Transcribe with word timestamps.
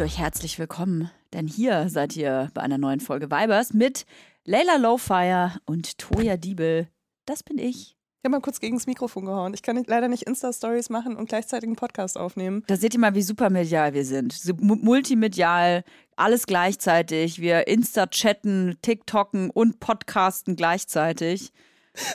Euch 0.00 0.18
herzlich 0.18 0.58
willkommen, 0.58 1.10
denn 1.34 1.46
hier 1.46 1.90
seid 1.90 2.16
ihr 2.16 2.50
bei 2.54 2.62
einer 2.62 2.78
neuen 2.78 3.00
Folge 3.00 3.30
Vibers 3.30 3.74
mit 3.74 4.06
Layla 4.46 4.76
Lowfire 4.76 5.60
und 5.66 5.98
Toya 5.98 6.38
Diebel. 6.38 6.88
Das 7.26 7.42
bin 7.42 7.58
ich. 7.58 7.98
Ich 8.16 8.24
habe 8.24 8.30
mal 8.30 8.40
kurz 8.40 8.60
gegen 8.60 8.76
das 8.76 8.86
Mikrofon 8.86 9.26
gehauen. 9.26 9.52
Ich 9.52 9.62
kann 9.62 9.76
nicht, 9.76 9.90
leider 9.90 10.08
nicht 10.08 10.22
Insta-Stories 10.22 10.88
machen 10.88 11.16
und 11.16 11.28
gleichzeitig 11.28 11.68
einen 11.68 11.76
Podcast 11.76 12.16
aufnehmen. 12.16 12.64
Da 12.66 12.76
seht 12.76 12.94
ihr 12.94 13.00
mal, 13.00 13.14
wie 13.14 13.20
supermedial 13.20 13.92
wir 13.92 14.06
sind. 14.06 14.32
So 14.32 14.54
multimedial, 14.54 15.84
alles 16.16 16.46
gleichzeitig. 16.46 17.38
Wir 17.42 17.68
Insta-chatten, 17.68 18.78
TikToken 18.80 19.50
und 19.50 19.80
podcasten 19.80 20.56
gleichzeitig. 20.56 21.52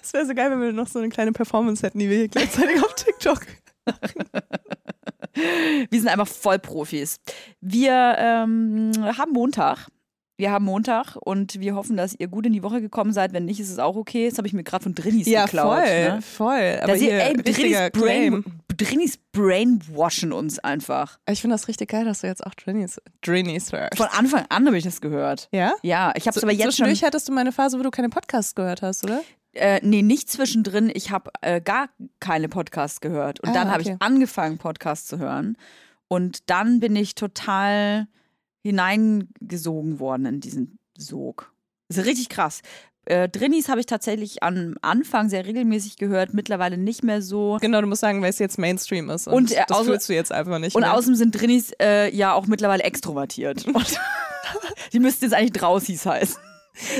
Es 0.01 0.11
wäre 0.11 0.25
so 0.25 0.33
geil, 0.33 0.49
wenn 0.49 0.61
wir 0.61 0.73
noch 0.73 0.87
so 0.87 0.97
eine 0.97 1.09
kleine 1.09 1.33
Performance 1.33 1.85
hätten, 1.85 1.99
die 1.99 2.09
wir 2.09 2.17
hier 2.17 2.29
gleichzeitig 2.29 2.83
auf 2.83 2.95
TikTok 2.95 3.45
machen. 3.85 4.29
Wir 5.89 5.99
sind 5.99 6.07
einfach 6.07 6.27
Vollprofis. 6.27 7.17
Wir 7.59 8.15
ähm, 8.17 8.91
haben 9.17 9.31
Montag. 9.33 9.87
Wir 10.37 10.51
haben 10.51 10.65
Montag 10.65 11.15
und 11.15 11.61
wir 11.61 11.75
hoffen, 11.75 11.95
dass 11.95 12.13
ihr 12.13 12.27
gut 12.27 12.45
in 12.45 12.51
die 12.51 12.61
Woche 12.61 12.81
gekommen 12.81 13.13
seid. 13.13 13.31
Wenn 13.31 13.45
nicht, 13.45 13.61
ist 13.61 13.69
es 13.69 13.79
auch 13.79 13.95
okay. 13.95 14.29
Das 14.29 14.37
habe 14.37 14.47
ich 14.47 14.53
mir 14.53 14.63
gerade 14.63 14.83
von 14.83 14.93
Drinnies 14.93 15.27
ja, 15.27 15.45
geklaut. 15.45 15.77
Voll, 15.77 16.03
ne? 16.03 16.21
voll. 16.21 16.79
Aber 16.81 16.93
hier, 16.93 17.23
ey, 17.23 17.35
Drinnies, 17.35 17.91
Brain, 17.93 18.43
Drinnies 18.75 19.17
brainwashen 19.31 20.33
uns 20.33 20.59
einfach. 20.59 21.19
Ich 21.29 21.39
finde 21.39 21.53
das 21.53 21.69
richtig 21.69 21.89
geil, 21.89 22.03
dass 22.03 22.19
du 22.21 22.27
jetzt 22.27 22.45
auch 22.45 22.53
Drinnies, 22.53 23.01
Drinnies 23.21 23.71
hörst. 23.71 23.95
Von 23.95 24.07
Anfang 24.07 24.45
an 24.49 24.67
habe 24.67 24.77
ich 24.77 24.83
das 24.83 24.99
gehört. 24.99 25.47
Ja? 25.53 25.73
Ja, 25.83 26.11
ich 26.15 26.27
habe 26.27 26.35
es 26.35 26.41
so, 26.41 26.47
aber 26.47 26.51
jetzt 26.51 26.63
schon... 26.63 26.85
Zwischendurch 26.85 27.03
hattest 27.05 27.29
du 27.29 27.31
meine 27.31 27.53
Phase, 27.53 27.79
wo 27.79 27.83
du 27.83 27.91
keine 27.91 28.09
Podcasts 28.09 28.55
gehört 28.55 28.81
hast, 28.81 29.05
oder? 29.05 29.21
Äh, 29.55 29.79
nee, 29.83 30.01
nicht 30.01 30.29
zwischendrin. 30.29 30.91
Ich 30.93 31.11
habe 31.11 31.31
äh, 31.41 31.61
gar 31.61 31.89
keine 32.19 32.49
Podcasts 32.49 33.01
gehört. 33.01 33.39
Und 33.39 33.49
Ah, 33.49 33.53
dann 33.53 33.71
habe 33.71 33.81
okay. 33.81 33.93
ich 33.99 34.01
angefangen, 34.05 34.57
Podcasts 34.57 35.07
zu 35.07 35.17
hören. 35.17 35.57
Und 36.07 36.49
dann 36.49 36.79
bin 36.79 36.95
ich 36.95 37.15
total 37.15 38.07
hineingesogen 38.63 39.99
worden 39.99 40.25
in 40.25 40.39
diesen 40.41 40.77
Sog. 40.97 41.51
Das 41.87 41.97
ist 41.99 42.05
richtig 42.05 42.29
krass. 42.29 42.61
Äh, 43.05 43.29
Drinnies 43.29 43.69
habe 43.69 43.79
ich 43.79 43.85
tatsächlich 43.85 44.41
am 44.41 44.75
Anfang 44.81 45.29
sehr 45.29 45.45
regelmäßig 45.45 45.97
gehört, 45.97 46.33
mittlerweile 46.33 46.75
nicht 46.77 47.03
mehr 47.03 47.21
so. 47.21 47.57
Genau, 47.61 47.79
du 47.79 47.85
musst 47.87 48.01
sagen, 48.01 48.21
weil 48.23 48.31
es 48.31 48.39
jetzt 48.39 48.57
Mainstream 48.57 49.09
ist. 49.11 49.27
Und, 49.27 49.33
Und, 49.35 49.51
äh, 49.51 49.63
das 49.67 49.77
außer- 49.77 49.85
fühlst 49.85 50.09
du 50.09 50.13
jetzt 50.15 50.31
einfach 50.31 50.57
nicht 50.57 50.75
Und 50.75 50.81
mehr. 50.81 50.93
außerdem 50.95 51.15
sind 51.15 51.39
Drinnies 51.39 51.71
äh, 51.79 52.13
ja 52.15 52.33
auch 52.33 52.47
mittlerweile 52.47 52.83
extrovertiert. 52.83 53.65
Und 53.73 53.95
die 54.93 54.99
müssten 54.99 55.25
jetzt 55.25 55.33
eigentlich 55.35 55.53
Draußis 55.53 56.05
heißen. 56.05 56.37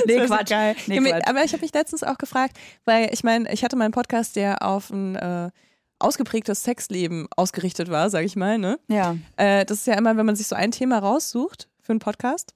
Nee, 0.06 0.18
Quatsch. 0.26 0.50
Geil. 0.50 0.76
Nee, 0.86 1.00
Quatsch. 1.00 1.22
aber 1.26 1.44
ich 1.44 1.52
habe 1.52 1.62
mich 1.62 1.72
letztens 1.72 2.02
auch 2.02 2.18
gefragt, 2.18 2.56
weil 2.84 3.10
ich 3.12 3.24
meine, 3.24 3.52
ich 3.52 3.64
hatte 3.64 3.76
meinen 3.76 3.92
Podcast, 3.92 4.36
der 4.36 4.62
auf 4.62 4.90
ein 4.90 5.16
äh, 5.16 5.50
ausgeprägtes 5.98 6.62
Sexleben 6.62 7.26
ausgerichtet 7.36 7.90
war, 7.90 8.10
sage 8.10 8.26
ich 8.26 8.36
mal. 8.36 8.58
Ne? 8.58 8.78
Ja. 8.88 9.16
Äh, 9.36 9.64
das 9.64 9.78
ist 9.78 9.86
ja 9.86 9.94
immer, 9.94 10.16
wenn 10.16 10.26
man 10.26 10.36
sich 10.36 10.46
so 10.46 10.56
ein 10.56 10.70
Thema 10.70 10.98
raussucht 10.98 11.68
für 11.80 11.92
einen 11.92 12.00
Podcast. 12.00 12.54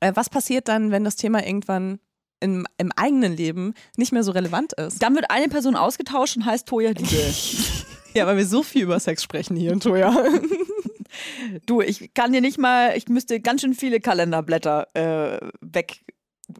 Äh, 0.00 0.12
was 0.14 0.28
passiert 0.28 0.68
dann, 0.68 0.90
wenn 0.90 1.04
das 1.04 1.16
Thema 1.16 1.44
irgendwann 1.46 2.00
im, 2.40 2.66
im 2.78 2.92
eigenen 2.92 3.36
Leben 3.36 3.74
nicht 3.96 4.12
mehr 4.12 4.22
so 4.22 4.32
relevant 4.32 4.74
ist? 4.74 5.02
Dann 5.02 5.14
wird 5.14 5.30
eine 5.30 5.48
Person 5.48 5.76
ausgetauscht 5.76 6.36
und 6.36 6.44
heißt 6.44 6.68
Toya 6.68 6.92
Diebel. 6.92 7.34
Ja, 8.16 8.28
weil 8.28 8.36
wir 8.36 8.46
so 8.46 8.62
viel 8.62 8.84
über 8.84 9.00
Sex 9.00 9.24
sprechen 9.24 9.56
hier 9.56 9.72
in 9.72 9.80
Toya. 9.80 10.14
Du, 11.66 11.80
ich 11.80 12.12
kann 12.14 12.32
dir 12.32 12.40
nicht 12.40 12.58
mal, 12.58 12.96
ich 12.96 13.08
müsste 13.08 13.40
ganz 13.40 13.60
schön 13.60 13.74
viele 13.74 14.00
Kalenderblätter 14.00 14.88
äh, 14.94 15.38
weg, 15.60 16.00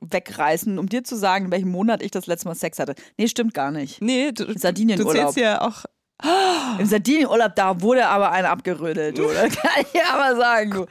wegreißen, 0.01 0.79
um 0.79 0.89
dir 0.89 1.05
zu 1.05 1.17
sagen, 1.17 1.47
in 1.47 1.51
welchem 1.51 1.71
Monat 1.71 2.03
ich 2.03 2.11
das 2.11 2.27
letzte 2.27 2.49
Mal 2.49 2.55
Sex 2.55 2.79
hatte. 2.79 2.95
Nee, 3.17 3.29
stimmt 3.29 3.55
gar 3.55 3.71
nicht. 3.71 4.01
nee, 4.01 4.33
du, 4.33 4.47
du 4.47 4.59
Sardinienurlaub. 4.59 5.15
zählst 5.15 5.37
ja 5.37 5.61
auch. 5.61 5.85
Im 6.79 6.87
Sardinienurlaub, 6.87 7.55
da 7.57 7.81
wurde 7.81 8.07
aber 8.07 8.31
einer 8.31 8.51
abgerödelt, 8.51 9.19
du. 9.19 9.29
Das 9.35 9.57
kann 9.57 9.85
ich 9.93 10.05
aber 10.05 10.37
sagen, 10.37 10.71
du. 10.71 10.87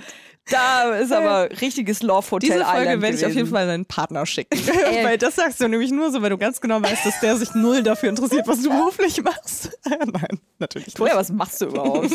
Da 0.50 0.96
ist 0.96 1.14
aber 1.14 1.50
richtiges 1.62 2.02
Love 2.02 2.32
Hotel 2.32 2.50
Diese 2.50 2.66
Folge 2.66 2.82
Island 2.82 3.02
werde 3.02 3.16
ich 3.16 3.26
auf 3.26 3.30
jeden 3.30 3.40
gewesen. 3.40 3.54
Fall 3.54 3.68
deinen 3.68 3.86
Partner 3.86 4.26
schicken. 4.26 4.60
weil 5.04 5.18
das 5.18 5.36
sagst 5.36 5.62
du 5.62 5.70
nämlich 5.70 5.92
nur 5.92 6.12
so, 6.12 6.22
weil 6.22 6.32
du 6.32 6.38
ganz 6.38 6.60
genau 6.60 6.82
weißt, 6.82 7.06
dass 7.06 7.20
der 7.22 7.38
sich 7.38 7.54
null 7.56 7.82
dafür 7.82 8.10
interessiert, 8.10 8.46
was 8.48 8.62
du 8.62 8.70
beruflich 8.70 9.24
machst. 9.24 9.72
Nein, 9.86 10.40
natürlich 10.60 10.88
nicht. 10.88 10.98
Toja, 10.98 11.16
was 11.16 11.32
machst 11.32 11.62
du 11.62 11.68
überhaupt? 11.68 12.12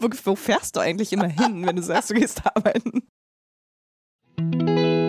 wo, 0.00 0.08
wo 0.24 0.34
fährst 0.34 0.74
du 0.74 0.80
eigentlich 0.80 1.12
immer 1.12 1.28
hin, 1.28 1.64
wenn 1.64 1.76
du 1.76 1.82
sagst, 1.82 2.10
du 2.10 2.14
gehst 2.14 2.42
arbeiten? 2.44 3.04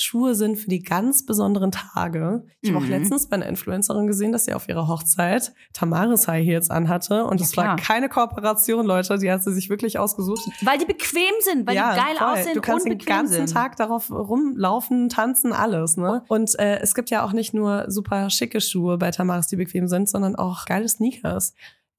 Schuhe 0.00 0.34
sind 0.34 0.56
für 0.56 0.68
die 0.68 0.82
ganz 0.82 1.24
besonderen 1.26 1.70
Tage. 1.70 2.44
Ich 2.60 2.70
habe 2.70 2.78
auch 2.78 2.84
Mhm. 2.84 2.90
letztens 2.90 3.28
bei 3.28 3.36
einer 3.36 3.46
Influencerin 3.46 4.06
gesehen, 4.06 4.32
dass 4.32 4.44
sie 4.46 4.54
auf 4.54 4.68
ihrer 4.68 4.88
Hochzeit 4.88 5.52
Tamaris 5.72 6.26
High 6.28 6.44
Heels 6.44 6.70
anhatte. 6.70 7.24
Und 7.24 7.40
Ja, 7.40 7.46
das 7.46 7.56
war 7.56 7.64
klar. 7.64 7.76
keine 7.76 8.08
Kooperation, 8.08 8.86
Leute. 8.86 9.18
Die 9.18 9.30
hat 9.30 9.42
sie 9.42 9.52
sich 9.52 9.70
wirklich 9.70 9.98
ausgesucht. 9.98 10.40
Weil 10.62 10.78
die 10.78 10.86
bequem 10.86 11.32
sind, 11.40 11.66
weil 11.66 11.74
die 11.74 11.80
geil 11.80 12.16
voll. 12.18 12.26
aussehen 12.28 12.54
Du 12.54 12.60
kannst 12.60 12.86
und 12.86 12.90
den 12.92 12.98
ganzen 13.06 13.46
sind. 13.46 13.52
Tag 13.52 13.76
darauf 13.76 14.10
rumlaufen, 14.10 15.08
tanzen, 15.08 15.52
alles. 15.52 15.96
Ne? 15.96 16.22
Und 16.28 16.58
äh, 16.58 16.78
es 16.80 16.94
gibt 16.94 17.10
ja 17.10 17.24
auch 17.24 17.32
nicht 17.32 17.54
nur 17.54 17.84
super 17.88 18.30
schicke 18.30 18.60
Schuhe 18.60 18.98
bei 18.98 19.10
Tamaris, 19.10 19.46
die 19.48 19.56
bequem 19.56 19.88
sind, 19.88 20.08
sondern 20.08 20.36
auch 20.36 20.64
geile 20.64 20.88
Sneakers. 20.88 21.54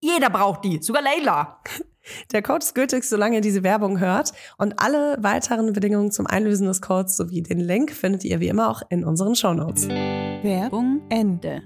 jeder 0.00 0.30
braucht 0.30 0.64
die, 0.64 0.82
sogar 0.82 1.02
Leila. 1.02 1.60
Der 2.32 2.42
Code 2.42 2.60
ist 2.64 2.74
gültig, 2.74 3.04
solange 3.04 3.36
ihr 3.36 3.40
diese 3.42 3.62
Werbung 3.62 4.00
hört. 4.00 4.32
Und 4.56 4.80
alle 4.80 5.16
weiteren 5.20 5.74
Bedingungen 5.74 6.10
zum 6.10 6.26
Einlösen 6.26 6.66
des 6.66 6.80
Codes 6.80 7.16
sowie 7.16 7.42
den 7.42 7.60
Link 7.60 7.92
findet 7.92 8.24
ihr 8.24 8.40
wie 8.40 8.48
immer 8.48 8.70
auch 8.70 8.82
in 8.88 9.04
unseren 9.04 9.34
Shownotes. 9.34 9.88
Werbung 9.88 11.02
Ende. 11.10 11.62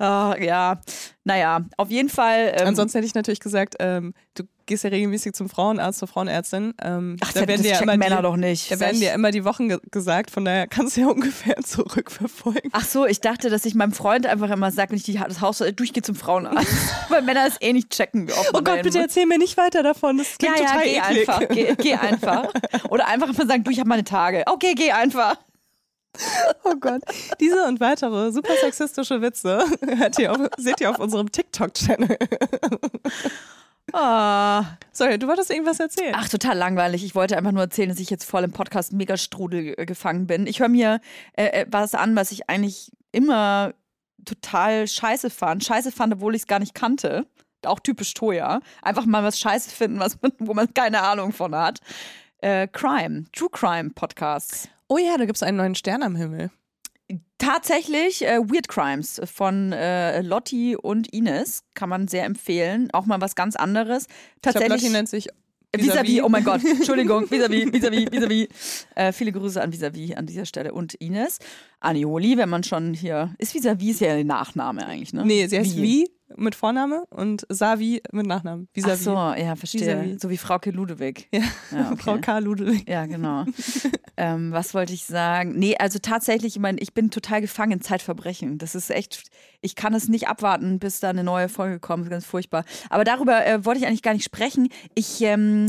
Oh, 0.00 0.32
ja, 0.38 0.80
naja, 1.24 1.66
auf 1.76 1.90
jeden 1.90 2.08
Fall. 2.08 2.54
Ähm, 2.56 2.68
Ansonsten 2.68 2.98
hätte 2.98 3.06
ich 3.06 3.14
natürlich 3.14 3.40
gesagt, 3.40 3.74
ähm, 3.80 4.14
du 4.34 4.44
gehst 4.68 4.84
ja 4.84 4.90
regelmäßig 4.90 5.32
zum 5.32 5.48
Frauenarzt, 5.48 5.98
zur 5.98 6.06
Frauenärztin. 6.06 6.74
Ähm, 6.80 7.16
Ach, 7.20 7.32
da 7.32 7.48
werden 7.48 7.62
dir 7.62 7.72
ja 7.72 7.80
immer 7.80 7.96
Männer 7.96 8.18
die, 8.18 8.22
doch 8.22 8.36
nicht. 8.36 8.70
Da 8.70 8.78
werden 8.78 9.00
dir 9.00 9.12
immer 9.12 9.32
die 9.32 9.44
Wochen 9.44 9.68
ge 9.68 9.78
gesagt, 9.90 10.30
von 10.30 10.44
daher 10.44 10.68
kannst 10.68 10.96
du 10.96 11.00
ja 11.00 11.06
ungefähr 11.08 11.56
zurückverfolgen. 11.56 12.70
Ach 12.72 12.84
so, 12.84 13.06
ich 13.06 13.20
dachte, 13.20 13.50
dass 13.50 13.64
ich 13.64 13.74
meinem 13.74 13.92
Freund 13.92 14.26
einfach 14.26 14.50
immer 14.50 14.70
sage, 14.70 14.90
wenn 14.90 14.98
ich 14.98 15.02
die, 15.02 15.14
das 15.14 15.40
Haus 15.40 15.58
durchgehe 15.58 16.02
zum 16.02 16.14
Frauenarzt. 16.14 16.68
Weil 17.08 17.22
Männer 17.22 17.46
es 17.48 17.60
eh 17.60 17.72
nicht 17.72 17.90
checken. 17.90 18.30
oh 18.52 18.60
Gott, 18.62 18.82
bitte 18.82 19.00
erzähl 19.00 19.26
mir 19.26 19.38
nicht 19.38 19.56
weiter 19.56 19.82
davon. 19.82 20.18
Das 20.18 20.38
klingt 20.38 20.60
ja, 20.60 20.66
total 20.66 20.86
ja, 20.86 21.02
geh 21.08 21.10
eklig. 21.10 21.28
einfach. 21.28 21.48
Geh, 21.48 21.74
geh 21.76 21.94
einfach. 21.94 22.52
Oder 22.90 23.08
einfach 23.08 23.32
mal 23.32 23.46
sagen, 23.48 23.64
du, 23.64 23.70
ich 23.70 23.80
habe 23.80 23.88
meine 23.88 24.04
Tage. 24.04 24.44
Okay, 24.46 24.74
geh 24.74 24.92
einfach. 24.92 25.36
Oh 26.64 26.74
Gott. 26.80 27.02
Diese 27.40 27.64
und 27.64 27.80
weitere 27.80 28.32
super 28.32 28.52
sexistische 28.60 29.22
Witze 29.22 29.64
ihr 30.18 30.32
auf, 30.32 30.38
seht 30.56 30.80
ihr 30.80 30.90
auf 30.90 30.98
unserem 30.98 31.30
TikTok-Channel. 31.30 32.18
Ah. 33.92 34.64
Sorry, 34.92 35.18
du 35.18 35.26
wolltest 35.28 35.50
irgendwas 35.50 35.80
erzählen. 35.80 36.14
Ach, 36.16 36.28
total 36.28 36.56
langweilig. 36.56 37.04
Ich 37.04 37.14
wollte 37.14 37.36
einfach 37.36 37.52
nur 37.52 37.62
erzählen, 37.62 37.88
dass 37.88 38.00
ich 38.00 38.10
jetzt 38.10 38.24
voll 38.24 38.44
im 38.44 38.52
Podcast 38.52 38.92
mega 38.92 39.16
Strudel 39.16 39.74
gefangen 39.86 40.26
bin. 40.26 40.46
Ich 40.46 40.60
höre 40.60 40.68
mir 40.68 41.00
äh, 41.34 41.62
äh, 41.62 41.66
was 41.70 41.94
an, 41.94 42.16
was 42.16 42.32
ich 42.32 42.48
eigentlich 42.48 42.92
immer 43.12 43.74
total 44.24 44.86
scheiße 44.86 45.30
fand. 45.30 45.64
Scheiße 45.64 45.92
fand, 45.92 46.14
obwohl 46.14 46.34
ich 46.34 46.42
es 46.42 46.46
gar 46.46 46.58
nicht 46.58 46.74
kannte. 46.74 47.26
Auch 47.64 47.80
typisch 47.80 48.14
Toya. 48.14 48.60
Einfach 48.82 49.06
mal 49.06 49.24
was 49.24 49.38
scheiße 49.38 49.70
finden, 49.70 49.98
was 49.98 50.20
man, 50.20 50.32
wo 50.38 50.54
man 50.54 50.72
keine 50.74 51.02
Ahnung 51.02 51.32
von 51.32 51.54
hat. 51.54 51.80
Äh, 52.38 52.68
Crime, 52.68 53.24
True 53.32 53.50
Crime 53.50 53.90
Podcasts. 53.90 54.68
Oh 54.88 54.98
ja, 54.98 55.16
da 55.18 55.24
gibt 55.24 55.36
es 55.36 55.42
einen 55.42 55.56
neuen 55.56 55.74
Stern 55.74 56.02
am 56.02 56.14
Himmel. 56.14 56.50
Tatsächlich 57.38 58.26
äh, 58.26 58.38
Weird 58.40 58.68
Crimes 58.68 59.20
von 59.24 59.72
äh, 59.72 60.22
Lotti 60.22 60.76
und 60.76 61.12
Ines 61.12 61.62
kann 61.74 61.88
man 61.88 62.08
sehr 62.08 62.24
empfehlen. 62.24 62.88
Auch 62.92 63.06
mal 63.06 63.20
was 63.20 63.36
ganz 63.36 63.54
anderes. 63.54 64.06
Tatsächlich. 64.42 64.62
Ich 64.62 64.68
glaub, 64.68 64.80
Lotti 64.80 64.92
nennt 64.92 65.08
sich 65.08 65.28
Vis-à-vis, 65.76 66.22
oh 66.22 66.30
mein 66.30 66.44
Gott, 66.44 66.64
Entschuldigung, 66.64 67.26
vis-à-vis, 67.30 67.70
vis-à-vis, 67.70 68.10
vis-à-vis. 68.10 68.48
Äh, 68.94 69.12
viele 69.12 69.32
Grüße 69.32 69.60
an 69.60 69.70
Vis-à-vis 69.70 70.16
an 70.16 70.24
dieser 70.24 70.46
Stelle 70.46 70.72
und 70.72 70.94
Ines. 70.94 71.38
Anioli, 71.80 72.38
wenn 72.38 72.48
man 72.48 72.64
schon 72.64 72.94
hier. 72.94 73.34
Ist 73.38 73.54
Vis-à-vis 73.54 73.90
ist 73.90 74.00
ja 74.00 74.14
der 74.14 74.24
Nachname 74.24 74.86
eigentlich, 74.86 75.12
ne? 75.12 75.26
Nee, 75.26 75.46
sie 75.46 75.58
heißt 75.58 75.76
wie, 75.76 75.82
wie 75.82 76.10
mit 76.36 76.54
Vorname 76.54 77.04
und 77.10 77.46
Savi 77.48 78.02
mit 78.12 78.26
Nachnamen. 78.26 78.68
Vis 78.72 78.84
-vis. 78.84 78.92
Ach 78.92 78.96
so, 78.96 79.42
ja, 79.42 79.56
verstehe. 79.56 80.14
Vis 80.14 80.22
so 80.22 80.30
wie 80.30 80.36
Frau 80.36 80.58
K. 80.58 80.70
Ludewig. 80.70 81.28
Ja, 81.32 81.40
ja 81.72 81.92
okay. 81.92 82.02
Frau 82.02 82.18
K. 82.18 82.38
Ludewig. 82.38 82.88
Ja, 82.88 83.06
genau. 83.06 83.44
ähm, 84.16 84.52
was 84.52 84.74
wollte 84.74 84.92
ich 84.92 85.04
sagen? 85.04 85.58
Nee, 85.58 85.76
also 85.76 85.98
tatsächlich, 85.98 86.56
ich 86.56 86.60
meine, 86.60 86.78
ich 86.80 86.94
bin 86.94 87.10
total 87.10 87.40
gefangen 87.40 87.72
in 87.72 87.80
Zeitverbrechen. 87.80 88.58
Das 88.58 88.74
ist 88.74 88.90
echt, 88.90 89.30
ich 89.60 89.76
kann 89.76 89.94
es 89.94 90.08
nicht 90.08 90.28
abwarten, 90.28 90.78
bis 90.78 91.00
da 91.00 91.10
eine 91.10 91.24
neue 91.24 91.48
Folge 91.48 91.80
kommt. 91.80 92.02
Das 92.02 92.06
ist 92.06 92.10
ganz 92.10 92.26
furchtbar. 92.26 92.64
Aber 92.90 93.04
darüber 93.04 93.46
äh, 93.46 93.64
wollte 93.64 93.80
ich 93.80 93.86
eigentlich 93.86 94.02
gar 94.02 94.14
nicht 94.14 94.24
sprechen. 94.24 94.68
Ich 94.94 95.20
ähm, 95.22 95.66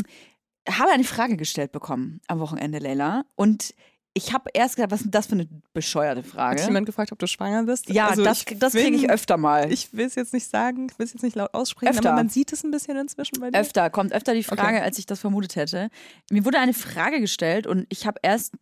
habe 0.69 0.91
eine 0.91 1.03
Frage 1.03 1.37
gestellt 1.37 1.71
bekommen 1.71 2.21
am 2.27 2.39
Wochenende, 2.39 2.79
Leila. 2.79 3.23
Und 3.35 3.73
ich 4.13 4.33
habe 4.33 4.49
erst 4.53 4.75
gedacht, 4.75 4.91
was 4.91 5.01
ist 5.01 5.13
das 5.13 5.27
für 5.27 5.33
eine 5.33 5.47
bescheuerte 5.73 6.23
Frage? 6.23 6.61
Hat 6.61 6.67
jemand 6.67 6.85
gefragt, 6.85 7.11
ob 7.11 7.19
du 7.19 7.27
schwanger 7.27 7.63
bist? 7.63 7.89
Ja, 7.89 8.07
also 8.07 8.23
das, 8.23 8.43
das 8.43 8.73
kriege 8.73 8.95
ich 8.95 9.09
öfter 9.09 9.37
mal. 9.37 9.71
Ich 9.71 9.93
will 9.93 10.07
es 10.07 10.15
jetzt 10.15 10.33
nicht 10.33 10.49
sagen, 10.49 10.87
ich 10.91 10.97
will 10.97 11.05
es 11.05 11.13
jetzt 11.13 11.21
nicht 11.21 11.35
laut 11.35 11.53
aussprechen, 11.53 11.93
öfter. 11.93 12.09
aber 12.09 12.17
man 12.17 12.29
sieht 12.29 12.51
es 12.51 12.63
ein 12.63 12.71
bisschen 12.71 12.97
inzwischen 12.97 13.39
bei 13.39 13.51
dir. 13.51 13.59
Öfter, 13.59 13.89
kommt 13.89 14.11
öfter 14.11 14.33
die 14.33 14.43
Frage, 14.43 14.77
okay. 14.77 14.81
als 14.81 14.97
ich 14.97 15.05
das 15.05 15.19
vermutet 15.19 15.55
hätte. 15.55 15.89
Mir 16.31 16.43
wurde 16.43 16.59
eine 16.59 16.73
Frage 16.73 17.19
gestellt 17.19 17.67
und 17.67 17.85
ich 17.89 18.07
habe 18.07 18.19
erst 18.23 18.53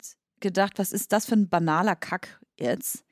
gedacht, 0.41 0.73
was 0.77 0.91
ist 0.91 1.11
das 1.11 1.25
für 1.25 1.35
ein 1.35 1.49
banaler 1.49 1.95
Kack 1.95 2.39
jetzt? 2.59 3.03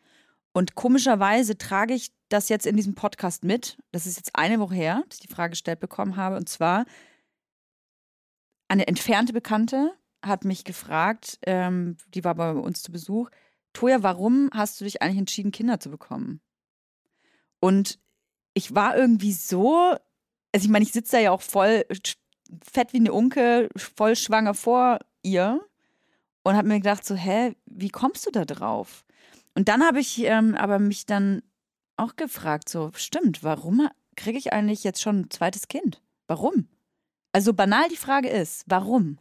Und 0.53 0.75
komischerweise 0.75 1.57
trage 1.57 1.93
ich 1.93 2.11
das 2.29 2.49
jetzt 2.49 2.65
in 2.65 2.75
diesem 2.75 2.95
Podcast 2.95 3.43
mit. 3.43 3.77
Das 3.91 4.05
ist 4.05 4.17
jetzt 4.17 4.31
eine 4.35 4.59
Woche 4.59 4.75
her, 4.75 5.03
dass 5.07 5.19
ich 5.19 5.27
die 5.27 5.33
Frage 5.33 5.51
gestellt 5.51 5.79
bekommen 5.79 6.15
habe. 6.15 6.37
Und 6.37 6.47
zwar 6.49 6.85
eine 8.67 8.87
entfernte 8.87 9.33
Bekannte 9.33 9.93
hat 10.23 10.45
mich 10.45 10.63
gefragt, 10.63 11.39
ähm, 11.45 11.97
die 12.13 12.23
war 12.23 12.35
bei 12.35 12.51
uns 12.51 12.81
zu 12.81 12.91
Besuch, 12.91 13.29
Toja, 13.73 14.03
warum 14.03 14.49
hast 14.53 14.79
du 14.79 14.85
dich 14.85 15.01
eigentlich 15.01 15.19
entschieden, 15.19 15.51
Kinder 15.51 15.79
zu 15.79 15.89
bekommen? 15.89 16.39
Und 17.59 17.99
ich 18.53 18.73
war 18.73 18.95
irgendwie 18.95 19.33
so, 19.33 19.95
also 20.53 20.65
ich 20.65 20.69
meine, 20.69 20.83
ich 20.83 20.93
sitze 20.93 21.17
da 21.17 21.19
ja 21.19 21.31
auch 21.31 21.41
voll 21.41 21.85
fett 22.63 22.93
wie 22.93 22.97
eine 22.97 23.11
Unke, 23.11 23.69
voll 23.75 24.15
schwanger 24.15 24.53
vor 24.53 24.99
ihr 25.23 25.61
und 26.43 26.55
habe 26.55 26.67
mir 26.67 26.75
gedacht, 26.75 27.05
so, 27.05 27.15
hä, 27.15 27.55
wie 27.65 27.89
kommst 27.89 28.25
du 28.25 28.31
da 28.31 28.45
drauf? 28.45 29.03
Und 29.55 29.67
dann 29.67 29.83
habe 29.83 29.99
ich 29.99 30.19
ähm, 30.23 30.55
aber 30.55 30.79
mich 30.79 31.05
dann 31.05 31.41
auch 31.97 32.15
gefragt, 32.15 32.69
so, 32.69 32.91
stimmt, 32.95 33.43
warum 33.43 33.89
kriege 34.15 34.37
ich 34.37 34.53
eigentlich 34.53 34.83
jetzt 34.83 35.01
schon 35.01 35.21
ein 35.21 35.29
zweites 35.29 35.67
Kind? 35.67 36.01
Warum? 36.27 36.69
Also 37.31 37.53
banal 37.53 37.89
die 37.89 37.97
Frage 37.97 38.29
ist, 38.29 38.63
warum? 38.67 39.17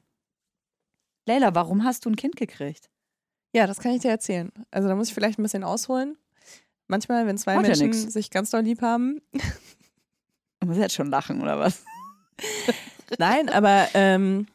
Leila, 1.26 1.55
warum 1.55 1.85
hast 1.85 2.05
du 2.05 2.11
ein 2.11 2.17
Kind 2.17 2.37
gekriegt? 2.37 2.91
Ja, 3.55 3.67
das 3.67 3.79
kann 3.79 3.93
ich 3.93 4.03
dir 4.03 4.11
erzählen. 4.11 4.53
Also 4.71 4.88
da 4.88 4.94
muss 4.94 5.09
ich 5.09 5.15
vielleicht 5.15 5.38
ein 5.38 5.43
bisschen 5.43 5.65
ausholen. 5.65 6.19
Manchmal, 6.87 7.26
wenn 7.26 7.38
zwei 7.38 7.55
Hat 7.55 7.62
Menschen 7.62 7.93
ja 7.93 8.11
sich 8.11 8.31
ganz 8.31 8.50
doll 8.50 8.62
lieb 8.62 8.82
haben. 8.82 9.23
Du 10.61 10.67
musst 10.67 10.81
jetzt 10.81 10.94
schon 10.94 11.11
lachen, 11.11 11.41
oder 11.41 11.59
was? 11.59 11.85
Nein, 13.19 13.49
aber 13.49 13.88
ähm, 13.94 14.47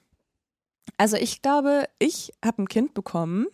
also 0.98 1.18
ich 1.18 1.42
glaube, 1.42 1.88
ich 1.98 2.34
habe 2.44 2.64
ein 2.64 2.68
Kind 2.68 2.94
bekommen. 2.94 3.48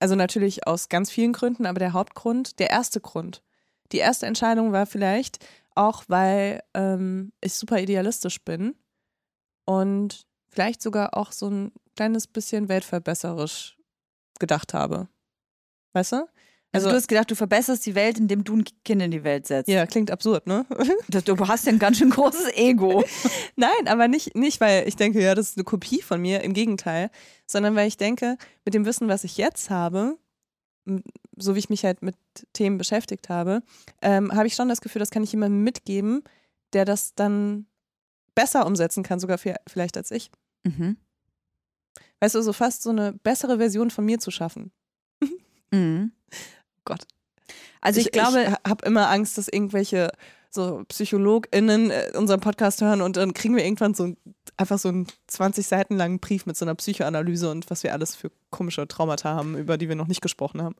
Also 0.00 0.16
natürlich 0.16 0.66
aus 0.66 0.88
ganz 0.88 1.10
vielen 1.10 1.32
Gründen, 1.32 1.66
aber 1.66 1.78
der 1.78 1.92
Hauptgrund, 1.92 2.58
der 2.58 2.70
erste 2.70 3.00
Grund. 3.00 3.42
Die 3.92 3.98
erste 3.98 4.26
Entscheidung 4.26 4.72
war 4.72 4.86
vielleicht 4.86 5.44
auch, 5.74 6.04
weil 6.08 6.62
ähm, 6.74 7.32
ich 7.40 7.54
super 7.54 7.80
idealistisch 7.80 8.42
bin 8.44 8.74
und 9.64 10.26
vielleicht 10.54 10.82
sogar 10.82 11.16
auch 11.16 11.32
so 11.32 11.48
ein 11.48 11.72
kleines 11.96 12.26
bisschen 12.26 12.68
weltverbesserisch 12.68 13.76
gedacht 14.38 14.74
habe. 14.74 15.08
Weißt 15.92 16.12
du? 16.12 16.16
Also, 16.16 16.86
also, 16.86 16.88
du 16.88 16.96
hast 16.96 17.06
gedacht, 17.06 17.30
du 17.30 17.36
verbesserst 17.36 17.86
die 17.86 17.94
Welt, 17.94 18.18
indem 18.18 18.42
du 18.42 18.56
ein 18.56 18.64
Kind 18.84 19.00
in 19.00 19.12
die 19.12 19.22
Welt 19.22 19.46
setzt. 19.46 19.68
Ja, 19.68 19.86
klingt 19.86 20.10
absurd, 20.10 20.48
ne? 20.48 20.66
Du 21.08 21.38
hast 21.46 21.66
ja 21.66 21.72
ein 21.72 21.78
ganz 21.78 21.98
schön 21.98 22.10
großes 22.10 22.52
Ego. 22.56 23.04
Nein, 23.56 23.86
aber 23.86 24.08
nicht, 24.08 24.34
nicht, 24.34 24.60
weil 24.60 24.88
ich 24.88 24.96
denke, 24.96 25.22
ja, 25.22 25.36
das 25.36 25.50
ist 25.50 25.56
eine 25.56 25.62
Kopie 25.62 26.02
von 26.02 26.20
mir, 26.20 26.42
im 26.42 26.52
Gegenteil, 26.52 27.10
sondern 27.46 27.76
weil 27.76 27.86
ich 27.86 27.96
denke, 27.96 28.36
mit 28.64 28.74
dem 28.74 28.86
Wissen, 28.86 29.06
was 29.06 29.22
ich 29.22 29.36
jetzt 29.36 29.70
habe, 29.70 30.18
so 31.36 31.54
wie 31.54 31.60
ich 31.60 31.70
mich 31.70 31.84
halt 31.84 32.02
mit 32.02 32.16
Themen 32.54 32.76
beschäftigt 32.76 33.28
habe, 33.28 33.62
ähm, 34.02 34.32
habe 34.34 34.48
ich 34.48 34.54
schon 34.54 34.68
das 34.68 34.80
Gefühl, 34.80 34.98
das 34.98 35.10
kann 35.10 35.22
ich 35.22 35.30
jemandem 35.30 35.62
mitgeben, 35.62 36.24
der 36.72 36.84
das 36.84 37.14
dann 37.14 37.66
besser 38.34 38.66
umsetzen 38.66 39.04
kann, 39.04 39.20
sogar 39.20 39.38
vielleicht 39.38 39.96
als 39.96 40.10
ich. 40.10 40.32
Mhm. 40.64 40.96
Weißt 42.20 42.34
du, 42.34 42.42
so 42.42 42.52
fast 42.52 42.82
so 42.82 42.90
eine 42.90 43.12
bessere 43.12 43.58
Version 43.58 43.90
von 43.90 44.04
mir 44.04 44.18
zu 44.18 44.30
schaffen. 44.30 44.72
Mhm. 45.70 46.12
Gott. 46.84 47.06
Also 47.80 48.00
ich, 48.00 48.06
ich 48.06 48.12
glaube, 48.12 48.44
ich 48.44 48.70
habe 48.70 48.86
immer 48.86 49.10
Angst, 49.10 49.36
dass 49.38 49.48
irgendwelche 49.48 50.10
so 50.50 50.84
PsychologInnen 50.88 51.90
äh, 51.90 52.12
unseren 52.16 52.40
Podcast 52.40 52.80
hören 52.80 53.02
und 53.02 53.16
dann 53.16 53.34
kriegen 53.34 53.56
wir 53.56 53.64
irgendwann 53.64 53.94
so 53.94 54.14
einfach 54.56 54.78
so 54.78 54.88
einen 54.88 55.06
20 55.26 55.66
Seiten 55.66 55.96
langen 55.96 56.20
Brief 56.20 56.46
mit 56.46 56.56
so 56.56 56.64
einer 56.64 56.76
Psychoanalyse 56.76 57.50
und 57.50 57.68
was 57.70 57.82
wir 57.82 57.92
alles 57.92 58.14
für 58.14 58.30
komische 58.50 58.86
Traumata 58.86 59.34
haben, 59.34 59.58
über 59.58 59.76
die 59.76 59.88
wir 59.88 59.96
noch 59.96 60.06
nicht 60.06 60.20
gesprochen 60.20 60.62
haben. 60.62 60.76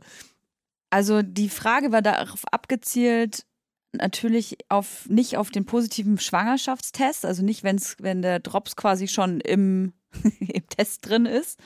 Also 0.90 1.22
die 1.22 1.48
Frage 1.48 1.90
war 1.90 2.02
darauf 2.02 2.44
abgezielt, 2.52 3.44
natürlich 3.94 4.58
auf 4.68 5.08
nicht 5.08 5.36
auf 5.36 5.50
den 5.50 5.64
positiven 5.64 6.18
Schwangerschaftstest, 6.18 7.24
also 7.24 7.42
nicht, 7.42 7.64
wenn's, 7.64 7.96
wenn 8.00 8.22
der 8.22 8.40
Drops 8.40 8.76
quasi 8.76 9.08
schon 9.08 9.40
im 9.40 9.92
im 10.40 10.66
Test 10.68 11.08
drin 11.08 11.26
ist, 11.26 11.58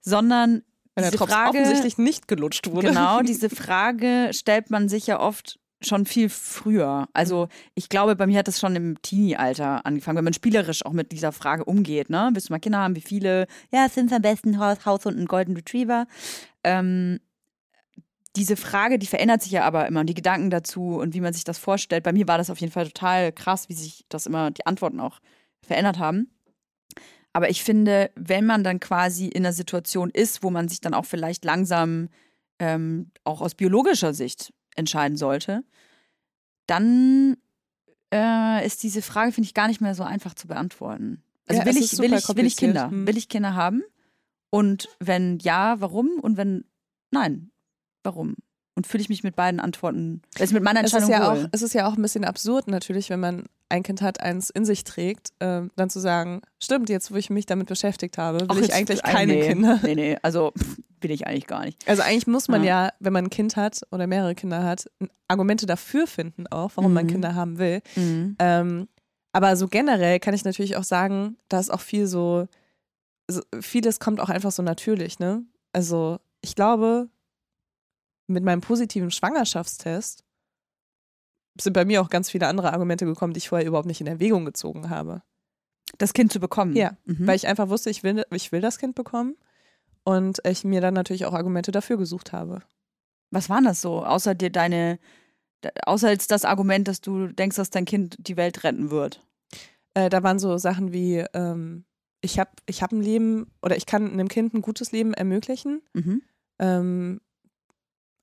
sondern 0.00 0.62
Wenn 0.94 1.02
der 1.02 1.12
Drops 1.12 1.32
Frage, 1.32 1.58
offensichtlich 1.58 1.98
nicht 1.98 2.28
gelutscht 2.28 2.70
wurde. 2.70 2.88
Genau, 2.88 3.20
diese 3.22 3.50
Frage 3.50 4.30
stellt 4.32 4.70
man 4.70 4.88
sich 4.88 5.06
ja 5.06 5.20
oft 5.20 5.58
schon 5.80 6.06
viel 6.06 6.28
früher. 6.28 7.08
Also 7.12 7.48
ich 7.74 7.88
glaube, 7.88 8.16
bei 8.16 8.26
mir 8.26 8.38
hat 8.38 8.48
das 8.48 8.58
schon 8.58 8.74
im 8.74 9.00
Teenie-Alter 9.00 9.86
angefangen, 9.86 10.16
wenn 10.16 10.24
man 10.24 10.32
spielerisch 10.32 10.84
auch 10.84 10.92
mit 10.92 11.12
dieser 11.12 11.30
Frage 11.32 11.64
umgeht. 11.64 12.10
Ne? 12.10 12.30
Willst 12.32 12.48
du 12.48 12.52
mal 12.52 12.58
Kinder 12.58 12.78
haben? 12.78 12.96
Wie 12.96 13.00
viele? 13.00 13.46
Ja, 13.72 13.86
es 13.86 13.94
sind 13.94 14.12
am 14.12 14.22
besten 14.22 14.58
Haus 14.58 15.06
und 15.06 15.18
ein 15.18 15.26
Golden 15.26 15.54
Retriever. 15.54 16.06
Ähm, 16.64 17.20
diese 18.38 18.56
Frage, 18.56 18.98
die 18.98 19.06
verändert 19.06 19.42
sich 19.42 19.52
ja 19.52 19.64
aber 19.64 19.86
immer 19.86 20.00
und 20.00 20.06
die 20.06 20.14
Gedanken 20.14 20.50
dazu 20.50 20.98
und 20.98 21.12
wie 21.12 21.20
man 21.20 21.32
sich 21.32 21.44
das 21.44 21.58
vorstellt. 21.58 22.04
Bei 22.04 22.12
mir 22.12 22.28
war 22.28 22.38
das 22.38 22.50
auf 22.50 22.60
jeden 22.60 22.72
Fall 22.72 22.86
total 22.86 23.32
krass, 23.32 23.68
wie 23.68 23.74
sich 23.74 24.04
das 24.08 24.26
immer, 24.26 24.50
die 24.50 24.64
Antworten 24.64 25.00
auch 25.00 25.18
verändert 25.66 25.98
haben. 25.98 26.30
Aber 27.32 27.50
ich 27.50 27.62
finde, 27.62 28.10
wenn 28.14 28.46
man 28.46 28.64
dann 28.64 28.80
quasi 28.80 29.26
in 29.26 29.44
einer 29.44 29.52
Situation 29.52 30.10
ist, 30.10 30.42
wo 30.42 30.50
man 30.50 30.68
sich 30.68 30.80
dann 30.80 30.94
auch 30.94 31.04
vielleicht 31.04 31.44
langsam 31.44 32.08
ähm, 32.58 33.10
auch 33.24 33.40
aus 33.40 33.54
biologischer 33.54 34.14
Sicht 34.14 34.52
entscheiden 34.76 35.16
sollte, 35.16 35.64
dann 36.66 37.36
äh, 38.12 38.64
ist 38.64 38.82
diese 38.82 39.02
Frage, 39.02 39.32
finde 39.32 39.46
ich, 39.46 39.54
gar 39.54 39.68
nicht 39.68 39.80
mehr 39.80 39.94
so 39.94 40.04
einfach 40.04 40.34
zu 40.34 40.46
beantworten. 40.46 41.22
Also 41.46 41.60
Ja, 41.60 41.66
will, 41.66 41.76
ich, 41.76 41.98
will, 41.98 42.14
ich, 42.14 42.28
will 42.28 42.46
ich 42.46 42.56
Kinder? 42.56 42.90
Hm. 42.90 43.06
Will 43.06 43.16
ich 43.16 43.28
Kinder 43.28 43.54
haben? 43.54 43.82
Und 44.50 44.88
wenn 45.00 45.38
ja, 45.40 45.80
warum? 45.80 46.08
Und 46.20 46.36
wenn 46.36 46.64
nein, 47.10 47.50
warum? 48.02 48.34
Und 48.74 48.86
fühle 48.86 49.00
ich 49.02 49.08
mich 49.08 49.24
mit 49.24 49.34
beiden 49.34 49.58
Antworten, 49.58 50.22
also 50.38 50.54
mit 50.54 50.62
meiner 50.62 50.80
Es 50.84 50.92
ist, 50.92 50.94
Entscheidung 50.94 51.10
ja 51.26 51.34
wohl? 51.34 51.44
auch, 51.44 51.48
es 51.50 51.62
ist 51.62 51.74
ja 51.74 51.88
auch 51.88 51.96
ein 51.96 52.02
bisschen 52.02 52.24
absurd 52.24 52.68
natürlich, 52.68 53.10
wenn 53.10 53.18
man 53.18 53.46
ein 53.68 53.82
Kind 53.82 54.02
hat, 54.02 54.20
eins 54.20 54.50
in 54.50 54.64
sich 54.64 54.84
trägt, 54.84 55.32
ähm, 55.40 55.72
dann 55.74 55.90
zu 55.90 55.98
sagen, 55.98 56.42
stimmt, 56.62 56.88
jetzt 56.88 57.10
wo 57.12 57.16
ich 57.16 57.28
mich 57.28 57.44
damit 57.44 57.66
beschäftigt 57.66 58.18
habe, 58.18 58.40
will 58.40 58.46
Ach, 58.48 58.56
ich 58.56 58.72
eigentlich 58.72 59.00
äh, 59.04 59.10
keine 59.12 59.32
nee, 59.34 59.48
Kinder. 59.48 59.80
Nee, 59.82 59.94
nee, 59.96 60.16
also 60.22 60.52
will 61.00 61.10
ich 61.10 61.26
eigentlich 61.26 61.48
gar 61.48 61.64
nicht. 61.64 61.86
Also 61.88 62.02
eigentlich 62.02 62.28
muss 62.28 62.46
man 62.46 62.62
Ja. 62.62 62.84
ja, 62.86 62.92
wenn 63.00 63.12
man 63.12 63.24
ein 63.26 63.30
Kind 63.30 63.56
hat 63.56 63.80
oder 63.90 64.06
mehrere 64.06 64.36
Kinder 64.36 64.62
hat, 64.62 64.88
Argumente 65.26 65.66
dafür 65.66 66.06
finden 66.06 66.46
auch, 66.46 66.70
warum 66.76 66.92
man 66.94 67.04
Mhm. 67.06 67.10
Kinder 67.10 67.34
haben 67.34 67.58
will. 67.58 67.82
Mhm. 67.96 68.36
Ähm, 68.38 68.88
aber 69.32 69.56
so 69.56 69.66
generell 69.68 70.20
kann 70.20 70.34
ich 70.34 70.44
natürlich 70.44 70.76
auch 70.76 70.84
sagen, 70.84 71.36
da 71.48 71.58
ist 71.58 71.70
auch 71.70 71.80
viel 71.80 72.06
so, 72.06 72.46
so, 73.28 73.42
vieles 73.60 73.98
kommt 74.00 74.20
auch 74.20 74.28
einfach 74.30 74.52
so 74.52 74.62
natürlich, 74.62 75.18
ne? 75.18 75.42
Also 75.72 76.18
ich 76.40 76.54
glaube, 76.54 77.08
mit 78.28 78.44
meinem 78.44 78.60
positiven 78.60 79.10
Schwangerschaftstest 79.10 80.24
sind 81.60 81.72
bei 81.72 81.84
mir 81.84 82.00
auch 82.00 82.10
ganz 82.10 82.30
viele 82.30 82.46
andere 82.46 82.72
Argumente 82.72 83.04
gekommen, 83.04 83.32
die 83.32 83.38
ich 83.38 83.48
vorher 83.48 83.66
überhaupt 83.66 83.88
nicht 83.88 84.00
in 84.00 84.06
Erwägung 84.06 84.44
gezogen 84.44 84.90
habe. 84.90 85.22
Das 85.96 86.12
Kind 86.12 86.32
zu 86.32 86.38
bekommen. 86.38 86.76
Ja, 86.76 86.96
Mhm. 87.04 87.26
Weil 87.26 87.36
ich 87.36 87.46
einfach 87.46 87.68
wusste, 87.68 87.90
ich 87.90 88.02
will, 88.02 88.24
ich 88.30 88.52
will 88.52 88.60
das 88.60 88.78
Kind 88.78 88.94
bekommen 88.94 89.36
und 90.04 90.38
ich 90.44 90.64
mir 90.64 90.80
dann 90.80 90.94
natürlich 90.94 91.24
auch 91.24 91.32
Argumente 91.32 91.72
dafür 91.72 91.96
gesucht 91.96 92.32
habe. 92.32 92.62
Was 93.30 93.48
waren 93.48 93.64
das 93.64 93.80
so? 93.80 94.04
Außer 94.04 94.34
dir 94.34 94.50
deine, 94.50 94.98
außer 95.84 96.10
jetzt 96.10 96.30
das 96.30 96.44
Argument, 96.44 96.86
dass 96.86 97.00
du 97.00 97.28
denkst, 97.28 97.56
dass 97.56 97.70
dein 97.70 97.84
Kind 97.84 98.16
die 98.18 98.36
Welt 98.36 98.62
retten 98.64 98.90
wird. 98.90 99.26
Äh, 99.94 100.10
da 100.10 100.22
waren 100.22 100.38
so 100.38 100.56
Sachen 100.58 100.92
wie, 100.92 101.24
ähm, 101.34 101.84
ich 102.20 102.38
habe 102.38 102.50
ich 102.66 102.82
hab 102.82 102.92
ein 102.92 103.02
Leben 103.02 103.50
oder 103.62 103.76
ich 103.76 103.86
kann 103.86 104.12
einem 104.12 104.28
Kind 104.28 104.54
ein 104.54 104.62
gutes 104.62 104.92
Leben 104.92 105.14
ermöglichen. 105.14 105.82
Mhm. 105.94 106.22
Ähm, 106.58 107.20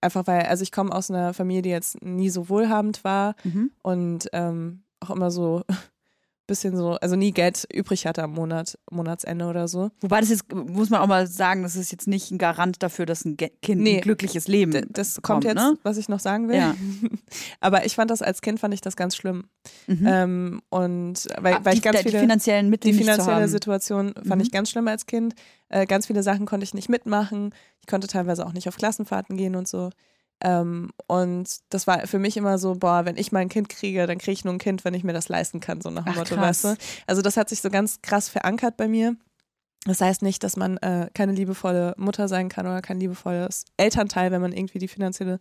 einfach 0.01 0.27
weil, 0.27 0.43
also 0.43 0.63
ich 0.63 0.71
komme 0.71 0.91
aus 0.91 1.09
einer 1.09 1.33
Familie, 1.33 1.61
die 1.63 1.69
jetzt 1.69 2.01
nie 2.03 2.29
so 2.29 2.49
wohlhabend 2.49 3.03
war 3.03 3.35
Mhm. 3.43 3.71
und 3.81 4.29
ähm, 4.33 4.83
auch 4.99 5.09
immer 5.09 5.31
so 5.31 5.63
bisschen 6.47 6.75
so, 6.77 6.91
also 6.93 7.15
nie 7.15 7.31
Geld 7.31 7.67
übrig 7.73 8.05
hatte 8.05 8.23
am 8.23 8.33
Monat, 8.33 8.77
Monatsende 8.91 9.45
oder 9.45 9.67
so. 9.67 9.89
Wobei 10.01 10.19
das 10.19 10.29
jetzt, 10.29 10.53
muss 10.53 10.89
man 10.89 11.01
auch 11.01 11.07
mal 11.07 11.27
sagen, 11.27 11.63
das 11.63 11.75
ist 11.75 11.91
jetzt 11.91 12.07
nicht 12.07 12.31
ein 12.31 12.37
Garant 12.37 12.83
dafür, 12.83 13.05
dass 13.05 13.25
ein 13.25 13.35
Ge 13.37 13.49
Kind 13.61 13.81
Nee. 13.81 13.95
ein 13.97 14.01
glückliches 14.01 14.47
Leben 14.47 14.71
D 14.71 14.85
das 14.89 15.15
bekommt, 15.15 15.43
kommt 15.45 15.55
jetzt, 15.57 15.63
ne? 15.63 15.77
was 15.83 15.97
ich 15.97 16.07
noch 16.09 16.19
sagen 16.19 16.47
will. 16.49 16.57
Ja. 16.57 16.75
Aber 17.59 17.85
ich 17.85 17.95
fand 17.95 18.11
das 18.11 18.21
als 18.21 18.41
Kind, 18.41 18.59
fand 18.59 18.73
ich 18.73 18.81
das 18.81 18.95
ganz 18.95 19.15
schlimm. 19.15 19.45
Mhm. 19.87 20.05
Ähm, 20.07 20.61
und 20.69 21.27
weil, 21.39 21.55
Ah, 21.55 21.59
weil 21.63 21.73
die, 21.73 21.77
ich 21.79 21.83
ganz 21.83 21.97
die 21.97 22.03
viele, 22.03 22.19
finanziellen 22.19 22.69
Mittel 22.69 22.91
die 22.91 22.97
finanzielle. 22.97 23.47
Situation 23.47 24.13
fand 24.15 24.35
Mhm. 24.35 24.41
ich 24.41 24.51
ganz 24.51 24.69
schlimm 24.69 24.87
als 24.87 25.05
Kind. 25.05 25.33
Äh, 25.69 25.85
ganz 25.85 26.05
viele 26.07 26.21
Sachen 26.23 26.45
konnte 26.45 26.63
ich 26.63 26.73
nicht 26.73 26.89
mitmachen. 26.89 27.53
Ich 27.81 27.87
konnte 27.87 28.07
teilweise 28.07 28.45
auch 28.45 28.53
nicht 28.53 28.67
auf 28.67 28.77
Klassenfahrten 28.77 29.35
gehen 29.37 29.55
und 29.55 29.67
so. 29.67 29.89
Ähm, 30.41 30.91
und 31.07 31.49
das 31.69 31.87
war 31.87 32.07
für 32.07 32.19
mich 32.19 32.37
immer 32.37 32.57
so, 32.57 32.75
boah, 32.75 33.05
wenn 33.05 33.17
ich 33.17 33.31
mein 33.31 33.49
Kind 33.49 33.69
kriege, 33.69 34.05
dann 34.05 34.17
kriege 34.17 34.33
ich 34.33 34.45
nur 34.45 34.53
ein 34.53 34.59
Kind, 34.59 34.83
wenn 34.85 34.93
ich 34.93 35.03
mir 35.03 35.13
das 35.13 35.29
leisten 35.29 35.59
kann, 35.59 35.81
so 35.81 35.89
nach 35.89 36.03
dem 36.03 36.13
Ach, 36.13 36.17
Motto, 36.17 36.35
krass. 36.35 36.63
weißt 36.63 36.77
du? 36.77 36.83
Also 37.07 37.21
das 37.21 37.37
hat 37.37 37.49
sich 37.49 37.61
so 37.61 37.69
ganz 37.69 38.01
krass 38.01 38.29
verankert 38.29 38.77
bei 38.77 38.87
mir. 38.87 39.15
Das 39.85 40.01
heißt 40.01 40.23
nicht, 40.23 40.43
dass 40.43 40.57
man 40.57 40.77
äh, 40.77 41.09
keine 41.13 41.31
liebevolle 41.31 41.93
Mutter 41.97 42.27
sein 42.27 42.49
kann 42.49 42.65
oder 42.65 42.81
kein 42.81 42.99
liebevolles 42.99 43.65
Elternteil, 43.77 44.31
wenn 44.31 44.41
man 44.41 44.51
irgendwie 44.51 44.79
die 44.79 44.87
finanzielle, 44.87 45.39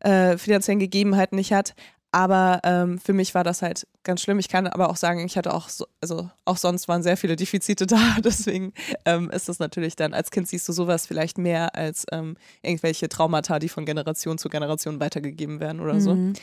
äh, 0.00 0.36
finanziellen 0.36 0.78
Gegebenheiten 0.78 1.36
nicht 1.36 1.52
hat. 1.52 1.74
Aber 2.14 2.60
ähm, 2.62 2.98
für 2.98 3.14
mich 3.14 3.34
war 3.34 3.42
das 3.42 3.62
halt 3.62 3.86
ganz 4.04 4.20
schlimm. 4.20 4.38
Ich 4.38 4.48
kann 4.48 4.66
aber 4.66 4.90
auch 4.90 4.96
sagen, 4.96 5.24
ich 5.24 5.38
hatte 5.38 5.54
auch 5.54 5.70
so, 5.70 5.86
also 6.02 6.30
auch 6.44 6.58
sonst 6.58 6.86
waren 6.86 7.02
sehr 7.02 7.16
viele 7.16 7.36
Defizite 7.36 7.86
da. 7.86 8.16
Deswegen 8.22 8.74
ähm, 9.06 9.30
ist 9.30 9.48
das 9.48 9.58
natürlich 9.58 9.96
dann, 9.96 10.12
als 10.12 10.30
Kind 10.30 10.46
siehst 10.46 10.68
du 10.68 10.72
sowas 10.72 11.06
vielleicht 11.06 11.38
mehr 11.38 11.74
als 11.74 12.04
ähm, 12.12 12.36
irgendwelche 12.60 13.08
Traumata, 13.08 13.58
die 13.58 13.70
von 13.70 13.86
Generation 13.86 14.36
zu 14.36 14.50
Generation 14.50 15.00
weitergegeben 15.00 15.58
werden 15.58 15.80
oder 15.80 16.00
so. 16.00 16.14
Mhm. 16.14 16.34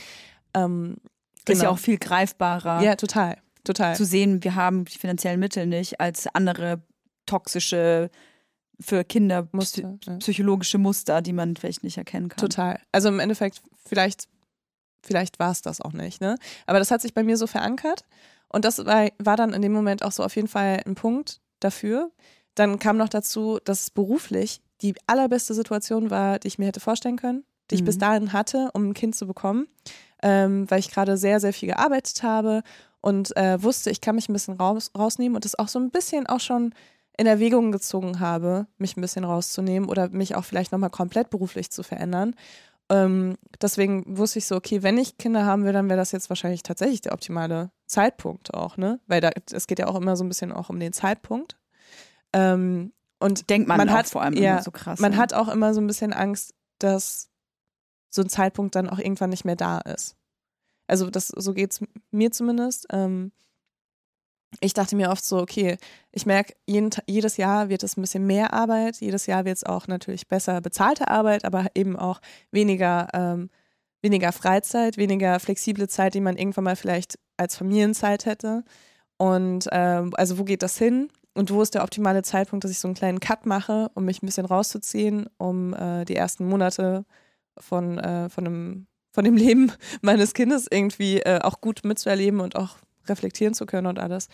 Ähm, 0.55 0.97
Ist 1.47 1.49
ja 1.49 1.53
genau. 1.53 1.71
auch 1.71 1.79
viel 1.79 1.99
greifbarer 1.99 2.81
Ja, 2.81 2.95
total. 2.95 3.37
Total. 3.63 3.95
zu 3.95 4.05
sehen, 4.05 4.43
wir 4.43 4.55
haben 4.55 4.85
die 4.85 4.97
finanziellen 4.97 5.39
Mittel 5.39 5.67
nicht, 5.67 5.99
als 5.99 6.27
andere 6.33 6.81
toxische, 7.27 8.09
für 8.79 9.03
Kinder 9.03 9.47
Muster, 9.51 9.99
psychologische 10.19 10.77
Muster, 10.77 11.21
die 11.21 11.33
man 11.33 11.55
vielleicht 11.55 11.83
nicht 11.83 11.97
erkennen 11.97 12.29
kann. 12.29 12.39
Total. 12.39 12.79
Also 12.91 13.09
im 13.09 13.19
Endeffekt, 13.19 13.61
vielleicht, 13.85 14.27
vielleicht 15.01 15.39
war 15.39 15.51
es 15.51 15.61
das 15.61 15.81
auch 15.81 15.93
nicht, 15.93 16.21
ne? 16.21 16.37
Aber 16.65 16.79
das 16.79 16.91
hat 16.91 17.01
sich 17.01 17.13
bei 17.13 17.23
mir 17.23 17.37
so 17.37 17.47
verankert. 17.47 18.03
Und 18.47 18.65
das 18.65 18.83
war, 18.85 19.09
war 19.19 19.37
dann 19.37 19.53
in 19.53 19.61
dem 19.61 19.71
Moment 19.73 20.03
auch 20.03 20.11
so 20.11 20.23
auf 20.23 20.35
jeden 20.35 20.47
Fall 20.47 20.81
ein 20.85 20.95
Punkt 20.95 21.39
dafür. 21.59 22.11
Dann 22.55 22.79
kam 22.79 22.97
noch 22.97 23.09
dazu, 23.09 23.59
dass 23.63 23.83
es 23.83 23.89
beruflich 23.91 24.61
die 24.81 24.95
allerbeste 25.07 25.53
Situation 25.53 26.09
war, 26.09 26.39
die 26.39 26.47
ich 26.47 26.57
mir 26.57 26.65
hätte 26.67 26.79
vorstellen 26.79 27.17
können, 27.17 27.43
die 27.69 27.75
ich 27.75 27.81
Mhm. 27.81 27.85
bis 27.85 27.97
dahin 27.97 28.33
hatte, 28.33 28.69
um 28.73 28.89
ein 28.89 28.93
Kind 28.93 29.15
zu 29.15 29.27
bekommen, 29.27 29.67
ähm, 30.23 30.69
weil 30.69 30.79
ich 30.79 30.89
gerade 30.89 31.17
sehr, 31.17 31.39
sehr 31.39 31.53
viel 31.53 31.67
gearbeitet 31.69 32.23
habe 32.23 32.63
und 33.01 33.35
äh, 33.37 33.61
wusste, 33.61 33.91
ich 33.91 34.01
kann 34.01 34.15
mich 34.15 34.29
ein 34.29 34.33
bisschen 34.33 34.55
raus, 34.55 34.91
rausnehmen 34.97 35.35
und 35.35 35.45
das 35.45 35.57
auch 35.57 35.67
so 35.67 35.79
ein 35.79 35.91
bisschen 35.91 36.27
auch 36.27 36.39
schon 36.39 36.73
in 37.17 37.27
Erwägung 37.27 37.71
gezogen 37.73 38.19
habe, 38.21 38.65
mich 38.77 38.95
ein 38.95 39.01
bisschen 39.01 39.25
rauszunehmen 39.25 39.89
oder 39.89 40.09
mich 40.09 40.35
auch 40.35 40.45
vielleicht 40.45 40.71
nochmal 40.71 40.89
komplett 40.89 41.29
beruflich 41.29 41.69
zu 41.69 41.83
verändern. 41.83 42.33
Ähm, 42.91 43.37
deswegen 43.61 44.17
wusste 44.17 44.39
ich 44.39 44.45
so, 44.47 44.55
okay, 44.55 44.81
wenn 44.81 44.97
ich 44.97 45.17
Kinder 45.17 45.45
haben 45.45 45.63
will, 45.63 45.73
dann 45.73 45.89
wäre 45.89 45.97
das 45.99 46.11
jetzt 46.11 46.29
wahrscheinlich 46.29 46.63
tatsächlich 46.63 47.01
der 47.01 47.13
optimale 47.13 47.71
Zeitpunkt 47.85 48.53
auch, 48.53 48.77
ne? 48.77 48.99
Weil 49.07 49.21
da, 49.21 49.29
es 49.51 49.67
geht 49.67 49.79
ja 49.79 49.87
auch 49.87 49.95
immer 49.95 50.15
so 50.15 50.23
ein 50.23 50.27
bisschen 50.29 50.51
auch 50.51 50.69
um 50.69 50.79
den 50.79 50.93
Zeitpunkt. 50.93 51.57
Ähm, 52.33 52.93
und 53.19 53.49
Denkt 53.49 53.67
man, 53.67 53.77
Man 53.77 53.89
auch 53.89 53.93
hat- 53.93 54.07
vor 54.07 54.21
allem 54.21 54.33
ja, 54.35 54.53
immer 54.53 54.63
so 54.63 54.71
krass. 54.71 54.99
man 54.99 55.11
ne? 55.11 55.17
hat 55.17 55.33
auch 55.33 55.49
immer 55.49 55.73
so 55.73 55.81
ein 55.81 55.87
bisschen 55.87 56.13
Angst, 56.13 56.53
dass 56.79 57.29
so 58.09 58.21
ein 58.21 58.29
Zeitpunkt 58.29 58.75
dann 58.75 58.89
auch 58.89 58.97
irgendwann 58.97 59.29
nicht 59.29 59.45
mehr 59.45 59.55
da 59.57 59.79
ist. 59.79 60.15
Also 60.87 61.09
das, 61.11 61.27
so 61.27 61.53
geht's 61.53 61.81
mir 62.11 62.31
zumindest. 62.31 62.87
Ähm, 62.91 63.31
ich 64.61 64.73
dachte 64.73 64.95
mir 64.95 65.09
oft 65.09 65.23
so, 65.23 65.37
okay, 65.37 65.77
ich 66.11 66.25
merke, 66.25 66.53
jeden, 66.65 66.89
jedes 67.07 67.37
Jahr 67.37 67.69
wird 67.69 67.83
es 67.83 67.97
ein 67.97 68.01
bisschen 68.01 68.25
mehr 68.25 68.53
Arbeit, 68.53 68.97
jedes 68.97 69.25
Jahr 69.25 69.45
wird 69.45 69.57
es 69.57 69.63
auch 69.63 69.87
natürlich 69.87 70.27
besser 70.27 70.61
bezahlte 70.61 71.07
Arbeit, 71.07 71.45
aber 71.45 71.67
eben 71.75 71.95
auch 71.95 72.19
weniger, 72.51 73.07
ähm, 73.13 73.49
weniger 74.01 74.31
Freizeit, 74.31 74.97
weniger 74.97 75.39
flexible 75.39 75.87
Zeit, 75.87 76.13
die 76.13 76.21
man 76.21 76.37
irgendwann 76.37 76.63
mal 76.63 76.75
vielleicht 76.75 77.19
als 77.37 77.57
Familienzeit 77.57 78.25
hätte. 78.25 78.63
Und 79.17 79.67
ähm, 79.71 80.11
also 80.15 80.39
wo 80.39 80.43
geht 80.43 80.63
das 80.63 80.77
hin? 80.77 81.09
Und 81.35 81.51
wo 81.51 81.61
ist 81.61 81.75
der 81.75 81.83
optimale 81.83 82.23
Zeitpunkt, 82.23 82.63
dass 82.63 82.71
ich 82.71 82.79
so 82.79 82.87
einen 82.87 82.95
kleinen 82.95 83.19
Cut 83.19 83.45
mache, 83.45 83.91
um 83.93 84.05
mich 84.05 84.21
ein 84.21 84.25
bisschen 84.25 84.45
rauszuziehen, 84.45 85.29
um 85.37 85.73
äh, 85.73 86.05
die 86.05 86.15
ersten 86.15 86.47
Monate 86.47 87.05
von, 87.57 87.97
äh, 87.99 88.29
von, 88.29 88.47
einem, 88.47 88.87
von 89.11 89.25
dem 89.25 89.35
Leben 89.35 89.71
meines 90.01 90.33
Kindes 90.33 90.67
irgendwie 90.69 91.19
äh, 91.19 91.39
auch 91.41 91.61
gut 91.61 91.81
mitzuerleben 91.83 92.39
und 92.39 92.55
auch 92.55 92.77
reflektieren 93.09 93.53
zu 93.53 93.65
können 93.65 93.87
und 93.87 93.99
alles. 93.99 94.27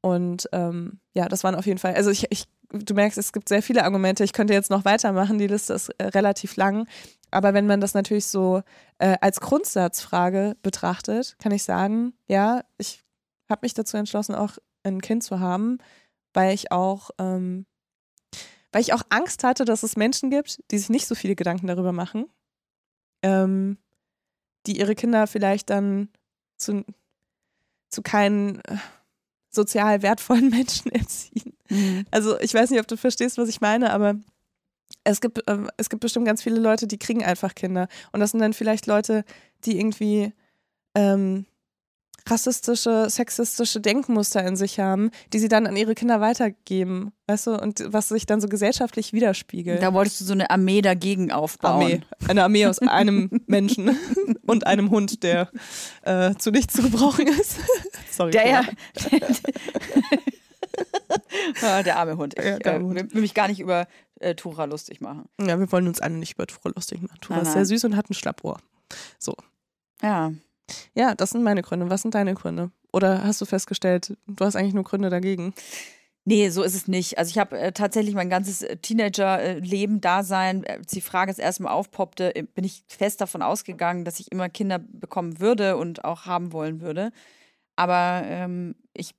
Und 0.00 0.48
ähm, 0.52 1.00
ja, 1.14 1.28
das 1.28 1.44
waren 1.44 1.54
auf 1.54 1.66
jeden 1.66 1.78
Fall, 1.78 1.94
also 1.94 2.10
ich, 2.10 2.26
ich, 2.30 2.44
du 2.70 2.94
merkst, 2.94 3.16
es 3.16 3.32
gibt 3.32 3.48
sehr 3.48 3.62
viele 3.62 3.84
Argumente. 3.84 4.22
Ich 4.22 4.34
könnte 4.34 4.52
jetzt 4.52 4.70
noch 4.70 4.84
weitermachen, 4.84 5.38
die 5.38 5.46
Liste 5.46 5.72
ist 5.72 5.88
äh, 5.98 6.08
relativ 6.08 6.56
lang. 6.56 6.86
Aber 7.30 7.54
wenn 7.54 7.66
man 7.66 7.80
das 7.80 7.94
natürlich 7.94 8.26
so 8.26 8.62
äh, 8.98 9.16
als 9.20 9.40
Grundsatzfrage 9.40 10.56
betrachtet, 10.62 11.36
kann 11.38 11.52
ich 11.52 11.64
sagen, 11.64 12.12
ja, 12.28 12.64
ich 12.78 13.02
habe 13.48 13.60
mich 13.62 13.74
dazu 13.74 13.96
entschlossen, 13.96 14.34
auch 14.34 14.58
ein 14.82 15.00
Kind 15.00 15.24
zu 15.24 15.40
haben, 15.40 15.78
weil 16.32 16.54
ich 16.54 16.70
auch, 16.70 17.10
ähm, 17.18 17.66
weil 18.72 18.82
ich 18.82 18.92
auch 18.92 19.02
Angst 19.08 19.42
hatte, 19.42 19.64
dass 19.64 19.82
es 19.82 19.96
Menschen 19.96 20.30
gibt, 20.30 20.62
die 20.70 20.78
sich 20.78 20.90
nicht 20.90 21.06
so 21.06 21.14
viele 21.14 21.34
Gedanken 21.34 21.66
darüber 21.66 21.92
machen, 21.92 22.26
ähm, 23.22 23.78
die 24.66 24.78
ihre 24.78 24.94
Kinder 24.94 25.26
vielleicht 25.26 25.70
dann 25.70 26.10
zu, 26.56 26.84
zu 27.94 28.02
keinen 28.02 28.60
äh, 28.60 28.76
sozial 29.50 30.02
wertvollen 30.02 30.50
Menschen 30.50 30.90
erziehen. 30.92 31.56
Mhm. 31.70 32.04
Also 32.10 32.38
ich 32.40 32.52
weiß 32.52 32.70
nicht, 32.70 32.80
ob 32.80 32.88
du 32.88 32.96
verstehst, 32.96 33.38
was 33.38 33.48
ich 33.48 33.60
meine, 33.60 33.92
aber 33.92 34.16
es 35.04 35.20
gibt, 35.20 35.40
ähm, 35.46 35.70
es 35.76 35.88
gibt 35.88 36.00
bestimmt 36.00 36.26
ganz 36.26 36.42
viele 36.42 36.60
Leute, 36.60 36.86
die 36.86 36.98
kriegen 36.98 37.24
einfach 37.24 37.54
Kinder. 37.54 37.88
Und 38.12 38.20
das 38.20 38.32
sind 38.32 38.40
dann 38.40 38.52
vielleicht 38.52 38.86
Leute, 38.86 39.24
die 39.64 39.78
irgendwie 39.78 40.32
ähm, 40.94 41.46
rassistische, 42.28 43.08
sexistische 43.10 43.80
Denkmuster 43.80 44.44
in 44.46 44.56
sich 44.56 44.80
haben, 44.80 45.10
die 45.32 45.38
sie 45.38 45.48
dann 45.48 45.66
an 45.66 45.76
ihre 45.76 45.94
Kinder 45.94 46.20
weitergeben, 46.20 47.12
weißt 47.26 47.48
du, 47.48 47.60
und 47.60 47.84
was 47.86 48.08
sich 48.08 48.26
dann 48.26 48.40
so 48.40 48.48
gesellschaftlich 48.48 49.12
widerspiegelt. 49.12 49.82
Da 49.82 49.92
wolltest 49.92 50.20
du 50.20 50.24
so 50.24 50.32
eine 50.32 50.50
Armee 50.50 50.80
dagegen 50.80 51.32
aufbauen. 51.32 51.82
Armee. 51.82 52.00
Eine 52.28 52.44
Armee 52.44 52.66
aus 52.66 52.78
einem 52.80 53.30
Menschen 53.46 53.96
und 54.46 54.66
einem 54.66 54.90
Hund, 54.90 55.22
der 55.22 55.50
äh, 56.02 56.34
zu 56.36 56.50
nichts 56.50 56.74
zu 56.74 56.82
gebrauchen 56.82 57.26
ist. 57.26 57.58
Sorry. 58.10 58.30
Der 58.30 58.48
ja. 58.48 58.62
Ah, 61.62 61.82
der 61.82 61.98
arme 61.98 62.16
Hund. 62.16 62.34
Ich 62.36 62.44
Ja, 62.44 62.56
äh, 62.56 62.80
will 62.80 63.20
mich 63.20 63.34
gar 63.34 63.46
nicht 63.48 63.60
über 63.60 63.86
äh, 64.18 64.34
Tura 64.34 64.64
lustig 64.64 65.00
machen. 65.00 65.28
Ja, 65.40 65.58
wir 65.58 65.70
wollen 65.70 65.86
uns 65.86 66.00
alle 66.00 66.14
nicht 66.14 66.34
über 66.34 66.46
Tura 66.46 66.72
lustig 66.74 67.00
machen. 67.02 67.18
Tura 67.20 67.38
Nein, 67.38 67.46
ist 67.46 67.52
sehr 67.52 67.66
süß 67.66 67.84
und 67.84 67.96
hat 67.96 68.10
ein 68.10 68.14
Schlappohr. 68.14 68.58
Ja. 70.02 70.32
Ja, 70.94 71.14
das 71.14 71.30
sind 71.30 71.42
meine 71.42 71.62
Gründe. 71.62 71.90
Was 71.90 72.02
sind 72.02 72.14
deine 72.14 72.34
Gründe? 72.34 72.70
Oder 72.92 73.24
hast 73.24 73.40
du 73.40 73.44
festgestellt, 73.44 74.16
du 74.26 74.44
hast 74.44 74.56
eigentlich 74.56 74.74
nur 74.74 74.84
Gründe 74.84 75.10
dagegen? 75.10 75.52
Nee, 76.26 76.48
so 76.48 76.62
ist 76.62 76.74
es 76.74 76.88
nicht. 76.88 77.18
Also 77.18 77.30
ich 77.30 77.38
habe 77.38 77.58
äh, 77.58 77.72
tatsächlich 77.72 78.14
mein 78.14 78.30
ganzes 78.30 78.62
äh, 78.62 78.76
Teenager-Leben, 78.78 80.00
Dasein, 80.00 80.64
als 80.66 80.92
die 80.92 81.02
Frage 81.02 81.30
das 81.30 81.38
erste 81.38 81.64
Mal 81.64 81.72
aufpoppte, 81.72 82.34
äh, 82.34 82.42
bin 82.44 82.64
ich 82.64 82.82
fest 82.88 83.20
davon 83.20 83.42
ausgegangen, 83.42 84.06
dass 84.06 84.20
ich 84.20 84.32
immer 84.32 84.48
Kinder 84.48 84.78
bekommen 84.78 85.38
würde 85.40 85.76
und 85.76 86.04
auch 86.04 86.24
haben 86.24 86.52
wollen 86.52 86.80
würde. 86.80 87.12
Aber 87.76 88.22
ähm, 88.24 88.74
ich 88.94 89.14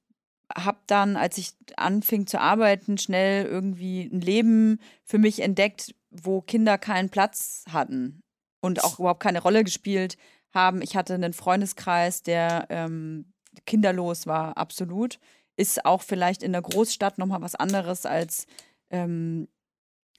habe 0.56 0.80
dann, 0.88 1.16
als 1.16 1.38
ich 1.38 1.52
anfing 1.78 2.26
zu 2.26 2.40
arbeiten, 2.40 2.98
schnell 2.98 3.46
irgendwie 3.46 4.10
ein 4.12 4.22
Leben 4.22 4.80
für 5.04 5.20
mich 5.20 5.42
entdeckt, 5.42 5.94
wo 6.10 6.42
Kinder 6.42 6.80
keinen 6.80 7.10
Platz 7.10 7.66
hatten 7.72 8.24
und 8.62 8.84
auch 8.84 9.00
überhaupt 9.00 9.22
keine 9.22 9.42
Rolle 9.42 9.64
gespielt 9.64 10.18
haben. 10.56 10.82
Ich 10.82 10.96
hatte 10.96 11.14
einen 11.14 11.34
Freundeskreis, 11.34 12.24
der 12.24 12.68
ähm, 12.70 13.34
kinderlos 13.66 14.26
war, 14.26 14.58
absolut 14.58 15.20
ist 15.58 15.86
auch 15.86 16.02
vielleicht 16.02 16.44
in 16.44 16.52
der 16.52 16.62
Großstadt 16.62 17.18
nochmal 17.18 17.42
was 17.42 17.56
anderes 17.56 18.06
als 18.06 18.46
ähm, 18.90 19.48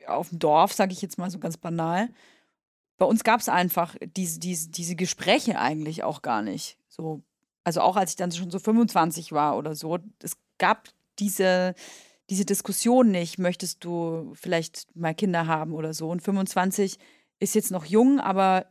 auf 0.07 0.31
dem 0.31 0.39
Dorf, 0.39 0.73
sage 0.73 0.93
ich 0.93 1.03
jetzt 1.03 1.19
mal 1.19 1.31
so 1.31 1.39
ganz 1.39 1.57
banal. 1.57 2.09
Bei 2.99 3.07
uns 3.07 3.25
gab 3.25 3.41
es 3.41 3.49
einfach 3.49 3.97
diese, 4.01 4.41
diese, 4.41 4.71
diese 4.71 4.97
Gespräche 4.97 5.59
eigentlich 5.59 6.05
auch 6.05 6.23
gar 6.23 6.43
nicht. 6.43 6.79
So, 6.89 7.23
also 7.65 7.81
auch 7.81 7.97
als 7.97 8.11
ich 8.11 8.17
dann 8.17 8.33
schon 8.33 8.51
so 8.51 8.59
25 8.59 9.33
war 9.33 9.59
oder 9.59 9.75
so, 9.75 9.99
es 10.23 10.37
gab 10.59 10.89
diese, 11.19 11.75
diese 12.31 12.45
Diskussion 12.45 13.11
nicht, 13.11 13.39
möchtest 13.39 13.85
du 13.85 14.33
vielleicht 14.35 14.95
mal 14.97 15.15
Kinder 15.15 15.47
haben 15.47 15.75
oder 15.75 15.93
so. 15.93 16.09
Und 16.09 16.23
25 16.23 16.99
ist 17.39 17.55
jetzt 17.55 17.71
noch 17.71 17.85
jung, 17.85 18.21
aber 18.21 18.67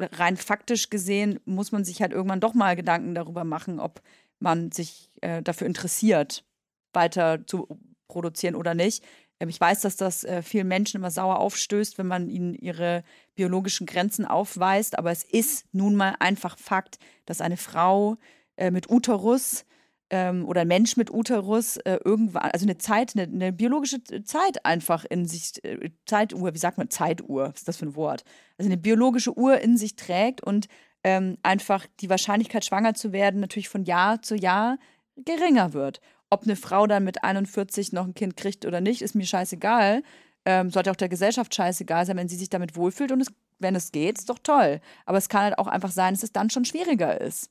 rein 0.00 0.36
faktisch 0.36 0.90
gesehen 0.90 1.40
muss 1.44 1.72
man 1.72 1.84
sich 1.84 2.00
halt 2.00 2.12
irgendwann 2.12 2.40
doch 2.40 2.54
mal 2.54 2.76
Gedanken 2.76 3.14
darüber 3.14 3.44
machen, 3.44 3.80
ob 3.80 4.00
man 4.38 4.70
sich 4.70 5.10
äh, 5.20 5.42
dafür 5.42 5.66
interessiert, 5.66 6.44
weiter 6.92 7.46
zu 7.46 7.68
produzieren 8.06 8.54
oder 8.54 8.74
nicht. 8.74 9.04
Ähm, 9.40 9.48
ich 9.48 9.60
weiß, 9.60 9.80
dass 9.80 9.96
das 9.96 10.24
äh, 10.24 10.42
vielen 10.42 10.68
Menschen 10.68 10.98
immer 10.98 11.10
sauer 11.10 11.38
aufstößt, 11.38 11.98
wenn 11.98 12.06
man 12.06 12.28
ihnen 12.28 12.54
ihre 12.54 13.04
biologischen 13.34 13.86
Grenzen 13.86 14.24
aufweist, 14.24 14.98
aber 14.98 15.10
es 15.10 15.24
ist 15.24 15.66
nun 15.72 15.94
mal 15.94 16.14
einfach 16.18 16.58
Fakt, 16.58 16.98
dass 17.26 17.40
eine 17.40 17.56
Frau 17.56 18.16
äh, 18.56 18.70
mit 18.70 18.90
Uterus 18.90 19.64
ähm, 20.10 20.46
oder 20.46 20.62
ein 20.62 20.68
Mensch 20.68 20.96
mit 20.96 21.12
Uterus 21.12 21.76
äh, 21.78 21.98
irgendwann, 22.04 22.50
also 22.50 22.64
eine 22.64 22.78
Zeit, 22.78 23.14
eine, 23.14 23.24
eine, 23.24 23.52
biologische 23.52 24.02
Zeit 24.24 24.64
einfach 24.64 25.04
in 25.04 25.26
sich, 25.26 25.62
äh, 25.64 25.90
Zeituhr, 26.06 26.54
wie 26.54 26.58
sagt 26.58 26.78
man 26.78 26.90
Zeituhr, 26.90 27.50
was 27.50 27.60
ist 27.60 27.68
das 27.68 27.76
für 27.76 27.86
ein 27.86 27.96
Wort? 27.96 28.24
Also 28.56 28.68
eine 28.68 28.78
biologische 28.78 29.36
Uhr 29.36 29.60
in 29.60 29.76
sich 29.76 29.96
trägt 29.96 30.42
und 30.42 30.68
ähm, 31.04 31.36
einfach 31.42 31.86
die 32.00 32.10
Wahrscheinlichkeit, 32.10 32.64
schwanger 32.64 32.94
zu 32.94 33.12
werden, 33.12 33.40
natürlich 33.40 33.68
von 33.68 33.84
Jahr 33.84 34.22
zu 34.22 34.34
Jahr 34.34 34.78
geringer 35.16 35.72
wird. 35.72 36.00
Ob 36.30 36.44
eine 36.44 36.56
Frau 36.56 36.86
dann 36.86 37.04
mit 37.04 37.24
41 37.24 37.92
noch 37.92 38.04
ein 38.04 38.14
Kind 38.14 38.36
kriegt 38.36 38.66
oder 38.66 38.80
nicht, 38.80 39.02
ist 39.02 39.14
mir 39.14 39.26
scheißegal. 39.26 40.02
Ähm, 40.44 40.70
sollte 40.70 40.90
auch 40.90 40.96
der 40.96 41.08
Gesellschaft 41.08 41.54
scheißegal 41.54 42.06
sein, 42.06 42.16
wenn 42.16 42.28
sie 42.28 42.36
sich 42.36 42.50
damit 42.50 42.76
wohlfühlt 42.76 43.12
und 43.12 43.20
es, 43.20 43.28
wenn 43.58 43.74
es 43.74 43.92
geht, 43.92 44.18
ist 44.18 44.30
doch 44.30 44.38
toll. 44.38 44.80
Aber 45.04 45.18
es 45.18 45.28
kann 45.28 45.42
halt 45.42 45.58
auch 45.58 45.66
einfach 45.66 45.90
sein, 45.90 46.14
dass 46.14 46.22
es 46.22 46.32
dann 46.32 46.50
schon 46.50 46.64
schwieriger 46.64 47.20
ist. 47.20 47.50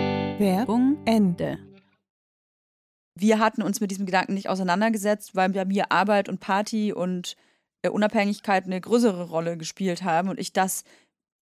Werbung 0.39 0.97
Ende. 1.05 1.59
Wir 3.15 3.39
hatten 3.39 3.61
uns 3.61 3.79
mit 3.79 3.91
diesem 3.91 4.05
Gedanken 4.05 4.33
nicht 4.33 4.49
auseinandergesetzt, 4.49 5.35
weil 5.35 5.49
bei 5.49 5.65
mir 5.65 5.91
Arbeit 5.91 6.29
und 6.29 6.39
Party 6.39 6.93
und 6.93 7.35
äh, 7.83 7.89
Unabhängigkeit 7.89 8.65
eine 8.65 8.81
größere 8.81 9.29
Rolle 9.29 9.57
gespielt 9.57 10.03
haben 10.03 10.29
und 10.29 10.39
ich 10.39 10.53
das 10.53 10.83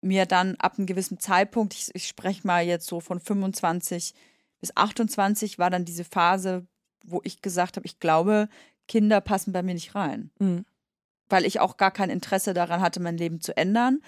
mir 0.00 0.26
dann 0.26 0.56
ab 0.56 0.78
einem 0.78 0.86
gewissen 0.86 1.18
Zeitpunkt, 1.18 1.74
ich, 1.74 1.90
ich 1.94 2.08
spreche 2.08 2.46
mal 2.46 2.64
jetzt 2.64 2.86
so 2.86 3.00
von 3.00 3.20
25 3.20 4.14
bis 4.60 4.76
28, 4.76 5.58
war 5.58 5.70
dann 5.70 5.84
diese 5.84 6.04
Phase, 6.04 6.66
wo 7.04 7.20
ich 7.24 7.42
gesagt 7.42 7.76
habe, 7.76 7.86
ich 7.86 8.00
glaube, 8.00 8.48
Kinder 8.86 9.20
passen 9.20 9.52
bei 9.52 9.62
mir 9.62 9.74
nicht 9.74 9.94
rein. 9.94 10.30
Mhm. 10.38 10.64
Weil 11.28 11.44
ich 11.44 11.60
auch 11.60 11.76
gar 11.76 11.90
kein 11.90 12.10
Interesse 12.10 12.54
daran 12.54 12.80
hatte, 12.80 13.00
mein 13.00 13.18
Leben 13.18 13.40
zu 13.40 13.56
ändern 13.56 14.00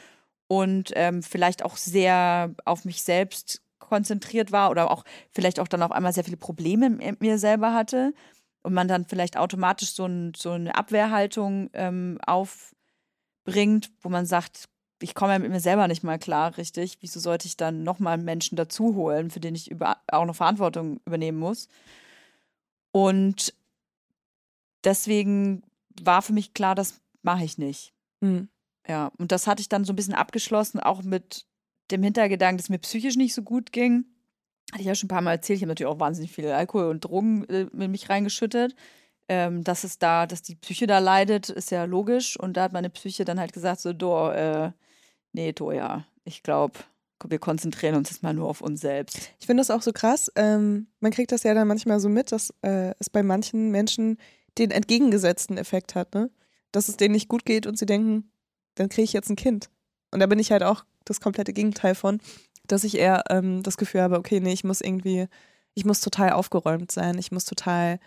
und 0.48 0.90
ähm, 0.94 1.22
vielleicht 1.22 1.64
auch 1.64 1.76
sehr 1.76 2.54
auf 2.64 2.84
mich 2.84 3.02
selbst 3.02 3.62
konzentriert 3.90 4.53
war 4.53 4.70
oder 4.70 4.90
auch 4.90 5.05
vielleicht 5.31 5.61
auch 5.61 5.68
dann 5.68 5.83
auf 5.83 5.92
einmal 5.92 6.14
sehr 6.14 6.24
viele 6.24 6.38
Probleme 6.38 6.88
mit 6.88 7.20
mir 7.20 7.38
selber 7.38 7.74
hatte 7.74 8.14
und 8.62 8.72
man 8.72 8.88
dann 8.88 9.05
vielleicht 9.05 9.37
automatisch 9.37 9.92
so, 9.92 10.07
ein, 10.07 10.33
so 10.35 10.53
eine 10.53 10.74
Abwehrhaltung 10.74 11.68
ähm, 11.74 12.18
aufbringt, 12.24 13.90
wo 14.00 14.09
man 14.09 14.24
sagt, 14.24 14.68
ich 15.03 15.14
komme 15.14 15.33
ja 15.33 15.38
mit 15.38 15.50
mir 15.50 15.61
selber 15.61 15.88
nicht 15.88 16.05
mal 16.05 16.18
klar, 16.18 16.57
richtig. 16.57 16.98
Wieso 17.00 17.20
sollte 17.20 17.46
ich 17.46 17.57
dann 17.57 17.83
nochmal 17.83 18.18
Menschen 18.18 18.57
dazu 18.57 18.94
holen, 18.94 19.31
für 19.31 19.40
den 19.40 19.55
ich 19.55 19.70
über, 19.70 19.96
auch 20.12 20.24
noch 20.24 20.37
Verantwortung 20.37 21.00
übernehmen 21.07 21.38
muss? 21.38 21.68
Und 22.92 23.55
deswegen 24.85 25.62
war 26.00 26.22
für 26.22 26.33
mich 26.33 26.55
klar, 26.55 26.74
das 26.74 27.00
mache 27.22 27.44
ich 27.44 27.59
nicht. 27.59 27.92
Mhm. 28.20 28.48
Ja, 28.87 29.11
und 29.18 29.33
das 29.33 29.46
hatte 29.46 29.61
ich 29.61 29.68
dann 29.68 29.85
so 29.85 29.92
ein 29.92 29.96
bisschen 29.96 30.14
abgeschlossen, 30.14 30.81
auch 30.81 31.03
mit 31.03 31.46
dem 31.90 32.03
Hintergedanken, 32.03 32.59
dass 32.59 32.66
es 32.66 32.70
mir 32.70 32.79
psychisch 32.79 33.16
nicht 33.16 33.35
so 33.35 33.42
gut 33.42 33.72
ging. 33.72 34.05
Hatte 34.72 34.83
ich 34.83 34.87
ja 34.87 34.94
schon 34.94 35.07
ein 35.07 35.09
paar 35.09 35.22
Mal 35.22 35.33
erzählt. 35.33 35.57
Ich 35.57 35.62
habe 35.62 35.70
natürlich 35.70 35.92
auch 35.92 36.00
wahnsinnig 36.00 36.33
viel 36.33 36.46
Alkohol 36.46 36.87
und 36.87 37.00
Drogen 37.05 37.44
äh, 37.48 37.66
in 37.72 37.90
mich 37.90 38.09
reingeschüttet. 38.09 38.74
Ähm, 39.29 39.62
dass 39.62 39.85
es 39.85 39.98
da, 39.98 40.26
dass 40.26 40.42
die 40.42 40.57
Psyche 40.57 40.87
da 40.87 40.98
leidet, 40.98 41.50
ist 41.50 41.70
ja 41.70 41.85
logisch. 41.85 42.38
Und 42.38 42.57
da 42.57 42.64
hat 42.64 42.72
meine 42.72 42.90
Psyche 42.90 43.24
dann 43.24 43.38
halt 43.38 43.53
gesagt: 43.53 43.81
so, 43.81 43.92
do, 43.92 44.31
äh, 44.31 44.72
nee, 45.33 45.53
do, 45.53 45.72
ja, 45.72 46.05
ich 46.24 46.42
glaube, 46.42 46.81
wir 47.29 47.38
konzentrieren 47.38 47.96
uns 47.96 48.11
jetzt 48.11 48.22
mal 48.22 48.35
nur 48.35 48.48
auf 48.48 48.61
uns 48.61 48.81
selbst. 48.81 49.33
Ich 49.38 49.46
finde 49.46 49.61
das 49.61 49.70
auch 49.70 49.83
so 49.83 49.92
krass. 49.92 50.33
Ähm, 50.37 50.88
man 51.00 51.12
kriegt 51.12 51.33
das 51.33 51.42
ja 51.42 51.55
dann 51.55 51.68
manchmal 51.68 52.00
so 52.00 52.09
mit, 52.09 52.33
dass 52.33 52.53
äh, 52.62 52.94
es 52.98 53.11
bei 53.11 53.22
manchen 53.22 53.70
Menschen 53.70 54.18
den 54.59 54.70
entgegengesetzten 54.70 55.59
Effekt 55.59 55.94
hat, 55.94 56.14
ne? 56.14 56.31
Dass 56.72 56.88
es 56.88 56.96
denen 56.96 57.12
nicht 57.12 57.29
gut 57.29 57.44
geht 57.44 57.66
und 57.66 57.79
sie 57.79 57.87
denken, 57.87 58.31
dann 58.76 58.88
kriege 58.88 59.05
ich 59.05 59.12
jetzt 59.12 59.29
ein 59.29 59.37
Kind. 59.37 59.70
Und 60.12 60.20
da 60.20 60.26
bin 60.26 60.38
ich 60.38 60.53
halt 60.53 60.62
auch 60.62 60.85
das 61.04 61.20
komplette 61.20 61.52
Gegenteil 61.52 61.94
von, 61.94 62.20
dass 62.66 62.84
ich 62.84 62.96
eher 62.96 63.24
ähm, 63.30 63.62
das 63.62 63.76
Gefühl 63.76 64.02
habe, 64.02 64.18
okay, 64.18 64.40
nee, 64.40 64.52
ich 64.52 64.64
muss 64.64 64.80
irgendwie, 64.80 65.26
ich 65.74 65.84
muss 65.84 66.00
total 66.00 66.32
aufgeräumt 66.32 66.90
sein, 66.92 67.18
ich 67.18 67.32
muss 67.32 67.44
total 67.44 67.98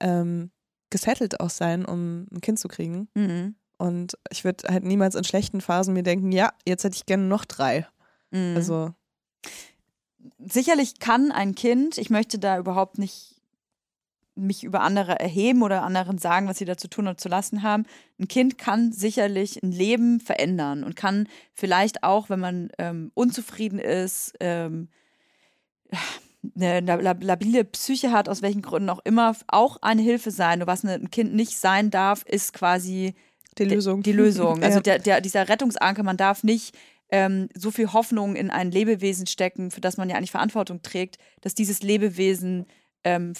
ähm, 0.00 0.50
gesettelt 0.90 1.40
auch 1.40 1.50
sein, 1.50 1.84
um 1.84 2.26
ein 2.32 2.40
Kind 2.40 2.58
zu 2.58 2.68
kriegen. 2.68 3.08
Mhm. 3.14 3.56
Und 3.78 4.16
ich 4.30 4.44
würde 4.44 4.68
halt 4.68 4.84
niemals 4.84 5.16
in 5.16 5.24
schlechten 5.24 5.60
Phasen 5.60 5.94
mir 5.94 6.04
denken, 6.04 6.30
ja, 6.30 6.52
jetzt 6.66 6.84
hätte 6.84 6.96
ich 6.96 7.06
gerne 7.06 7.24
noch 7.24 7.44
drei. 7.44 7.86
Mhm. 8.30 8.54
Also. 8.56 8.94
Sicherlich 10.38 11.00
kann 11.00 11.32
ein 11.32 11.56
Kind, 11.56 11.98
ich 11.98 12.10
möchte 12.10 12.38
da 12.38 12.58
überhaupt 12.58 12.98
nicht 12.98 13.31
mich 14.34 14.64
über 14.64 14.80
andere 14.80 15.20
erheben 15.20 15.62
oder 15.62 15.82
anderen 15.82 16.18
sagen, 16.18 16.48
was 16.48 16.58
sie 16.58 16.64
da 16.64 16.76
zu 16.76 16.88
tun 16.88 17.06
und 17.06 17.20
zu 17.20 17.28
lassen 17.28 17.62
haben. 17.62 17.84
Ein 18.18 18.28
Kind 18.28 18.58
kann 18.58 18.92
sicherlich 18.92 19.62
ein 19.62 19.72
Leben 19.72 20.20
verändern 20.20 20.84
und 20.84 20.96
kann 20.96 21.28
vielleicht 21.52 22.02
auch, 22.02 22.30
wenn 22.30 22.40
man 22.40 22.70
ähm, 22.78 23.10
unzufrieden 23.14 23.78
ist, 23.78 24.34
ähm, 24.40 24.88
eine 26.56 26.80
labile 26.80 27.64
Psyche 27.64 28.10
hat, 28.10 28.28
aus 28.28 28.42
welchen 28.42 28.62
Gründen 28.62 28.90
auch 28.90 29.00
immer, 29.04 29.36
auch 29.48 29.78
eine 29.80 30.02
Hilfe 30.02 30.30
sein. 30.30 30.58
Nur 30.58 30.66
was 30.66 30.84
ein 30.84 31.10
Kind 31.10 31.34
nicht 31.34 31.56
sein 31.56 31.90
darf, 31.90 32.24
ist 32.24 32.52
quasi 32.52 33.14
die 33.58 33.64
Lösung. 33.64 34.02
Die 34.02 34.12
Lösung. 34.12 34.62
Also 34.62 34.80
der, 34.80 34.98
der, 34.98 35.20
dieser 35.20 35.48
Rettungsanker, 35.48 36.02
man 36.02 36.16
darf 36.16 36.42
nicht 36.42 36.74
ähm, 37.10 37.48
so 37.54 37.70
viel 37.70 37.92
Hoffnung 37.92 38.34
in 38.34 38.50
ein 38.50 38.70
Lebewesen 38.70 39.26
stecken, 39.26 39.70
für 39.70 39.80
das 39.80 39.98
man 39.98 40.08
ja 40.08 40.16
eigentlich 40.16 40.30
Verantwortung 40.30 40.82
trägt, 40.82 41.18
dass 41.42 41.54
dieses 41.54 41.82
Lebewesen 41.82 42.66
ähm, 43.04 43.34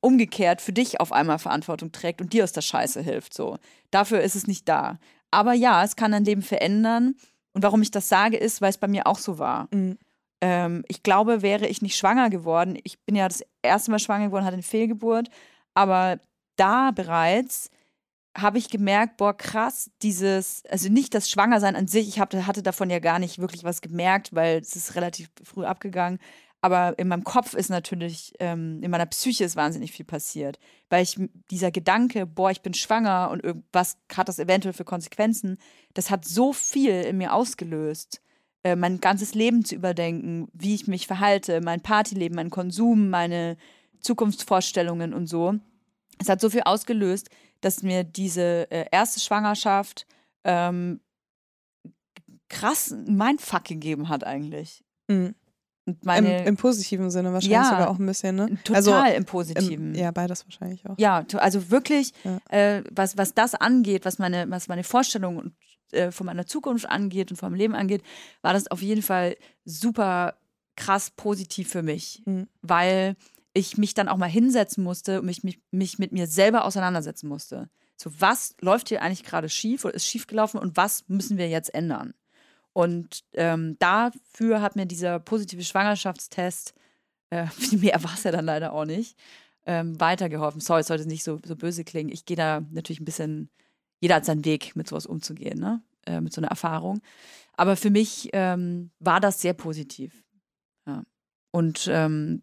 umgekehrt 0.00 0.60
für 0.60 0.72
dich 0.72 1.00
auf 1.00 1.12
einmal 1.12 1.38
Verantwortung 1.38 1.92
trägt 1.92 2.20
und 2.20 2.32
dir 2.32 2.44
aus 2.44 2.52
der 2.52 2.62
Scheiße 2.62 3.02
hilft. 3.02 3.34
So. 3.34 3.58
Dafür 3.90 4.20
ist 4.20 4.34
es 4.34 4.46
nicht 4.46 4.68
da. 4.68 4.98
Aber 5.30 5.52
ja, 5.52 5.84
es 5.84 5.96
kann 5.96 6.12
dein 6.12 6.24
Leben 6.24 6.42
verändern. 6.42 7.14
Und 7.52 7.62
warum 7.62 7.82
ich 7.82 7.90
das 7.90 8.08
sage, 8.08 8.36
ist, 8.36 8.60
weil 8.60 8.70
es 8.70 8.78
bei 8.78 8.88
mir 8.88 9.06
auch 9.06 9.18
so 9.18 9.38
war. 9.38 9.68
Mhm. 9.72 9.98
Ähm, 10.40 10.84
ich 10.88 11.02
glaube, 11.02 11.42
wäre 11.42 11.66
ich 11.66 11.82
nicht 11.82 11.96
schwanger 11.96 12.30
geworden, 12.30 12.78
ich 12.82 12.98
bin 13.04 13.14
ja 13.14 13.28
das 13.28 13.44
erste 13.62 13.90
Mal 13.90 13.98
schwanger 13.98 14.26
geworden, 14.26 14.44
hatte 14.44 14.54
eine 14.54 14.62
Fehlgeburt, 14.62 15.28
aber 15.74 16.18
da 16.56 16.92
bereits 16.92 17.70
habe 18.36 18.58
ich 18.58 18.70
gemerkt, 18.70 19.16
boah, 19.16 19.36
krass, 19.36 19.90
dieses, 20.02 20.62
also 20.70 20.88
nicht 20.88 21.14
das 21.14 21.28
Schwangersein 21.28 21.76
an 21.76 21.88
sich, 21.88 22.08
ich 22.08 22.20
hab, 22.20 22.32
hatte 22.32 22.62
davon 22.62 22.88
ja 22.88 23.00
gar 23.00 23.18
nicht 23.18 23.38
wirklich 23.38 23.64
was 23.64 23.80
gemerkt, 23.80 24.34
weil 24.34 24.58
es 24.58 24.76
ist 24.76 24.94
relativ 24.94 25.30
früh 25.42 25.64
abgegangen, 25.64 26.18
aber 26.62 26.98
in 26.98 27.08
meinem 27.08 27.24
Kopf 27.24 27.54
ist 27.54 27.70
natürlich, 27.70 28.34
ähm, 28.38 28.82
in 28.82 28.90
meiner 28.90 29.06
Psyche 29.06 29.44
ist 29.44 29.56
wahnsinnig 29.56 29.92
viel 29.92 30.04
passiert. 30.04 30.58
Weil 30.90 31.02
ich 31.02 31.16
dieser 31.50 31.70
Gedanke, 31.70 32.26
boah, 32.26 32.50
ich 32.50 32.60
bin 32.60 32.74
schwanger 32.74 33.30
und 33.30 33.42
was 33.72 33.96
hat 34.14 34.28
das 34.28 34.38
eventuell 34.38 34.74
für 34.74 34.84
Konsequenzen, 34.84 35.56
das 35.94 36.10
hat 36.10 36.26
so 36.26 36.52
viel 36.52 37.02
in 37.02 37.16
mir 37.16 37.32
ausgelöst. 37.32 38.20
Äh, 38.62 38.76
mein 38.76 39.00
ganzes 39.00 39.34
Leben 39.34 39.64
zu 39.64 39.74
überdenken, 39.74 40.48
wie 40.52 40.74
ich 40.74 40.86
mich 40.86 41.06
verhalte, 41.06 41.62
mein 41.62 41.80
Partyleben, 41.80 42.36
mein 42.36 42.50
Konsum, 42.50 43.08
meine 43.08 43.56
Zukunftsvorstellungen 44.00 45.14
und 45.14 45.26
so. 45.28 45.54
Es 46.18 46.28
hat 46.28 46.42
so 46.42 46.50
viel 46.50 46.62
ausgelöst, 46.64 47.30
dass 47.62 47.82
mir 47.82 48.04
diese 48.04 48.70
äh, 48.70 48.84
erste 48.92 49.20
Schwangerschaft 49.20 50.06
ähm, 50.44 51.00
krass 52.48 52.94
Mindfuck 53.06 53.64
gegeben 53.64 54.10
hat 54.10 54.24
eigentlich. 54.24 54.84
Mhm. 55.08 55.34
Meine, 56.02 56.40
Im, 56.40 56.48
Im, 56.48 56.56
positiven 56.56 57.10
Sinne 57.10 57.32
wahrscheinlich 57.32 57.58
ja, 57.58 57.64
sogar 57.64 57.90
auch 57.90 57.98
ein 57.98 58.06
bisschen, 58.06 58.36
ne? 58.36 58.58
Total 58.64 58.76
also, 58.76 59.16
im 59.16 59.24
positiven. 59.24 59.94
Im, 59.94 60.00
ja, 60.00 60.10
beides 60.10 60.44
wahrscheinlich 60.44 60.84
auch. 60.88 60.94
Ja, 60.98 61.24
also 61.36 61.70
wirklich, 61.70 62.12
ja. 62.24 62.38
äh, 62.48 62.84
was, 62.90 63.16
was 63.16 63.34
das 63.34 63.54
angeht, 63.54 64.04
was 64.04 64.18
meine, 64.18 64.50
was 64.50 64.68
meine 64.68 64.84
Vorstellungen 64.84 65.56
äh, 65.92 66.10
von 66.10 66.26
meiner 66.26 66.46
Zukunft 66.46 66.88
angeht 66.88 67.30
und 67.30 67.36
vom 67.36 67.54
Leben 67.54 67.74
angeht, 67.74 68.02
war 68.42 68.52
das 68.52 68.70
auf 68.70 68.82
jeden 68.82 69.02
Fall 69.02 69.36
super 69.64 70.34
krass 70.76 71.10
positiv 71.10 71.68
für 71.68 71.82
mich, 71.82 72.22
mhm. 72.24 72.48
weil 72.62 73.16
ich 73.52 73.76
mich 73.76 73.94
dann 73.94 74.08
auch 74.08 74.16
mal 74.16 74.28
hinsetzen 74.28 74.84
musste 74.84 75.20
und 75.20 75.26
mich, 75.26 75.42
mich, 75.42 75.60
mich 75.70 75.98
mit 75.98 76.12
mir 76.12 76.26
selber 76.26 76.64
auseinandersetzen 76.64 77.28
musste. 77.28 77.68
So, 77.96 78.10
was 78.18 78.54
läuft 78.60 78.88
hier 78.88 79.02
eigentlich 79.02 79.24
gerade 79.24 79.48
schief 79.48 79.84
oder 79.84 79.94
ist 79.94 80.06
schief 80.06 80.26
gelaufen 80.26 80.58
und 80.58 80.76
was 80.76 81.04
müssen 81.08 81.36
wir 81.36 81.48
jetzt 81.48 81.74
ändern? 81.74 82.14
Und 82.72 83.24
ähm, 83.34 83.76
dafür 83.78 84.62
hat 84.62 84.76
mir 84.76 84.86
dieser 84.86 85.18
positive 85.18 85.64
Schwangerschaftstest, 85.64 86.74
äh, 87.30 87.46
mehr 87.76 88.02
war 88.02 88.14
es 88.14 88.22
ja 88.22 88.32
dann 88.32 88.44
leider 88.44 88.72
auch 88.72 88.84
nicht, 88.84 89.16
ähm, 89.66 89.98
weitergeholfen. 90.00 90.60
Sorry, 90.60 90.80
es 90.80 90.86
sollte 90.86 91.06
nicht 91.06 91.24
so, 91.24 91.40
so 91.44 91.56
böse 91.56 91.84
klingen. 91.84 92.10
Ich 92.10 92.24
gehe 92.24 92.36
da 92.36 92.62
natürlich 92.70 93.00
ein 93.00 93.04
bisschen, 93.04 93.50
jeder 94.00 94.16
hat 94.16 94.24
seinen 94.24 94.44
Weg, 94.44 94.76
mit 94.76 94.88
sowas 94.88 95.06
umzugehen, 95.06 95.58
ne? 95.58 95.82
Äh, 96.06 96.20
mit 96.20 96.32
so 96.32 96.40
einer 96.40 96.48
Erfahrung. 96.48 97.00
Aber 97.56 97.76
für 97.76 97.90
mich 97.90 98.30
ähm, 98.32 98.90
war 99.00 99.20
das 99.20 99.42
sehr 99.42 99.52
positiv. 99.52 100.24
Ja. 100.86 101.02
Und 101.50 101.88
ähm, 101.92 102.42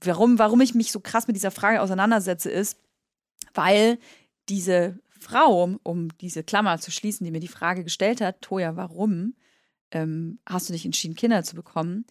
warum, 0.00 0.38
warum 0.38 0.60
ich 0.60 0.74
mich 0.74 0.92
so 0.92 1.00
krass 1.00 1.26
mit 1.26 1.36
dieser 1.36 1.50
Frage 1.50 1.80
auseinandersetze, 1.80 2.50
ist, 2.50 2.78
weil 3.54 3.98
diese 4.48 4.98
Frau, 5.24 5.76
um 5.82 6.16
diese 6.18 6.44
Klammer 6.44 6.78
zu 6.78 6.90
schließen, 6.90 7.24
die 7.24 7.30
mir 7.30 7.40
die 7.40 7.48
Frage 7.48 7.82
gestellt 7.82 8.20
hat, 8.20 8.42
Toja, 8.42 8.76
warum 8.76 9.34
ähm, 9.90 10.38
hast 10.46 10.68
du 10.68 10.72
dich 10.72 10.84
entschieden, 10.84 11.16
Kinder 11.16 11.42
zu 11.42 11.56
bekommen, 11.56 12.06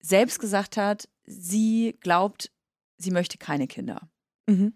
selbst 0.00 0.38
gesagt 0.38 0.76
hat, 0.76 1.08
sie 1.24 1.96
glaubt, 2.00 2.50
sie 2.98 3.10
möchte 3.10 3.38
keine 3.38 3.66
Kinder. 3.66 4.08
Mhm. 4.46 4.74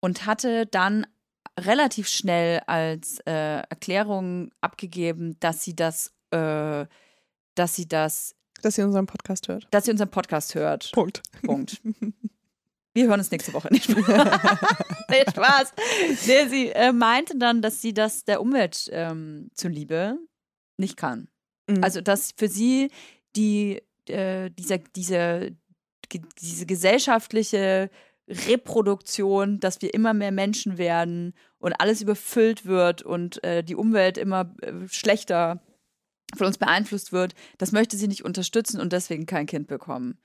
Und 0.00 0.26
hatte 0.26 0.66
dann 0.66 1.06
relativ 1.58 2.08
schnell 2.08 2.60
als 2.66 3.18
äh, 3.26 3.62
Erklärung 3.68 4.50
abgegeben, 4.60 5.38
dass 5.40 5.62
sie 5.62 5.74
das, 5.74 6.12
äh, 6.30 6.86
dass 7.54 7.74
sie 7.74 7.88
das 7.88 8.34
dass 8.62 8.74
sie 8.74 8.82
unseren 8.82 9.06
Podcast 9.06 9.48
hört. 9.48 9.68
Dass 9.70 9.84
sie 9.84 9.90
unseren 9.90 10.10
Podcast 10.10 10.54
hört. 10.54 10.90
Punkt. 10.92 11.22
Punkt. 11.42 11.80
Wir 12.96 13.08
hören 13.08 13.20
uns 13.20 13.30
nächste 13.30 13.52
Woche 13.52 13.68
nicht. 13.70 13.90
nee, 13.94 15.24
Spaß. 15.28 15.74
Nee, 16.26 16.46
sie 16.48 16.70
äh, 16.70 16.94
meinte 16.94 17.36
dann, 17.36 17.60
dass 17.60 17.82
sie 17.82 17.92
das 17.92 18.24
der 18.24 18.40
Umwelt 18.40 18.88
ähm, 18.90 19.50
zuliebe 19.52 20.16
nicht 20.78 20.96
kann. 20.96 21.28
Mhm. 21.68 21.84
Also, 21.84 22.00
dass 22.00 22.32
für 22.38 22.48
sie 22.48 22.90
die, 23.36 23.82
äh, 24.08 24.48
dieser, 24.50 24.78
diese, 24.78 25.54
diese 26.40 26.64
gesellschaftliche 26.64 27.90
Reproduktion, 28.28 29.60
dass 29.60 29.82
wir 29.82 29.92
immer 29.92 30.14
mehr 30.14 30.32
Menschen 30.32 30.78
werden 30.78 31.34
und 31.58 31.74
alles 31.74 32.00
überfüllt 32.00 32.64
wird 32.64 33.02
und 33.02 33.44
äh, 33.44 33.62
die 33.62 33.76
Umwelt 33.76 34.16
immer 34.16 34.54
äh, 34.62 34.72
schlechter 34.88 35.60
von 36.34 36.46
uns 36.46 36.56
beeinflusst 36.56 37.12
wird, 37.12 37.34
das 37.58 37.72
möchte 37.72 37.98
sie 37.98 38.08
nicht 38.08 38.24
unterstützen 38.24 38.80
und 38.80 38.94
deswegen 38.94 39.26
kein 39.26 39.44
Kind 39.44 39.66
bekommen. 39.66 40.18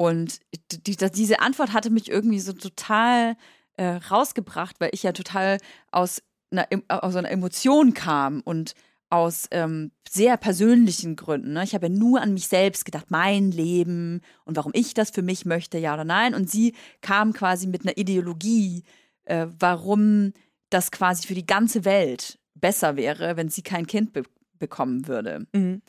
Und 0.00 0.38
die, 0.70 0.96
die, 0.96 1.10
diese 1.10 1.40
Antwort 1.40 1.72
hatte 1.72 1.90
mich 1.90 2.08
irgendwie 2.08 2.38
so 2.38 2.52
total 2.52 3.36
äh, 3.76 3.96
rausgebracht, 4.10 4.76
weil 4.78 4.90
ich 4.92 5.02
ja 5.02 5.10
total 5.10 5.58
aus 5.90 6.22
einer, 6.52 6.68
aus 6.86 7.16
einer 7.16 7.32
Emotion 7.32 7.94
kam 7.94 8.40
und 8.42 8.74
aus 9.10 9.48
ähm, 9.50 9.90
sehr 10.08 10.36
persönlichen 10.36 11.16
Gründen. 11.16 11.54
Ne? 11.54 11.64
Ich 11.64 11.74
habe 11.74 11.88
ja 11.88 11.92
nur 11.92 12.20
an 12.20 12.32
mich 12.32 12.46
selbst 12.46 12.84
gedacht, 12.84 13.06
mein 13.08 13.50
Leben 13.50 14.20
und 14.44 14.56
warum 14.56 14.70
ich 14.72 14.94
das 14.94 15.10
für 15.10 15.22
mich 15.22 15.44
möchte, 15.46 15.78
ja 15.78 15.94
oder 15.94 16.04
nein. 16.04 16.32
Und 16.32 16.48
sie 16.48 16.74
kam 17.00 17.32
quasi 17.32 17.66
mit 17.66 17.82
einer 17.82 17.98
Ideologie, 17.98 18.84
äh, 19.24 19.48
warum 19.58 20.32
das 20.70 20.92
quasi 20.92 21.26
für 21.26 21.34
die 21.34 21.46
ganze 21.46 21.84
Welt 21.84 22.38
besser 22.54 22.94
wäre, 22.94 23.36
wenn 23.36 23.48
sie 23.48 23.62
kein 23.62 23.88
Kind 23.88 24.12
be 24.12 24.22
bekommen 24.60 25.06
würde. 25.08 25.46
Mhm. 25.52 25.82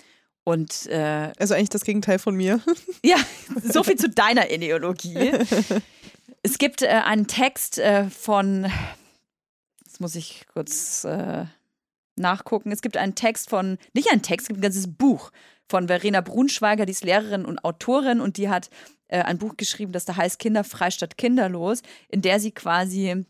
Und 0.49 0.87
äh, 0.87 1.31
also 1.37 1.53
eigentlich 1.53 1.69
das 1.69 1.83
Gegenteil 1.83 2.17
von 2.17 2.35
mir. 2.35 2.59
Ja, 3.05 3.17
so 3.63 3.83
viel 3.83 3.97
zu 3.97 4.09
deiner 4.09 4.49
Ideologie. 4.49 5.31
Es 6.41 6.57
gibt 6.57 6.83
äh, 6.83 6.87
einen 6.87 7.27
Text 7.27 7.79
äh, 7.79 8.09
von, 8.09 8.71
jetzt 9.83 9.99
muss 9.99 10.15
ich 10.15 10.45
kurz 10.53 11.03
äh, 11.03 11.43
nachgucken. 12.15 12.71
Es 12.71 12.81
gibt 12.81 12.95
einen 12.95 13.13
Text 13.13 13.49
von, 13.49 13.77
nicht 13.93 14.09
einen 14.09 14.21
Text, 14.21 14.45
es 14.45 14.47
gibt 14.47 14.59
ein 14.59 14.61
ganzes 14.61 14.87
Buch 14.87 15.31
von 15.67 15.87
Verena 15.89 16.21
Brunschweiger, 16.21 16.85
die 16.85 16.93
ist 16.93 17.03
Lehrerin 17.03 17.43
und 17.43 17.65
Autorin 17.65 18.21
und 18.21 18.37
die 18.37 18.47
hat 18.47 18.69
äh, 19.09 19.21
ein 19.21 19.37
Buch 19.37 19.57
geschrieben, 19.57 19.91
das 19.91 20.05
da 20.05 20.15
heißt 20.15 20.39
Kinderfrei 20.39 20.91
statt 20.91 21.17
kinderlos, 21.17 21.81
in 22.07 22.21
der 22.21 22.39
sie 22.39 22.51
quasi 22.51 23.25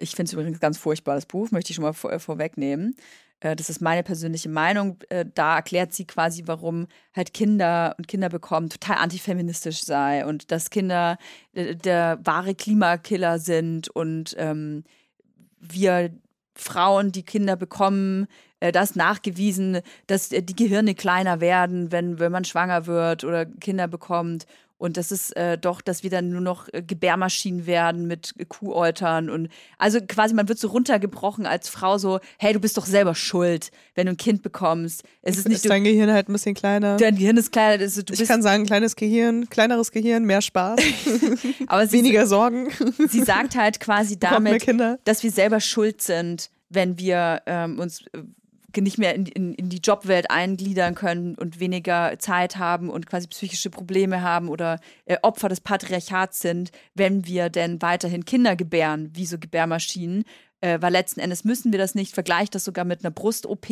ich 0.00 0.10
finde 0.10 0.24
es 0.24 0.32
übrigens 0.32 0.60
ganz 0.60 0.78
furchtbar, 0.78 1.14
das 1.14 1.26
Buch, 1.26 1.50
möchte 1.50 1.70
ich 1.70 1.76
schon 1.76 1.84
mal 1.84 1.92
vor, 1.92 2.12
äh, 2.12 2.18
vorwegnehmen. 2.18 2.96
Äh, 3.40 3.56
das 3.56 3.70
ist 3.70 3.80
meine 3.80 4.02
persönliche 4.02 4.48
Meinung. 4.48 4.98
Äh, 5.08 5.24
da 5.34 5.56
erklärt 5.56 5.92
sie 5.92 6.06
quasi, 6.06 6.44
warum 6.46 6.86
halt 7.14 7.34
Kinder 7.34 7.94
und 7.98 8.08
Kinder 8.08 8.28
bekommen 8.28 8.68
total 8.68 8.96
antifeministisch 8.96 9.82
sei 9.82 10.24
und 10.26 10.50
dass 10.50 10.70
Kinder 10.70 11.18
der, 11.54 11.74
der 11.74 12.18
wahre 12.24 12.54
Klimakiller 12.54 13.38
sind 13.38 13.88
und 13.88 14.34
ähm, 14.38 14.84
wir 15.60 16.10
Frauen, 16.54 17.12
die 17.12 17.22
Kinder 17.22 17.56
bekommen, 17.56 18.26
äh, 18.60 18.72
das 18.72 18.96
nachgewiesen, 18.96 19.80
dass 20.06 20.32
äh, 20.32 20.42
die 20.42 20.56
Gehirne 20.56 20.94
kleiner 20.94 21.40
werden, 21.40 21.92
wenn, 21.92 22.18
wenn 22.18 22.32
man 22.32 22.44
schwanger 22.44 22.86
wird 22.86 23.24
oder 23.24 23.46
Kinder 23.46 23.86
bekommt. 23.86 24.46
Und 24.78 24.96
das 24.96 25.10
ist 25.10 25.36
äh, 25.36 25.58
doch, 25.58 25.80
dass 25.80 26.04
wir 26.04 26.10
dann 26.10 26.30
nur 26.30 26.40
noch 26.40 26.68
äh, 26.72 26.82
Gebärmaschinen 26.82 27.66
werden 27.66 28.06
mit 28.06 28.34
Kuhäutern 28.48 29.28
und 29.28 29.48
also 29.76 29.98
quasi 30.00 30.34
man 30.34 30.48
wird 30.48 30.60
so 30.60 30.68
runtergebrochen 30.68 31.46
als 31.46 31.68
Frau 31.68 31.98
so, 31.98 32.20
hey, 32.38 32.52
du 32.52 32.60
bist 32.60 32.76
doch 32.76 32.86
selber 32.86 33.16
schuld, 33.16 33.72
wenn 33.96 34.06
du 34.06 34.12
ein 34.12 34.16
Kind 34.16 34.42
bekommst. 34.42 35.02
Es 35.22 35.36
ist 35.36 35.48
nicht 35.48 35.64
ist 35.64 35.70
dein 35.70 35.82
Gehirn 35.82 36.12
halt 36.12 36.28
ein 36.28 36.32
bisschen 36.32 36.54
kleiner. 36.54 36.96
Dein 36.96 37.16
Gehirn 37.16 37.36
ist 37.36 37.50
kleiner. 37.50 37.82
Ist, 37.82 38.08
ich 38.08 38.28
kann 38.28 38.40
sagen, 38.40 38.66
kleines 38.66 38.94
Gehirn, 38.94 39.48
kleineres 39.50 39.90
Gehirn, 39.90 40.24
mehr 40.24 40.42
Spaß, 40.42 40.80
aber 41.66 41.90
weniger 41.90 42.26
Sorgen. 42.26 42.68
Sie 43.08 43.24
sagt 43.24 43.56
halt 43.56 43.80
quasi 43.80 44.16
damit, 44.20 44.64
dass 45.04 45.24
wir 45.24 45.32
selber 45.32 45.60
schuld 45.60 46.02
sind, 46.02 46.50
wenn 46.68 46.98
wir 46.98 47.42
ähm, 47.46 47.80
uns 47.80 48.02
äh, 48.12 48.22
nicht 48.76 48.98
mehr 48.98 49.14
in, 49.14 49.26
in, 49.26 49.54
in, 49.54 49.68
die 49.68 49.78
Jobwelt 49.78 50.30
eingliedern 50.30 50.94
können 50.94 51.34
und 51.36 51.58
weniger 51.58 52.18
Zeit 52.18 52.56
haben 52.56 52.90
und 52.90 53.06
quasi 53.06 53.26
psychische 53.26 53.70
Probleme 53.70 54.22
haben 54.22 54.48
oder 54.48 54.78
äh, 55.06 55.16
Opfer 55.22 55.48
des 55.48 55.60
Patriarchats 55.60 56.40
sind, 56.40 56.70
wenn 56.94 57.26
wir 57.26 57.48
denn 57.48 57.80
weiterhin 57.80 58.24
Kinder 58.24 58.56
gebären, 58.56 59.10
wie 59.14 59.26
so 59.26 59.38
Gebärmaschinen. 59.38 60.24
Äh, 60.60 60.78
weil 60.80 60.92
letzten 60.92 61.20
Endes 61.20 61.44
müssen 61.44 61.72
wir 61.72 61.78
das 61.78 61.94
nicht, 61.94 62.14
vergleicht 62.14 62.54
das 62.54 62.64
sogar 62.64 62.84
mit 62.84 63.04
einer 63.04 63.12
Brust-OP, 63.12 63.66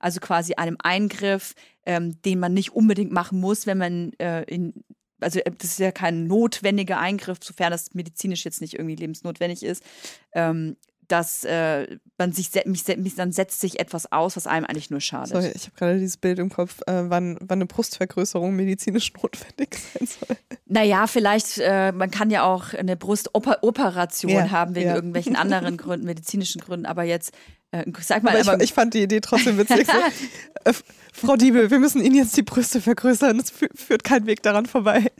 also 0.00 0.20
quasi 0.20 0.54
einem 0.54 0.76
Eingriff, 0.82 1.54
ähm, 1.84 2.20
den 2.22 2.38
man 2.38 2.54
nicht 2.54 2.72
unbedingt 2.72 3.12
machen 3.12 3.38
muss, 3.38 3.66
wenn 3.66 3.78
man 3.78 4.12
äh, 4.14 4.42
in, 4.44 4.72
also 5.20 5.40
äh, 5.40 5.52
das 5.56 5.72
ist 5.72 5.78
ja 5.78 5.92
kein 5.92 6.26
notwendiger 6.26 6.98
Eingriff, 6.98 7.38
sofern 7.42 7.70
das 7.70 7.92
medizinisch 7.94 8.44
jetzt 8.44 8.60
nicht 8.62 8.74
irgendwie 8.74 8.96
lebensnotwendig 8.96 9.62
ist. 9.62 9.84
Ähm, 10.32 10.76
dass 11.12 11.44
äh, 11.44 11.98
man 12.16 12.32
sich, 12.32 12.50
mich, 12.64 12.86
mich, 12.96 13.14
dann 13.16 13.32
setzt 13.32 13.60
sich 13.60 13.78
etwas 13.78 14.10
aus, 14.10 14.34
was 14.34 14.46
einem 14.46 14.64
eigentlich 14.64 14.90
nur 14.90 15.02
schadet. 15.02 15.28
Sorry, 15.28 15.52
ich 15.54 15.64
habe 15.66 15.76
gerade 15.76 15.98
dieses 15.98 16.16
Bild 16.16 16.38
im 16.38 16.48
Kopf, 16.48 16.80
äh, 16.86 17.10
wann, 17.10 17.36
wann 17.40 17.58
eine 17.58 17.66
Brustvergrößerung 17.66 18.56
medizinisch 18.56 19.12
notwendig 19.22 19.76
sein 19.76 20.06
soll. 20.06 20.36
Naja, 20.64 21.06
vielleicht, 21.06 21.58
äh, 21.58 21.92
man 21.92 22.10
kann 22.10 22.30
ja 22.30 22.44
auch 22.44 22.72
eine 22.72 22.96
Brustoperation 22.96 24.30
ja, 24.30 24.50
haben 24.50 24.74
wegen 24.74 24.88
ja. 24.88 24.94
irgendwelchen 24.94 25.36
anderen 25.52 25.76
Gründen, 25.76 26.06
medizinischen 26.06 26.62
Gründen, 26.62 26.86
aber 26.86 27.02
jetzt 27.02 27.34
äh, 27.72 27.84
sag 28.00 28.22
mal, 28.22 28.30
aber 28.30 28.40
ich, 28.40 28.48
aber 28.48 28.62
ich, 28.62 28.72
fand 28.72 28.92
die 28.92 29.02
Idee 29.02 29.20
trotzdem 29.20 29.56
witzig. 29.56 29.86
so, 29.86 29.92
äh, 30.64 30.74
Frau 31.14 31.36
Diebel, 31.36 31.70
wir 31.70 31.78
müssen 31.78 32.02
Ihnen 32.02 32.14
jetzt 32.14 32.36
die 32.36 32.42
Brüste 32.42 32.82
vergrößern. 32.82 33.38
Es 33.38 33.50
führt 33.50 34.04
kein 34.04 34.26
Weg 34.26 34.42
daran 34.42 34.66
vorbei. 34.66 35.10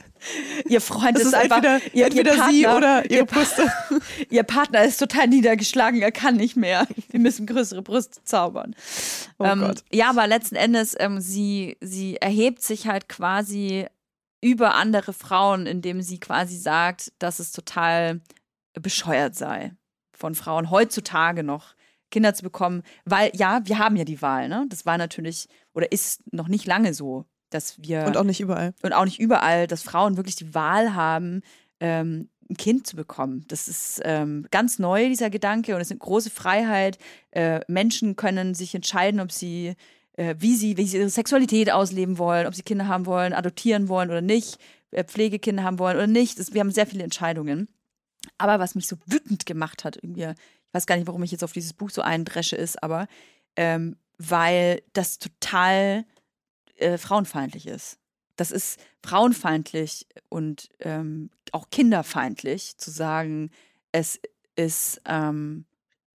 Ihr 0.67 0.79
Freund 0.79 1.17
das 1.17 1.25
ist, 1.25 1.33
einfach 1.33 1.57
entweder, 1.57 1.81
ihr, 1.93 2.05
entweder 2.05 2.31
ihr 2.31 2.37
Partner, 2.37 2.53
Sie 2.53 2.67
oder 2.67 3.11
Ihre 3.11 3.25
Brüste. 3.25 3.71
ihr 4.29 4.43
Partner 4.43 4.83
ist 4.83 4.97
total 4.97 5.27
niedergeschlagen, 5.27 6.01
er 6.01 6.11
kann 6.11 6.35
nicht 6.35 6.55
mehr. 6.55 6.87
Wir 7.09 7.19
müssen 7.19 7.47
größere 7.47 7.81
Brüste 7.81 8.23
zaubern. 8.23 8.75
Oh 9.39 9.45
ähm, 9.45 9.61
Gott. 9.61 9.83
Ja, 9.91 10.11
aber 10.11 10.27
letzten 10.27 10.55
Endes, 10.55 10.95
ähm, 10.99 11.19
sie, 11.19 11.77
sie 11.81 12.17
erhebt 12.17 12.61
sich 12.61 12.87
halt 12.87 13.09
quasi 13.09 13.87
über 14.41 14.75
andere 14.75 15.13
Frauen, 15.13 15.65
indem 15.65 16.01
sie 16.01 16.19
quasi 16.19 16.57
sagt, 16.57 17.11
dass 17.17 17.39
es 17.39 17.51
total 17.51 18.21
bescheuert 18.79 19.35
sei 19.35 19.71
von 20.11 20.35
Frauen 20.35 20.69
heutzutage 20.69 21.43
noch 21.43 21.75
Kinder 22.13 22.33
zu 22.33 22.43
bekommen, 22.43 22.83
weil 23.05 23.31
ja, 23.35 23.61
wir 23.65 23.79
haben 23.79 23.95
ja 23.95 24.05
die 24.05 24.21
Wahl, 24.21 24.47
ne? 24.47 24.65
Das 24.69 24.85
war 24.85 24.97
natürlich 24.97 25.47
oder 25.73 25.91
ist 25.91 26.21
noch 26.31 26.47
nicht 26.47 26.65
lange 26.65 26.93
so, 26.93 27.25
dass 27.49 27.81
wir 27.81 28.05
und 28.05 28.15
auch 28.15 28.23
nicht 28.23 28.39
überall 28.39 28.73
und 28.83 28.93
auch 28.93 29.05
nicht 29.05 29.19
überall, 29.19 29.67
dass 29.67 29.83
Frauen 29.83 30.15
wirklich 30.15 30.35
die 30.35 30.53
Wahl 30.53 30.95
haben, 30.95 31.41
ähm, 31.79 32.29
ein 32.49 32.57
Kind 32.57 32.87
zu 32.87 32.95
bekommen. 32.95 33.45
Das 33.47 33.67
ist 33.67 34.01
ähm, 34.03 34.45
ganz 34.51 34.79
neu 34.79 35.07
dieser 35.07 35.29
Gedanke 35.29 35.75
und 35.75 35.81
es 35.81 35.87
ist 35.87 35.91
eine 35.91 35.99
große 35.99 36.29
Freiheit. 36.29 36.97
Äh, 37.31 37.61
Menschen 37.67 38.15
können 38.15 38.53
sich 38.53 38.75
entscheiden, 38.75 39.19
ob 39.19 39.31
sie 39.31 39.75
äh, 40.13 40.35
wie 40.37 40.55
sie, 40.55 40.77
wie 40.77 40.85
sie 40.85 40.97
ihre 40.97 41.09
Sexualität 41.09 41.71
ausleben 41.71 42.17
wollen, 42.17 42.47
ob 42.47 42.55
sie 42.55 42.63
Kinder 42.63 42.87
haben 42.87 43.05
wollen, 43.05 43.33
adoptieren 43.33 43.89
wollen 43.89 44.09
oder 44.09 44.21
nicht, 44.21 44.59
äh, 44.91 45.03
Pflegekinder 45.03 45.63
haben 45.63 45.79
wollen 45.79 45.97
oder 45.97 46.07
nicht. 46.07 46.39
Das, 46.39 46.53
wir 46.53 46.61
haben 46.61 46.71
sehr 46.71 46.87
viele 46.87 47.03
Entscheidungen. 47.03 47.67
Aber 48.37 48.59
was 48.59 48.75
mich 48.75 48.87
so 48.87 48.95
wütend 49.05 49.45
gemacht 49.45 49.83
hat, 49.83 49.97
irgendwie, 50.01 50.33
weiß 50.73 50.85
gar 50.85 50.97
nicht, 50.97 51.07
warum 51.07 51.23
ich 51.23 51.31
jetzt 51.31 51.43
auf 51.43 51.53
dieses 51.53 51.73
Buch 51.73 51.89
so 51.89 52.01
eindresche 52.01 52.55
ist, 52.55 52.81
aber 52.83 53.07
ähm, 53.55 53.95
weil 54.17 54.81
das 54.93 55.19
total 55.19 56.05
äh, 56.75 56.97
frauenfeindlich 56.97 57.67
ist. 57.67 57.99
Das 58.35 58.51
ist 58.51 58.79
frauenfeindlich 59.03 60.07
und 60.29 60.69
ähm, 60.79 61.29
auch 61.51 61.69
kinderfeindlich 61.69 62.77
zu 62.77 62.89
sagen, 62.89 63.51
es 63.91 64.19
ist 64.55 65.01
ähm, 65.05 65.65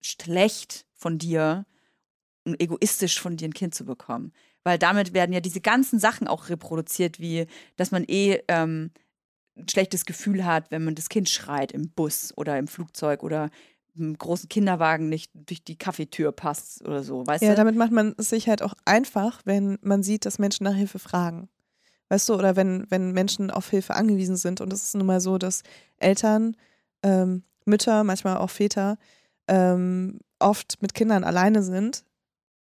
schlecht 0.00 0.84
von 0.94 1.18
dir 1.18 1.64
und 2.44 2.60
egoistisch 2.60 3.20
von 3.20 3.36
dir 3.36 3.48
ein 3.48 3.54
Kind 3.54 3.74
zu 3.74 3.84
bekommen. 3.84 4.32
Weil 4.64 4.78
damit 4.78 5.14
werden 5.14 5.32
ja 5.32 5.40
diese 5.40 5.60
ganzen 5.60 6.00
Sachen 6.00 6.26
auch 6.26 6.48
reproduziert, 6.48 7.20
wie 7.20 7.46
dass 7.76 7.90
man 7.90 8.04
eh 8.08 8.42
ähm, 8.48 8.90
ein 9.56 9.68
schlechtes 9.68 10.04
Gefühl 10.04 10.44
hat, 10.44 10.70
wenn 10.70 10.84
man 10.84 10.94
das 10.94 11.08
Kind 11.08 11.28
schreit 11.28 11.72
im 11.72 11.90
Bus 11.90 12.32
oder 12.36 12.58
im 12.58 12.66
Flugzeug 12.66 13.22
oder 13.22 13.50
großen 13.98 14.48
Kinderwagen 14.48 15.08
nicht 15.08 15.30
durch 15.34 15.62
die 15.62 15.76
Kaffeetür 15.76 16.32
passt 16.32 16.84
oder 16.86 17.02
so, 17.02 17.26
weißt 17.26 17.42
ja, 17.42 17.48
du? 17.48 17.52
Ja, 17.52 17.56
damit 17.56 17.76
macht 17.76 17.92
man 17.92 18.14
es 18.18 18.30
sich 18.30 18.48
halt 18.48 18.62
auch 18.62 18.74
einfach, 18.84 19.40
wenn 19.44 19.78
man 19.82 20.02
sieht, 20.02 20.26
dass 20.26 20.38
Menschen 20.38 20.64
nach 20.64 20.74
Hilfe 20.74 20.98
fragen. 20.98 21.48
Weißt 22.08 22.28
du, 22.28 22.34
oder 22.34 22.56
wenn, 22.56 22.86
wenn 22.88 23.12
Menschen 23.12 23.50
auf 23.50 23.68
Hilfe 23.68 23.94
angewiesen 23.94 24.36
sind. 24.36 24.60
Und 24.60 24.72
es 24.72 24.82
ist 24.82 24.94
nun 24.94 25.06
mal 25.06 25.20
so, 25.20 25.36
dass 25.36 25.62
Eltern, 25.98 26.56
ähm, 27.02 27.42
Mütter, 27.66 28.02
manchmal 28.02 28.38
auch 28.38 28.50
Väter, 28.50 28.96
ähm, 29.46 30.20
oft 30.38 30.80
mit 30.80 30.94
Kindern 30.94 31.24
alleine 31.24 31.62
sind 31.62 32.04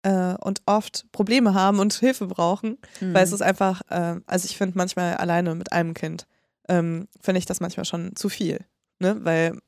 äh, 0.02 0.34
und 0.40 0.62
oft 0.66 1.10
Probleme 1.12 1.52
haben 1.52 1.78
und 1.78 1.92
Hilfe 2.00 2.26
brauchen. 2.26 2.78
Mhm. 3.00 3.14
Weil 3.14 3.24
es 3.24 3.32
ist 3.32 3.42
einfach, 3.42 3.82
äh, 3.90 4.20
also 4.26 4.46
ich 4.46 4.56
finde 4.56 4.78
manchmal 4.78 5.16
alleine 5.16 5.54
mit 5.54 5.72
einem 5.72 5.92
Kind, 5.92 6.26
ähm, 6.68 7.08
finde 7.20 7.38
ich 7.38 7.46
das 7.46 7.60
manchmal 7.60 7.84
schon 7.84 8.16
zu 8.16 8.30
viel. 8.30 8.64
Ne? 8.98 9.18
Weil 9.24 9.58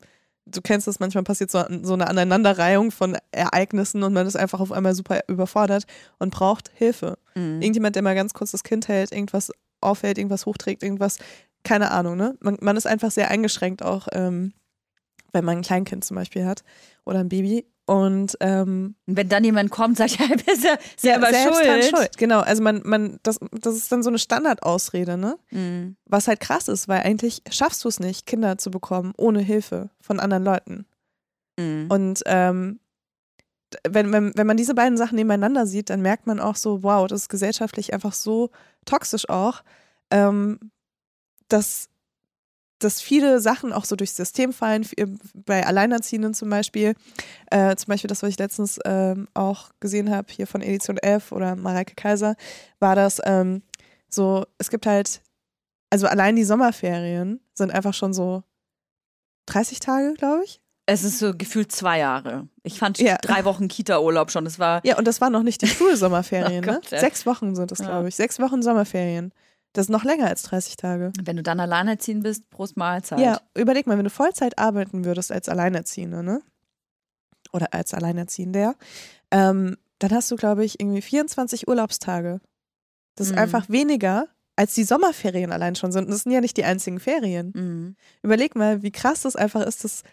du 0.47 0.63
kennst 0.63 0.87
das, 0.87 1.01
manchmal 1.01 1.25
passiert 1.25 1.51
so, 1.51 1.63
so 1.83 1.95
eine 1.95 2.09
Aneinanderreihung 2.09 2.91
von 2.91 3.17
Ereignissen 3.33 4.03
und 4.03 4.13
man 4.13 4.27
ist 4.27 4.37
einfach 4.37 4.61
auf 4.61 4.73
einmal 4.73 4.95
super 4.95 5.21
überfordert 5.29 5.85
und 6.19 6.31
braucht 6.31 6.71
Hilfe. 6.75 7.19
Mhm. 7.35 7.61
Irgendjemand, 7.61 7.97
der 7.97 8.03
mal 8.03 8.15
ganz 8.15 8.33
kurz 8.33 8.53
das 8.53 8.63
Kind 8.63 8.89
hält, 8.89 9.13
irgendwas 9.13 9.53
aufhält, 9.81 10.19
irgendwas 10.19 10.47
hochträgt, 10.47 10.83
irgendwas, 10.83 11.19
keine 11.65 11.91
Ahnung, 11.91 12.17
ne? 12.17 12.37
Man, 12.41 12.57
man 12.61 12.77
ist 12.77 12.87
einfach 12.87 13.11
sehr 13.11 13.31
eingeschränkt 13.31 13.83
auch, 13.83 14.09
ähm, 14.13 14.53
wenn 15.33 15.45
man 15.45 15.59
ein 15.59 15.63
Kleinkind 15.63 16.05
zum 16.05 16.15
Beispiel 16.15 16.47
hat 16.47 16.63
oder 17.05 17.19
ein 17.19 17.29
Baby 17.29 17.67
und 17.87 18.37
ähm, 18.41 18.97
wenn 19.07 19.29
dann 19.29 19.45
jemand 19.45 19.71
kommt, 19.71 19.97
sagt 19.97 20.19
ja, 20.19 20.27
bist 20.47 20.65
ja 20.65 20.77
selber 20.97 21.31
ja, 21.31 21.53
schuld. 21.53 21.85
schuld. 21.85 22.19
Genau, 22.19 22.41
also 22.41 22.63
man, 22.63 22.83
man, 22.85 23.21
das, 23.23 23.39
das 23.53 23.77
ist 23.77 23.93
dann 23.93 24.03
so 24.03 24.11
eine 24.11 24.19
Standardausrede, 24.19 25.17
ne? 25.17 25.39
Mhm. 25.51 25.97
Was 26.05 26.27
halt 26.27 26.41
krass 26.41 26.67
ist, 26.67 26.89
weil 26.89 27.03
eigentlich 27.03 27.43
schaffst 27.49 27.85
du 27.85 27.89
es 27.89 28.01
nicht, 28.01 28.27
Kinder 28.27 28.59
zu 28.59 28.73
bekommen 28.73 29.13
ohne 29.17 29.41
Hilfe 29.41 29.91
von 30.01 30.19
anderen 30.19 30.43
Leuten. 30.43 30.87
Mhm. 31.59 31.87
Und 31.89 32.23
ähm, 32.27 32.81
wenn, 33.89 34.13
wenn, 34.13 34.33
wenn 34.37 34.47
man 34.47 34.57
diese 34.57 34.75
beiden 34.75 34.99
Sachen 34.99 35.15
nebeneinander 35.15 35.67
sieht, 35.67 35.89
dann 35.89 36.03
merkt 36.03 36.27
man 36.27 36.41
auch 36.41 36.57
so, 36.57 36.83
wow, 36.83 37.07
das 37.07 37.23
ist 37.23 37.29
gesellschaftlich 37.29 37.93
einfach 37.93 38.13
so 38.13 38.51
toxisch 38.85 39.29
auch, 39.29 39.63
ähm, 40.11 40.59
dass 41.49 41.89
dass 42.79 43.01
viele 43.01 43.41
Sachen 43.41 43.73
auch 43.73 43.85
so 43.85 43.97
durchs 43.97 44.17
System 44.17 44.53
fallen, 44.53 44.87
bei 45.35 45.67
Alleinerziehenden 45.67 46.35
zum 46.35 46.51
Beispiel. 46.51 46.95
Äh, 47.51 47.75
zum 47.77 47.89
Beispiel 47.89 48.09
das, 48.09 48.23
was 48.23 48.31
ich 48.31 48.39
letztens 48.39 48.79
ähm, 48.85 49.29
auch 49.35 49.71
gesehen 49.81 50.11
habe, 50.11 50.33
hier 50.33 50.47
von 50.47 50.63
Edition 50.63 50.99
11 50.99 51.33
oder 51.33 51.57
Mareike 51.57 51.95
Kaiser, 51.95 52.37
war 52.79 52.95
das 52.95 53.21
ähm, 53.25 53.63
so, 54.09 54.45
es 54.59 54.71
gibt 54.71 54.87
halt, 54.87 55.23
also 55.91 56.07
allein 56.07 56.37
die 56.37 56.45
Sommerferien 56.45 57.41
sind 57.55 57.71
einfach 57.73 57.95
schon 57.95 58.13
so 58.13 58.43
30 59.47 59.81
Tage, 59.81 60.15
glaube 60.15 60.45
ich. 60.45 60.61
Es 60.89 61.03
ist 61.03 61.19
so 61.19 61.35
gefühlt 61.35 61.73
zwei 61.73 61.99
Jahre. 61.99 62.49
Ich 62.63 62.79
fand 62.79 62.99
ja. 63.01 63.17
drei 63.17 63.45
Wochen 63.45 63.67
Kita-Urlaub 63.67 64.31
schon. 64.31 64.45
Das 64.45 64.61
war 64.61 64.81
ja, 64.85 64.97
und 64.99 65.07
das 65.07 65.21
waren 65.21 65.33
noch 65.33 65.43
nicht 65.43 65.63
die 65.63 65.67
Schulsommerferien. 65.67 66.65
oh 66.65 66.73
Gott, 66.75 66.93
ne? 66.93 67.01
Sechs 67.01 67.27
Wochen 67.27 67.57
sind 67.57 67.73
es, 67.73 67.79
ja. 67.79 67.87
glaube 67.87 68.09
ich. 68.09 68.15
Sechs 68.15 68.39
Wochen 68.39 68.63
Sommerferien. 68.63 69.33
Das 69.77 69.87
ist 69.87 69.91
noch 69.91 70.05
länger 70.05 70.27
als 70.27 70.43
30 70.45 70.79
Tage. 70.79 71.13
Wenn 71.23 71.37
du 71.37 71.43
dann 71.43 71.61
alleinerziehend 71.61 72.23
bist, 72.23 72.49
Prost 72.49 72.79
Mahlzeit. 72.79 73.19
Ja, 73.19 73.43
überleg 73.55 73.87
mal, 73.87 73.99
wenn 73.99 74.05
du 74.05 74.11
Vollzeit 74.11 74.59
arbeiten 74.59 75.05
würdest 75.05 75.31
als 75.31 75.51
Alleinerziehende, 75.51 76.23
ne? 76.23 76.41
Oder 77.53 77.75
als 77.75 77.93
Alleinerziehender, 77.93 78.75
ähm, 79.31 79.77
dann 79.99 80.11
hast 80.13 80.31
du, 80.31 80.37
glaube 80.37 80.65
ich, 80.65 80.81
irgendwie 80.81 81.03
24 81.03 81.69
Urlaubstage. 81.69 82.41
Das 83.17 83.27
ist 83.27 83.35
mhm. 83.35 83.39
einfach 83.39 83.69
weniger, 83.69 84.29
als 84.57 84.73
die 84.73 84.85
Sommerferien 84.85 85.53
allein 85.53 85.75
schon 85.75 85.93
sind. 85.93 86.07
Und 86.07 86.11
das 86.13 86.23
sind 86.23 86.33
ja 86.33 86.41
nicht 86.41 86.57
die 86.57 86.65
einzigen 86.65 86.99
Ferien. 86.99 87.53
Mhm. 87.55 87.97
Überleg 88.23 88.57
mal, 88.57 88.83
wie 88.83 88.93
krass 88.93 89.23
das 89.23 89.37
einfach 89.37 89.61
ist, 89.61 89.85
dass 89.85 90.05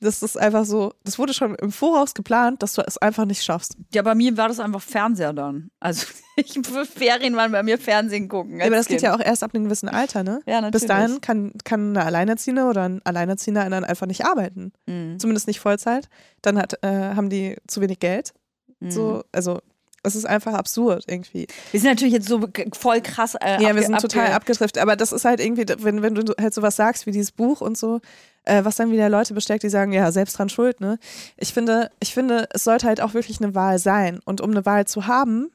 Das 0.00 0.22
ist 0.22 0.38
einfach 0.38 0.64
so, 0.64 0.94
das 1.04 1.18
wurde 1.18 1.34
schon 1.34 1.54
im 1.56 1.70
Voraus 1.70 2.14
geplant, 2.14 2.62
dass 2.62 2.74
du 2.74 2.82
es 2.86 2.96
einfach 2.98 3.26
nicht 3.26 3.42
schaffst. 3.42 3.76
Ja, 3.94 4.02
bei 4.02 4.14
mir 4.14 4.36
war 4.36 4.48
das 4.48 4.58
einfach 4.58 4.80
Fernseher 4.80 5.32
dann. 5.32 5.70
Also 5.78 6.06
ich 6.36 6.58
für 6.62 6.86
Ferien 6.86 7.36
waren 7.36 7.52
bei 7.52 7.62
mir 7.62 7.78
Fernsehen 7.78 8.28
gucken. 8.28 8.58
Ja, 8.58 8.66
aber 8.66 8.76
das 8.76 8.86
kind. 8.86 9.00
geht 9.00 9.04
ja 9.04 9.14
auch 9.14 9.20
erst 9.20 9.42
ab 9.42 9.54
einem 9.54 9.64
gewissen 9.64 9.88
Alter, 9.88 10.22
ne? 10.22 10.40
Ja, 10.46 10.60
natürlich. 10.60 10.82
Bis 10.82 10.86
dahin 10.86 11.20
kann, 11.20 11.52
kann 11.64 11.96
eine 11.96 12.06
Alleinerziehende 12.06 12.64
oder 12.64 12.88
ein 12.88 13.00
Alleinerziehender 13.04 13.68
dann 13.68 13.84
einfach 13.84 14.06
nicht 14.06 14.24
arbeiten. 14.24 14.72
Mhm. 14.86 15.18
Zumindest 15.18 15.46
nicht 15.46 15.60
Vollzeit. 15.60 16.08
Dann 16.42 16.58
hat, 16.58 16.82
äh, 16.82 17.14
haben 17.14 17.28
die 17.28 17.56
zu 17.66 17.80
wenig 17.80 18.00
Geld. 18.00 18.32
Mhm. 18.80 18.90
So, 18.90 19.24
also 19.32 19.60
es 20.02 20.14
ist 20.14 20.24
einfach 20.24 20.54
absurd 20.54 21.04
irgendwie. 21.06 21.46
Wir 21.72 21.80
sind 21.80 21.90
natürlich 21.90 22.14
jetzt 22.14 22.28
so 22.28 22.48
voll 22.72 23.00
krass. 23.02 23.34
Äh, 23.34 23.62
ja, 23.62 23.74
wir 23.74 23.82
sind 23.82 24.00
total 24.00 24.32
abgetrifft. 24.32 24.78
Aber 24.78 24.96
das 24.96 25.12
ist 25.12 25.24
halt 25.24 25.40
irgendwie, 25.40 25.66
wenn, 25.78 26.02
wenn 26.02 26.14
du 26.14 26.34
halt 26.40 26.54
sowas 26.54 26.76
sagst 26.76 27.06
wie 27.06 27.10
dieses 27.10 27.32
Buch 27.32 27.60
und 27.60 27.76
so, 27.76 28.00
äh, 28.44 28.64
was 28.64 28.76
dann 28.76 28.90
wieder 28.90 29.08
Leute 29.08 29.34
besteckt, 29.34 29.62
die 29.62 29.68
sagen, 29.68 29.92
ja, 29.92 30.10
selbst 30.12 30.38
dran 30.38 30.48
schuld, 30.48 30.80
ne? 30.80 30.98
Ich 31.36 31.52
finde, 31.52 31.90
ich 32.00 32.14
finde, 32.14 32.48
es 32.52 32.64
sollte 32.64 32.86
halt 32.86 33.00
auch 33.00 33.14
wirklich 33.14 33.40
eine 33.40 33.54
Wahl 33.54 33.78
sein. 33.78 34.20
Und 34.24 34.40
um 34.40 34.50
eine 34.50 34.66
Wahl 34.66 34.86
zu 34.86 35.06
haben, 35.06 35.50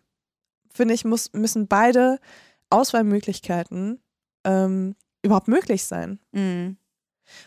finde 0.73 0.93
ich, 0.93 1.05
muss, 1.05 1.33
müssen 1.33 1.67
beide 1.67 2.19
Auswahlmöglichkeiten 2.69 3.99
ähm, 4.43 4.95
überhaupt 5.21 5.47
möglich 5.47 5.85
sein. 5.85 6.19
Mhm. 6.31 6.77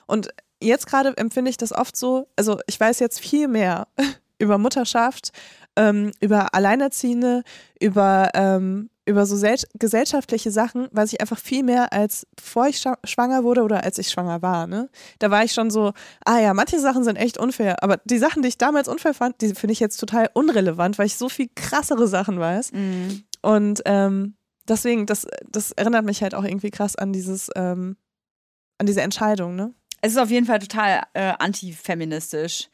Und 0.07 0.29
jetzt 0.61 0.87
gerade 0.87 1.16
empfinde 1.16 1.51
ich 1.51 1.57
das 1.57 1.72
oft 1.72 1.96
so, 1.96 2.29
also 2.37 2.59
ich 2.66 2.79
weiß 2.79 2.98
jetzt 2.98 3.20
viel 3.20 3.48
mehr 3.48 3.88
über 4.38 4.59
Mutterschaft, 4.59 5.31
ähm, 5.77 6.12
über 6.20 6.55
Alleinerziehende, 6.55 7.44
über, 7.81 8.31
ähm, 8.35 8.90
über 9.09 9.27
so 9.27 9.37
gesellschaftliche 9.79 10.51
Sachen, 10.51 10.88
weiß 10.92 11.12
ich 11.12 11.21
einfach 11.21 11.38
viel 11.38 11.62
mehr 11.62 11.92
als 11.92 12.27
bevor 12.37 12.68
ich 12.68 12.85
schwanger 13.05 13.42
wurde 13.42 13.62
oder 13.62 13.83
als 13.83 13.99
ich 13.99 14.11
schwanger 14.11 14.42
war. 14.42 14.66
Ne? 14.66 14.90
Da 15.18 15.31
war 15.31 15.44
ich 15.44 15.53
schon 15.53 15.71
so, 15.71 15.92
ah 16.25 16.38
ja, 16.38 16.53
manche 16.55 16.79
Sachen 16.79 17.05
sind 17.05 17.16
echt 17.16 17.38
unfair, 17.38 17.83
aber 17.83 17.99
die 18.05 18.18
Sachen, 18.18 18.42
die 18.42 18.49
ich 18.49 18.59
damals 18.59 18.87
unfair 18.87 19.14
fand, 19.14 19.40
die 19.40 19.55
finde 19.55 19.73
ich 19.73 19.81
jetzt 19.81 19.97
total 19.97 20.31
unrelevant, 20.35 20.99
weil 20.99 21.07
ich 21.07 21.16
so 21.16 21.29
viel 21.29 21.49
krassere 21.55 22.07
Sachen 22.07 22.38
weiß. 22.38 22.73
Mhm. 22.73 23.25
Und 23.40 23.83
ähm, 23.87 24.37
deswegen, 24.68 25.07
das, 25.07 25.27
das 25.51 25.73
erinnert 25.73 26.05
mich 26.05 26.23
halt 26.23 26.35
auch 26.35 26.44
irgendwie 26.44 26.71
krass 26.71 26.94
an 26.94 27.12
dieses, 27.12 27.51
ähm, 27.57 27.97
an 28.79 28.87
diese 28.87 29.03
Entscheidung, 29.03 29.57
ne? 29.57 29.75
Es 30.01 30.12
ist 30.12 30.18
auf 30.18 30.31
jeden 30.31 30.47
Fall 30.47 30.61
total 30.61 31.03
äh, 31.14 31.33
antifeministisch 31.38 32.68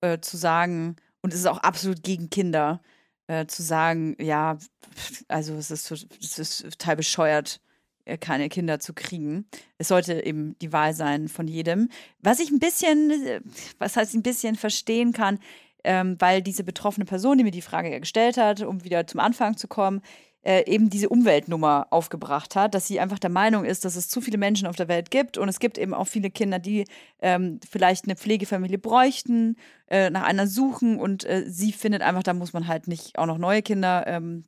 äh, 0.00 0.18
zu 0.20 0.38
sagen, 0.38 0.96
und 1.20 1.34
es 1.34 1.40
ist 1.40 1.46
auch 1.46 1.58
absolut 1.58 2.02
gegen 2.02 2.30
Kinder, 2.30 2.80
äh, 3.30 3.46
zu 3.46 3.62
sagen, 3.62 4.16
ja, 4.20 4.58
also 5.28 5.54
es 5.54 5.70
ist, 5.70 5.90
es 6.20 6.38
ist 6.38 6.62
total 6.62 6.96
bescheuert, 6.96 7.60
äh, 8.04 8.18
keine 8.18 8.48
Kinder 8.48 8.80
zu 8.80 8.92
kriegen. 8.92 9.46
Es 9.78 9.86
sollte 9.86 10.24
eben 10.24 10.58
die 10.58 10.72
Wahl 10.72 10.94
sein 10.94 11.28
von 11.28 11.46
jedem. 11.46 11.90
Was 12.20 12.40
ich 12.40 12.50
ein 12.50 12.58
bisschen, 12.58 13.40
was 13.78 13.96
heißt 13.96 14.14
ein 14.14 14.24
bisschen 14.24 14.56
verstehen 14.56 15.12
kann, 15.12 15.38
ähm, 15.84 16.16
weil 16.18 16.42
diese 16.42 16.64
betroffene 16.64 17.06
Person, 17.06 17.38
die 17.38 17.44
mir 17.44 17.52
die 17.52 17.62
Frage 17.62 18.00
gestellt 18.00 18.36
hat, 18.36 18.62
um 18.62 18.82
wieder 18.82 19.06
zum 19.06 19.20
Anfang 19.20 19.56
zu 19.56 19.68
kommen, 19.68 20.02
äh, 20.42 20.64
eben 20.66 20.90
diese 20.90 21.08
Umweltnummer 21.08 21.86
aufgebracht 21.90 22.56
hat, 22.56 22.74
dass 22.74 22.86
sie 22.86 23.00
einfach 23.00 23.18
der 23.18 23.30
Meinung 23.30 23.64
ist, 23.64 23.84
dass 23.84 23.96
es 23.96 24.08
zu 24.08 24.20
viele 24.20 24.38
Menschen 24.38 24.66
auf 24.66 24.76
der 24.76 24.88
Welt 24.88 25.10
gibt 25.10 25.36
und 25.38 25.48
es 25.48 25.58
gibt 25.58 25.78
eben 25.78 25.94
auch 25.94 26.06
viele 26.06 26.30
Kinder, 26.30 26.58
die 26.58 26.86
ähm, 27.20 27.60
vielleicht 27.68 28.04
eine 28.04 28.16
Pflegefamilie 28.16 28.78
bräuchten, 28.78 29.56
äh, 29.88 30.10
nach 30.10 30.22
einer 30.22 30.46
suchen 30.46 30.98
und 30.98 31.24
äh, 31.24 31.44
sie 31.46 31.72
findet 31.72 32.02
einfach, 32.02 32.22
da 32.22 32.32
muss 32.32 32.52
man 32.52 32.66
halt 32.66 32.88
nicht 32.88 33.18
auch 33.18 33.26
noch 33.26 33.38
neue 33.38 33.62
Kinder 33.62 34.04
ähm, 34.06 34.44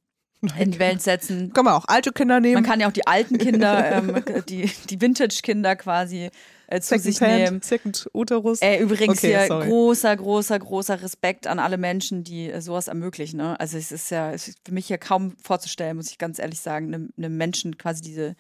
in 0.59 0.73
die 0.73 0.79
Welt 0.79 1.03
setzen. 1.03 1.53
Kann 1.53 1.65
man 1.65 1.75
auch 1.75 1.85
alte 1.87 2.13
Kinder 2.13 2.41
nehmen. 2.41 2.55
Man 2.55 2.65
kann 2.65 2.81
ja 2.81 2.89
auch 2.89 2.93
die 2.93 3.07
alten 3.07 3.39
Kinder, 3.39 3.93
ähm, 3.93 4.25
die, 4.49 4.71
die 4.91 5.01
Vintage-Kinder 5.01 5.77
quasi 5.77 6.31
äh, 6.73 6.81
zu 6.81 6.89
Second 6.89 7.05
sich 7.05 7.21
Hand, 7.21 7.33
nehmen. 7.33 7.63
Second 7.63 8.09
Uterus. 8.13 8.63
Äh, 8.63 8.79
übrigens 8.79 9.19
okay, 9.19 9.29
hier 9.29 9.47
sorry. 9.47 9.69
großer, 9.69 10.17
großer, 10.17 10.59
großer 10.59 11.03
Respekt 11.03 11.47
an 11.47 11.59
alle 11.59 11.79
Menschen, 11.79 12.25
die 12.25 12.51
äh, 12.51 12.61
sowas 12.61 12.89
ermöglichen. 12.89 13.37
Ne? 13.37 13.59
Also 13.61 13.77
es 13.77 13.93
ist 13.93 14.11
ja 14.11 14.33
es 14.33 14.49
ist 14.49 14.59
für 14.65 14.73
mich 14.73 14.89
ja 14.89 14.97
kaum 14.97 15.37
vorzustellen, 15.43 15.97
muss 15.97 16.11
ich 16.11 16.19
ganz 16.19 16.39
ehrlich 16.39 16.61
sagen, 16.61 16.87
einem 16.87 17.11
ne 17.17 17.29
Menschen 17.29 17.79
quasi 17.79 18.03
diese 18.03 18.35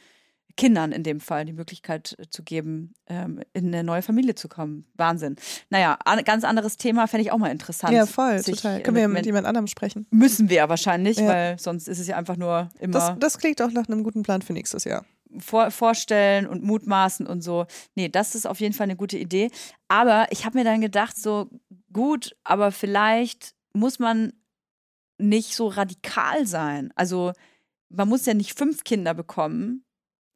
Kindern 0.56 0.92
in 0.92 1.02
dem 1.02 1.20
Fall 1.20 1.44
die 1.44 1.52
Möglichkeit 1.52 2.14
äh, 2.18 2.28
zu 2.28 2.42
geben, 2.42 2.94
ähm, 3.06 3.40
in 3.52 3.68
eine 3.68 3.84
neue 3.84 4.02
Familie 4.02 4.34
zu 4.34 4.48
kommen. 4.48 4.86
Wahnsinn. 4.94 5.36
Naja, 5.70 5.98
an, 6.04 6.22
ganz 6.24 6.44
anderes 6.44 6.76
Thema 6.76 7.06
fände 7.06 7.22
ich 7.24 7.32
auch 7.32 7.38
mal 7.38 7.50
interessant. 7.50 7.92
Ja, 7.92 8.06
voll, 8.06 8.38
sich, 8.38 8.56
total. 8.56 8.82
Können 8.82 8.96
wir 8.96 9.02
ja 9.02 9.08
mit, 9.08 9.26
jemand 9.26 9.46
anderem 9.46 9.66
sprechen. 9.66 10.06
Müssen 10.10 10.50
wir 10.50 10.56
ja 10.56 10.68
wahrscheinlich, 10.68 11.18
ja. 11.18 11.26
weil 11.26 11.58
sonst 11.58 11.88
ist 11.88 11.98
es 11.98 12.06
ja 12.06 12.16
einfach 12.16 12.36
nur 12.36 12.68
immer. 12.80 12.92
Das, 12.92 13.18
das 13.18 13.38
klingt 13.38 13.60
auch 13.62 13.70
nach 13.70 13.88
einem 13.88 14.02
guten 14.04 14.22
Plan 14.22 14.42
für 14.42 14.52
nächstes 14.52 14.84
Jahr 14.84 15.04
vor, 15.38 15.70
vorstellen 15.70 16.46
und 16.46 16.62
mutmaßen 16.62 17.26
und 17.26 17.42
so. 17.42 17.66
Nee, 17.94 18.08
das 18.08 18.34
ist 18.34 18.46
auf 18.46 18.60
jeden 18.60 18.74
Fall 18.74 18.84
eine 18.84 18.96
gute 18.96 19.18
Idee. 19.18 19.50
Aber 19.88 20.26
ich 20.30 20.44
habe 20.44 20.58
mir 20.58 20.64
dann 20.64 20.80
gedacht, 20.80 21.16
so 21.16 21.48
gut, 21.92 22.36
aber 22.44 22.72
vielleicht 22.72 23.54
muss 23.72 23.98
man 23.98 24.32
nicht 25.18 25.54
so 25.54 25.68
radikal 25.68 26.46
sein. 26.46 26.92
Also 26.96 27.32
man 27.88 28.08
muss 28.08 28.26
ja 28.26 28.34
nicht 28.34 28.58
fünf 28.58 28.84
Kinder 28.84 29.14
bekommen. 29.14 29.84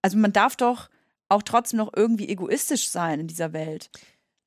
Also 0.02 0.18
man 0.18 0.32
darf 0.32 0.56
doch 0.56 0.88
auch 1.28 1.42
trotzdem 1.42 1.78
noch 1.78 1.92
irgendwie 1.94 2.28
egoistisch 2.28 2.88
sein 2.88 3.20
in 3.20 3.26
dieser 3.26 3.52
Welt. 3.52 3.90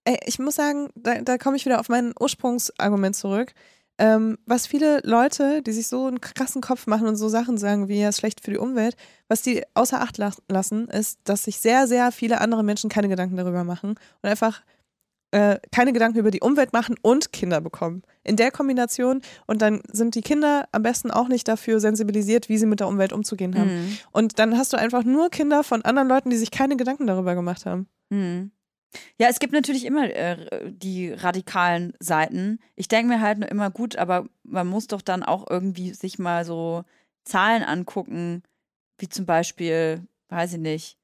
Ey, 0.05 0.17
ich 0.25 0.39
muss 0.39 0.55
sagen, 0.55 0.89
da, 0.95 1.21
da 1.21 1.37
komme 1.37 1.57
ich 1.57 1.65
wieder 1.65 1.79
auf 1.79 1.89
mein 1.89 2.13
Ursprungsargument 2.19 3.15
zurück. 3.15 3.53
Ähm, 4.01 4.37
was 4.45 4.65
viele 4.65 5.01
Leute, 5.03 5.61
die 5.61 5.73
sich 5.73 5.87
so 5.87 6.05
einen 6.05 6.21
krassen 6.21 6.61
Kopf 6.61 6.87
machen 6.87 7.05
und 7.05 7.17
so 7.17 7.27
Sachen 7.27 7.57
sagen, 7.57 7.89
wie 7.89 7.99
ja, 7.99 8.07
ist 8.07 8.19
schlecht 8.19 8.39
für 8.39 8.51
die 8.51 8.57
Umwelt, 8.57 8.95
was 9.27 9.41
die 9.41 9.63
außer 9.73 9.99
Acht 9.99 10.17
lassen, 10.17 10.87
ist, 10.87 11.19
dass 11.25 11.43
sich 11.43 11.59
sehr, 11.59 11.85
sehr 11.85 12.13
viele 12.13 12.39
andere 12.39 12.63
Menschen 12.63 12.89
keine 12.89 13.09
Gedanken 13.09 13.35
darüber 13.35 13.65
machen 13.65 13.91
und 13.91 14.29
einfach 14.29 14.61
äh, 15.31 15.59
keine 15.73 15.91
Gedanken 15.91 16.17
über 16.17 16.31
die 16.31 16.39
Umwelt 16.39 16.71
machen 16.71 16.95
und 17.01 17.33
Kinder 17.33 17.59
bekommen. 17.59 18.03
In 18.23 18.37
der 18.37 18.51
Kombination 18.51 19.21
und 19.47 19.61
dann 19.61 19.81
sind 19.91 20.15
die 20.15 20.21
Kinder 20.21 20.69
am 20.71 20.81
besten 20.81 21.11
auch 21.11 21.27
nicht 21.27 21.47
dafür 21.49 21.81
sensibilisiert, 21.81 22.47
wie 22.47 22.57
sie 22.57 22.65
mit 22.65 22.79
der 22.79 22.87
Umwelt 22.87 23.11
umzugehen 23.11 23.55
haben. 23.57 23.73
Mhm. 23.73 23.97
Und 24.11 24.39
dann 24.39 24.57
hast 24.57 24.71
du 24.71 24.77
einfach 24.77 25.03
nur 25.03 25.29
Kinder 25.29 25.63
von 25.65 25.83
anderen 25.83 26.07
Leuten, 26.07 26.29
die 26.29 26.37
sich 26.37 26.51
keine 26.51 26.77
Gedanken 26.77 27.05
darüber 27.05 27.35
gemacht 27.35 27.65
haben. 27.65 27.87
Mhm. 28.09 28.51
Ja, 29.17 29.27
es 29.29 29.39
gibt 29.39 29.53
natürlich 29.53 29.85
immer 29.85 30.09
äh, 30.09 30.71
die 30.71 31.11
radikalen 31.11 31.93
Seiten. 31.99 32.59
Ich 32.75 32.87
denke 32.87 33.13
mir 33.13 33.21
halt 33.21 33.39
nur 33.39 33.49
immer 33.49 33.69
gut, 33.69 33.95
aber 33.95 34.27
man 34.43 34.67
muss 34.67 34.87
doch 34.87 35.01
dann 35.01 35.23
auch 35.23 35.45
irgendwie 35.49 35.93
sich 35.93 36.19
mal 36.19 36.45
so 36.45 36.83
Zahlen 37.23 37.63
angucken, 37.63 38.43
wie 38.97 39.09
zum 39.09 39.25
Beispiel, 39.25 40.07
weiß 40.29 40.53
ich 40.53 40.59
nicht, 40.59 40.97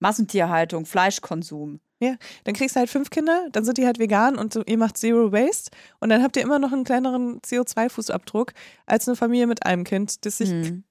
Massentierhaltung, 0.00 0.86
Fleischkonsum. 0.86 1.80
Ja, 2.02 2.16
dann 2.44 2.54
kriegst 2.54 2.76
du 2.76 2.80
halt 2.80 2.88
fünf 2.88 3.10
Kinder, 3.10 3.48
dann 3.52 3.64
sind 3.64 3.76
die 3.76 3.84
halt 3.84 3.98
vegan 3.98 4.38
und 4.38 4.58
ihr 4.66 4.78
macht 4.78 4.96
Zero 4.96 5.32
Waste 5.32 5.70
und 6.00 6.08
dann 6.08 6.22
habt 6.22 6.34
ihr 6.36 6.42
immer 6.42 6.58
noch 6.58 6.72
einen 6.72 6.84
kleineren 6.84 7.40
CO2-Fußabdruck 7.42 8.52
als 8.86 9.06
eine 9.06 9.16
Familie 9.16 9.46
mit 9.46 9.66
einem 9.66 9.84
Kind, 9.84 10.24
das 10.24 10.38
sich 10.38 10.48
hm 10.48 10.84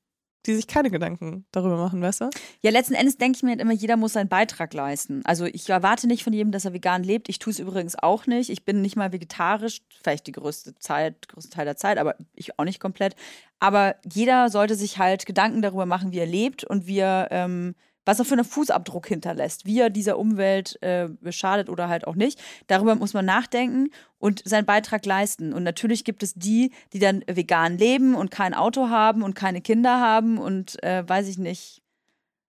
die 0.46 0.56
sich 0.56 0.68
keine 0.68 0.90
Gedanken 0.90 1.46
darüber 1.52 1.78
machen, 1.78 2.02
weißt 2.02 2.22
du? 2.22 2.30
Ja, 2.62 2.72
letzten 2.72 2.94
Endes 2.94 3.18
denke 3.18 3.38
ich 3.38 3.44
mir 3.44 3.52
halt 3.52 3.62
immer, 3.62 3.74
jeder 3.74 3.98
muss 3.98 4.14
seinen 4.14 4.30
Beitrag 4.30 4.74
leisten. 4.74 5.22
Also 5.26 5.46
ich 5.46 5.70
erwarte 5.70 6.08
nicht 6.08 6.24
von 6.24 6.34
jedem, 6.34 6.52
dass 6.52 6.66
er 6.66 6.74
vegan 6.74 7.04
lebt. 7.04 7.30
Ich 7.30 7.40
tue 7.40 7.52
es 7.52 7.60
übrigens 7.60 7.98
auch 7.98 8.26
nicht. 8.26 8.50
Ich 8.50 8.64
bin 8.64 8.82
nicht 8.82 8.96
mal 8.96 9.12
vegetarisch, 9.12 9.82
vielleicht 10.02 10.28
die 10.28 10.32
größte 10.32 10.76
Zeit, 10.80 11.28
größte 11.28 11.50
Teil 11.50 11.66
der 11.66 11.76
Zeit, 11.76 11.98
aber 11.98 12.16
ich 12.36 12.58
auch 12.58 12.64
nicht 12.64 12.80
komplett. 12.80 13.16
Aber 13.60 13.96
jeder 14.10 14.50
sollte 14.50 14.76
sich 14.76 14.98
halt 14.98 15.26
Gedanken 15.26 15.62
darüber 15.62 15.86
machen, 15.86 16.12
wie 16.14 16.20
er 16.20 16.26
lebt 16.26 16.64
und 16.64 16.88
wie 16.88 17.00
er 17.00 17.28
ähm, 17.32 17.76
was 18.10 18.18
er 18.18 18.26
für 18.26 18.34
einen 18.34 18.44
Fußabdruck 18.44 19.06
hinterlässt, 19.06 19.68
wie 19.68 19.80
er 19.80 19.92
dieser 19.92 20.18
Umwelt 20.18 20.82
äh, 20.82 21.10
beschadet 21.22 21.70
oder 21.70 21.90
halt 21.90 22.08
auch 22.08 22.16
nicht. 22.16 22.42
Darüber 22.66 22.96
muss 22.96 23.14
man 23.14 23.24
nachdenken 23.24 23.92
und 24.18 24.42
seinen 24.50 24.66
Beitrag 24.66 25.06
leisten. 25.06 25.54
Und 25.54 25.62
natürlich 25.62 26.06
gibt 26.06 26.24
es 26.24 26.34
die, 26.34 26.72
die 26.92 26.98
dann 26.98 27.24
vegan 27.28 27.78
leben 27.78 28.16
und 28.16 28.32
kein 28.32 28.56
Auto 28.56 28.90
haben 28.90 29.22
und 29.22 29.36
keine 29.36 29.62
Kinder 29.62 30.00
haben 30.00 30.40
und 30.40 30.82
äh, 30.84 31.08
weiß 31.08 31.28
ich 31.28 31.38
nicht, 31.38 31.84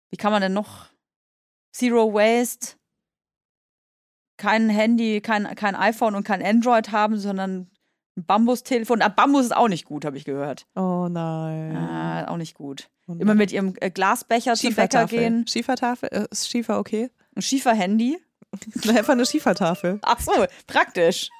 wie 0.09 0.16
kann 0.16 0.32
man 0.32 0.41
denn 0.41 0.55
noch 0.55 0.87
Zero 1.72 2.14
Waste, 2.14 2.76
kein 4.39 4.70
Handy, 4.70 5.20
kein, 5.20 5.45
kein 5.57 5.76
iPhone 5.76 6.14
und 6.14 6.24
kein 6.24 6.43
Android 6.43 6.91
haben, 6.91 7.18
sondern 7.18 7.70
ein 8.16 8.24
Bambustelefon. 8.24 9.02
Ah, 9.02 9.08
Bambus 9.08 9.46
ist 9.46 9.56
auch 9.56 9.68
nicht 9.68 9.84
gut, 9.84 10.04
habe 10.04 10.16
ich 10.16 10.24
gehört. 10.24 10.66
Oh 10.74 11.08
nein. 11.11 11.76
Ah, 11.76 12.28
auch 12.28 12.36
nicht 12.36 12.54
gut. 12.54 12.88
Immer 13.18 13.34
mit 13.34 13.50
ihrem 13.52 13.74
äh, 13.80 13.90
Glasbecher 13.90 14.54
zum 14.54 14.74
Bäcker 14.74 15.06
gehen. 15.06 15.46
Schiefertafel? 15.46 16.08
Äh, 16.12 16.26
ist 16.30 16.48
Schiefer 16.48 16.78
okay? 16.78 17.11
Ein 17.34 17.42
Schieferhandy? 17.42 18.18
Einfach 18.88 19.12
eine 19.12 19.26
Schiefertafel. 19.26 19.98
Ach 20.02 20.20
so, 20.20 20.32
praktisch. 20.66 21.30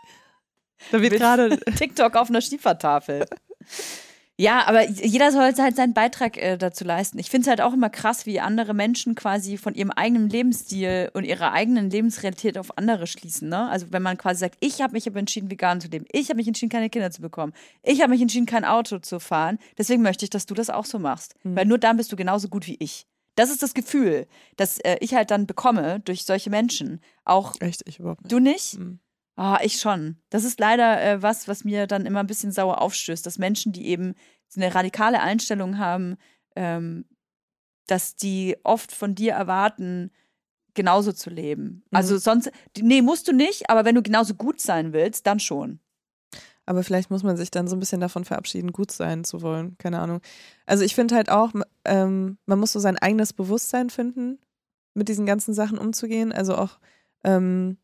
Da 0.91 1.01
wird 1.01 1.15
gerade 1.15 1.59
TikTok 1.77 2.17
auf 2.17 2.31
einer 2.31 2.41
Schiefertafel. 2.41 3.27
Ja, 4.41 4.67
aber 4.67 4.89
jeder 4.89 5.33
sollte 5.33 5.63
halt 5.63 5.77
seinen 5.77 5.93
Beitrag 5.93 6.39
äh, 6.39 6.57
dazu 6.57 6.83
leisten. 6.83 7.19
Ich 7.19 7.29
finde 7.29 7.43
es 7.43 7.49
halt 7.49 7.61
auch 7.61 7.75
immer 7.75 7.91
krass, 7.91 8.25
wie 8.25 8.41
andere 8.41 8.73
Menschen 8.73 9.15
quasi 9.15 9.59
von 9.59 9.75
ihrem 9.75 9.91
eigenen 9.91 10.31
Lebensstil 10.31 11.11
und 11.13 11.25
ihrer 11.25 11.53
eigenen 11.53 11.91
Lebensrealität 11.91 12.57
auf 12.57 12.79
andere 12.79 13.07
schließen. 13.07 13.51
Ne? 13.51 13.69
Also 13.69 13.89
wenn 13.91 14.03
man 14.03 14.17
quasi 14.17 14.41
sagt, 14.41 14.57
ich 14.61 14.81
habe 14.81 14.95
mich 14.95 15.07
aber 15.07 15.19
entschieden, 15.19 15.51
vegan 15.51 15.83
zu 15.83 15.89
leben, 15.89 16.07
ich 16.11 16.31
habe 16.31 16.39
mich 16.39 16.47
entschieden, 16.47 16.71
keine 16.71 16.89
Kinder 16.89 17.11
zu 17.11 17.21
bekommen, 17.21 17.53
ich 17.83 18.01
habe 18.01 18.13
mich 18.13 18.23
entschieden, 18.23 18.47
kein 18.47 18.65
Auto 18.65 18.99
zu 18.99 19.21
fahren, 19.21 19.59
deswegen 19.77 20.01
möchte 20.01 20.25
ich, 20.25 20.31
dass 20.31 20.47
du 20.47 20.55
das 20.55 20.71
auch 20.71 20.87
so 20.87 20.99
machst. 20.99 21.35
Mhm. 21.43 21.57
Weil 21.57 21.67
nur 21.67 21.77
dann 21.77 21.99
bist 21.99 22.11
du 22.11 22.17
genauso 22.17 22.49
gut 22.49 22.67
wie 22.67 22.77
ich. 22.81 23.07
Das 23.35 23.51
ist 23.51 23.63
das 23.63 23.75
Gefühl, 23.75 24.27
das 24.57 24.79
äh, 24.79 24.97
ich 25.01 25.13
halt 25.13 25.31
dann 25.31 25.47
bekomme 25.47 26.01
durch 26.07 26.25
solche 26.25 26.49
Menschen. 26.49 27.03
Auch 27.27 27.57
Echt, 27.61 27.83
ich 27.85 27.99
überhaupt 27.99 28.23
nicht. 28.23 28.33
Du 28.33 28.39
nicht? 28.39 28.79
Mhm. 28.79 29.01
Oh, 29.43 29.57
ich 29.63 29.81
schon. 29.81 30.19
Das 30.29 30.45
ist 30.45 30.61
leider 30.61 31.03
äh, 31.03 31.23
was, 31.23 31.49
was 31.49 31.65
mir 31.65 31.87
dann 31.87 32.05
immer 32.05 32.21
ein 32.21 32.27
bisschen 32.27 32.53
sauer 32.53 32.83
aufstößt, 32.83 33.25
dass 33.25 33.39
Menschen, 33.39 33.73
die 33.73 33.87
eben 33.87 34.15
so 34.49 34.61
eine 34.61 34.75
radikale 34.75 35.21
Einstellung 35.21 35.79
haben, 35.79 36.19
ähm, 36.57 37.07
dass 37.87 38.17
die 38.17 38.59
oft 38.65 38.93
von 38.93 39.15
dir 39.15 39.33
erwarten, 39.33 40.11
genauso 40.75 41.13
zu 41.13 41.31
leben. 41.31 41.65
Mhm. 41.65 41.97
Also 41.97 42.19
sonst, 42.19 42.53
nee, 42.79 43.01
musst 43.01 43.29
du 43.29 43.33
nicht, 43.33 43.71
aber 43.71 43.87
wenn 43.87 43.95
du 43.95 44.03
genauso 44.03 44.35
gut 44.35 44.61
sein 44.61 44.93
willst, 44.93 45.27
dann 45.27 45.41
schon. 45.41 45.81
Aber 46.67 46.85
vielleicht 46.85 47.11
muss 47.11 47.23
man 47.23 47.39
sich 47.39 47.51
dann 47.51 47.67
so 47.67 47.77
ein 47.77 47.81
bisschen 47.81 48.03
davon 48.03 48.27
verabschieden, 48.27 48.73
gut 48.73 48.93
sein 48.93 49.25
zu 49.25 49.41
wollen. 49.41 49.79
Keine 49.79 50.01
Ahnung. 50.01 50.21
Also 50.67 50.85
ich 50.85 50.95
finde 50.95 51.15
halt 51.15 51.31
auch, 51.31 51.53
ähm, 51.87 52.37
man 52.45 52.61
muss 52.61 52.73
so 52.73 52.79
sein 52.79 52.99
eigenes 52.99 53.33
Bewusstsein 53.33 53.89
finden, 53.89 54.39
mit 54.93 55.09
diesen 55.09 55.25
ganzen 55.25 55.55
Sachen 55.55 55.79
umzugehen. 55.79 56.31
Also 56.31 56.57
auch, 56.57 56.79
ähm, 57.25 57.79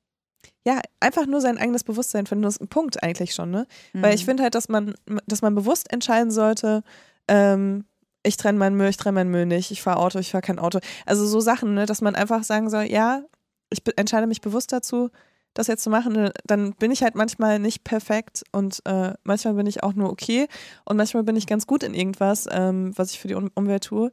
ja, 0.65 0.81
einfach 1.01 1.27
nur 1.27 1.41
sein 1.41 1.59
eigenes 1.59 1.85
Bewusstsein 1.85 2.27
finden, 2.27 2.43
das 2.43 2.57
ist 2.57 2.63
ein 2.63 2.69
Punkt 2.69 3.03
eigentlich 3.03 3.35
schon, 3.35 3.51
ne? 3.51 3.67
Mhm. 3.93 4.03
Weil 4.03 4.15
ich 4.15 4.23
mhm. 4.23 4.27
finde 4.27 4.43
halt, 4.45 4.55
dass 4.55 4.69
man, 4.69 4.95
dass 5.27 5.43
man 5.43 5.55
bewusst 5.55 5.93
entscheiden 5.93 6.31
sollte, 6.31 6.83
ähm, 7.29 7.85
ich 8.23 8.37
trenne 8.37 8.59
meinen 8.59 8.77
Müll, 8.77 8.89
ich 8.89 8.97
trenne 8.97 9.15
meinen 9.15 9.31
Müll 9.31 9.47
nicht, 9.47 9.71
ich 9.71 9.83
fahre 9.83 9.99
Auto, 9.99 10.19
ich 10.19 10.33
fahre 10.33 10.43
kein 10.43 10.59
Auto. 10.59 10.81
Also 11.07 11.27
so 11.27 11.41
Sachen, 11.41 11.75
ne, 11.75 11.87
dass 11.87 12.03
man 12.03 12.15
einfach 12.15 12.43
sagen 12.43 12.69
soll, 12.69 12.85
ja, 12.85 13.23
ich 13.71 13.83
entscheide 13.97 14.27
mich 14.27 14.41
bewusst 14.41 14.73
dazu, 14.73 15.11
das 15.55 15.69
jetzt 15.69 15.83
zu 15.83 15.91
machen, 15.91 16.13
ne, 16.13 16.33
dann 16.45 16.73
bin 16.75 16.91
ich 16.91 17.03
halt 17.03 17.15
manchmal 17.15 17.59
nicht 17.59 17.85
perfekt 17.85 18.43
und 18.53 18.81
äh, 18.85 19.13
manchmal 19.23 19.55
bin 19.55 19.67
ich 19.67 19.83
auch 19.83 19.95
nur 19.95 20.11
okay 20.11 20.49
und 20.85 20.97
manchmal 20.97 21.23
bin 21.23 21.37
ich 21.37 21.47
ganz 21.47 21.67
gut 21.67 21.83
in 21.83 21.95
irgendwas, 21.95 22.47
ähm, 22.51 22.93
was 22.97 23.13
ich 23.13 23.21
für 23.21 23.29
die 23.29 23.35
um 23.35 23.51
Umwelt 23.55 23.85
tue. 23.85 24.11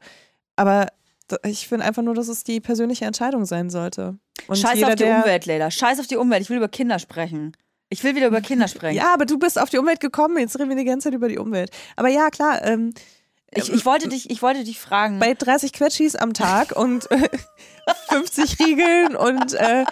Aber 0.55 0.87
ich 1.43 1.67
finde 1.67 1.85
einfach 1.85 2.01
nur, 2.03 2.15
dass 2.15 2.27
es 2.27 2.43
die 2.43 2.59
persönliche 2.59 3.05
Entscheidung 3.05 3.45
sein 3.45 3.69
sollte. 3.69 4.17
Und 4.47 4.57
Scheiß 4.57 4.75
jeder, 4.75 4.89
auf 4.89 4.95
die 4.95 5.03
Umwelt, 5.03 5.45
Leila. 5.45 5.71
Scheiß 5.71 5.99
auf 5.99 6.07
die 6.07 6.17
Umwelt. 6.17 6.41
Ich 6.41 6.49
will 6.49 6.57
über 6.57 6.67
Kinder 6.67 6.99
sprechen. 6.99 7.55
Ich 7.89 8.03
will 8.03 8.15
wieder 8.15 8.27
über 8.27 8.41
Kinder 8.41 8.67
sprechen. 8.67 8.97
Ja, 8.97 9.13
aber 9.13 9.25
du 9.25 9.37
bist 9.37 9.59
auf 9.59 9.69
die 9.69 9.77
Umwelt 9.77 9.99
gekommen. 9.99 10.37
Jetzt 10.37 10.57
reden 10.59 10.69
wir 10.69 10.75
die 10.75 10.85
ganze 10.85 11.05
Zeit 11.05 11.13
über 11.13 11.27
die 11.27 11.37
Umwelt. 11.37 11.71
Aber 11.95 12.09
ja, 12.09 12.29
klar. 12.29 12.63
Ähm, 12.63 12.93
ich, 13.55 13.71
ich, 13.71 13.85
wollte 13.85 14.09
dich, 14.09 14.29
ich 14.29 14.41
wollte 14.41 14.63
dich 14.63 14.79
fragen. 14.79 15.19
Bei 15.19 15.33
30 15.33 15.73
Quetschis 15.73 16.15
am 16.15 16.33
Tag 16.33 16.71
und 16.75 17.09
äh, 17.11 17.29
50 18.09 18.59
Riegeln 18.59 19.15
und 19.15 19.53
äh, 19.53 19.85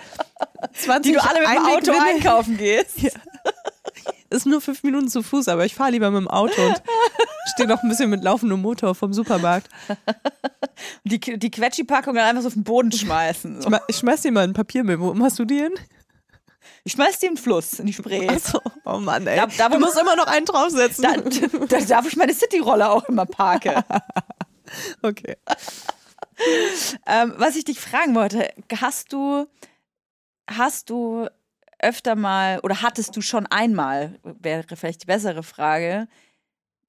20 0.74 1.12
Die 1.12 1.18
du 1.18 1.24
alle 1.24 1.42
mit 1.42 1.50
dem 1.50 1.66
Auto 1.66 1.92
einkaufen 2.02 2.58
gehst. 2.58 2.98
Ja. 3.02 3.10
Ist 4.32 4.45
nur 4.45 4.61
fünf 4.61 4.82
Minuten 4.84 5.09
zu 5.09 5.23
Fuß, 5.23 5.49
aber 5.49 5.65
ich 5.65 5.75
fahre 5.75 5.91
lieber 5.91 6.09
mit 6.09 6.21
dem 6.21 6.29
Auto 6.29 6.65
und 6.65 6.82
stehe 7.53 7.67
noch 7.67 7.84
ein 7.84 7.89
bisschen 7.89 8.09
mit 8.09 8.23
laufendem 8.23 8.61
Motor 8.61 8.95
vom 8.95 9.13
Supermarkt. 9.13 9.69
Die, 11.03 11.19
die 11.19 11.51
Quetschi-Packung 11.51 12.15
dann 12.15 12.25
einfach 12.25 12.41
so 12.41 12.47
auf 12.47 12.53
den 12.55 12.63
Boden 12.63 12.91
schmeißen. 12.91 13.61
So. 13.61 13.69
Ich, 13.69 13.77
ich 13.89 13.95
schmeiß 13.97 14.21
dir 14.21 14.32
mal 14.32 14.45
ein 14.45 14.53
Papiermüll. 14.53 14.99
Wo 14.99 15.13
machst 15.13 15.38
du 15.38 15.45
die 15.45 15.59
hin? 15.59 15.73
Ich 16.84 16.93
schmeiß 16.93 17.19
die 17.19 17.27
in 17.27 17.36
den 17.36 17.41
Fluss, 17.41 17.77
in 17.77 17.86
die 17.86 17.93
Spree. 17.93 18.27
Achso, 18.27 18.59
oh 18.86 18.97
Mann, 18.97 19.27
ey. 19.27 19.36
Da, 19.36 19.45
da, 19.45 19.69
du 19.69 19.79
musst 19.79 19.99
immer 19.99 20.15
noch 20.15 20.25
einen 20.25 20.45
draufsetzen. 20.45 21.03
Da, 21.03 21.67
da 21.67 21.82
darf 21.82 22.07
ich 22.07 22.15
meine 22.15 22.34
City-Roller 22.34 22.91
auch 22.91 23.03
immer 23.09 23.27
parken. 23.27 23.84
okay. 25.03 25.36
ähm, 27.05 27.34
was 27.38 27.55
ich 27.57 27.65
dich 27.65 27.79
fragen 27.79 28.15
wollte, 28.15 28.49
hast 28.79 29.13
du, 29.13 29.45
hast 30.49 30.89
du 30.89 31.27
öfter 31.82 32.15
mal 32.15 32.59
oder 32.59 32.82
hattest 32.82 33.15
du 33.15 33.21
schon 33.21 33.45
einmal, 33.47 34.19
wäre 34.23 34.63
vielleicht 34.75 35.03
die 35.03 35.07
bessere 35.07 35.43
Frage, 35.43 36.07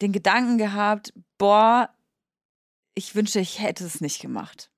den 0.00 0.12
Gedanken 0.12 0.58
gehabt, 0.58 1.12
boah, 1.38 1.90
ich 2.94 3.14
wünschte, 3.14 3.40
ich 3.40 3.60
hätte 3.60 3.84
es 3.84 4.00
nicht 4.00 4.20
gemacht. 4.20 4.70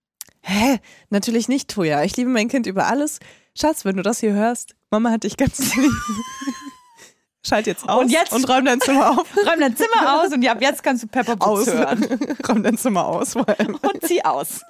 Hä? 0.43 0.79
Natürlich 1.09 1.49
nicht, 1.49 1.71
Toja. 1.71 2.03
Ich 2.05 2.17
liebe 2.17 2.31
mein 2.31 2.49
Kind 2.49 2.67
über 2.67 2.87
alles. 2.87 3.19
Schatz, 3.57 3.85
wenn 3.85 3.97
du 3.97 4.03
das 4.03 4.21
hier 4.21 4.33
hörst, 4.33 4.75
Mama 4.91 5.11
hat 5.11 5.25
dich 5.25 5.37
ganz 5.37 5.75
lieb. 5.75 5.91
Schalt 7.47 7.67
jetzt 7.67 7.87
aus 7.89 8.03
und, 8.05 8.11
jetzt, 8.11 8.33
und 8.33 8.49
räum 8.49 8.65
dein 8.65 8.81
Zimmer 8.81 9.11
auf. 9.19 9.37
räum 9.47 9.61
dein 9.61 9.77
Zimmer 9.77 10.23
aus 10.23 10.33
und 10.33 10.47
ab 10.49 10.63
jetzt 10.63 10.83
kannst 10.83 11.03
du 11.03 11.07
Pepper 11.09 11.37
aus. 11.41 11.67
hören. 11.67 12.03
räum 12.49 12.63
dein 12.63 12.79
Zimmer 12.79 13.07
aus. 13.07 13.37
Und 13.37 14.07
zieh 14.07 14.25
aus. 14.25 14.63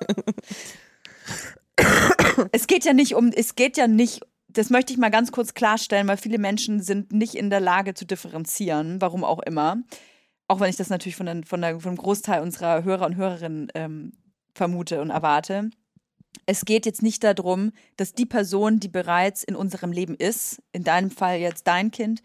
es 2.53 2.67
geht 2.67 2.85
ja 2.85 2.93
nicht 2.93 3.15
um, 3.15 3.31
es 3.35 3.55
geht 3.55 3.77
ja 3.77 3.87
nicht, 3.87 4.23
das 4.55 4.71
möchte 4.71 4.93
ich 4.93 4.99
mal 4.99 5.11
ganz 5.11 5.33
kurz 5.33 5.55
klarstellen, 5.55 6.09
weil 6.09 6.17
viele 6.17 6.39
Menschen 6.39 6.83
sind 6.83 7.13
nicht 7.13 7.35
in 7.35 7.51
der 7.51 7.61
Lage 7.61 7.95
zu 7.95 8.07
differenzieren, 8.07 9.01
warum 9.01 9.25
auch 9.25 9.41
immer. 9.41 9.83
Auch 10.49 10.61
wenn 10.61 10.71
ich 10.71 10.77
das 10.77 10.91
natürlich 10.91 11.17
von, 11.17 11.27
der, 11.27 11.43
von, 11.45 11.61
der, 11.61 11.81
von 11.81 11.91
einem 11.91 11.99
Großteil 11.99 12.43
unserer 12.43 12.85
Hörer 12.85 13.07
und 13.07 13.17
Hörerinnen 13.17 13.69
ähm, 13.75 14.13
vermute 14.55 15.01
und 15.01 15.11
erwarte 15.11 15.71
es 16.47 16.65
geht 16.65 16.87
jetzt 16.87 17.03
nicht 17.03 17.25
darum, 17.25 17.73
dass 17.97 18.13
die 18.13 18.27
Person, 18.27 18.81
die 18.81 18.89
bereits 18.89 19.45
in 19.45 19.57
unserem 19.57 19.93
Leben 19.93 20.15
ist, 20.15 20.63
in 20.73 20.85
deinem 20.85 21.11
Fall 21.11 21.39
jetzt 21.39 21.67
dein 21.67 21.91
Kind, 21.91 22.23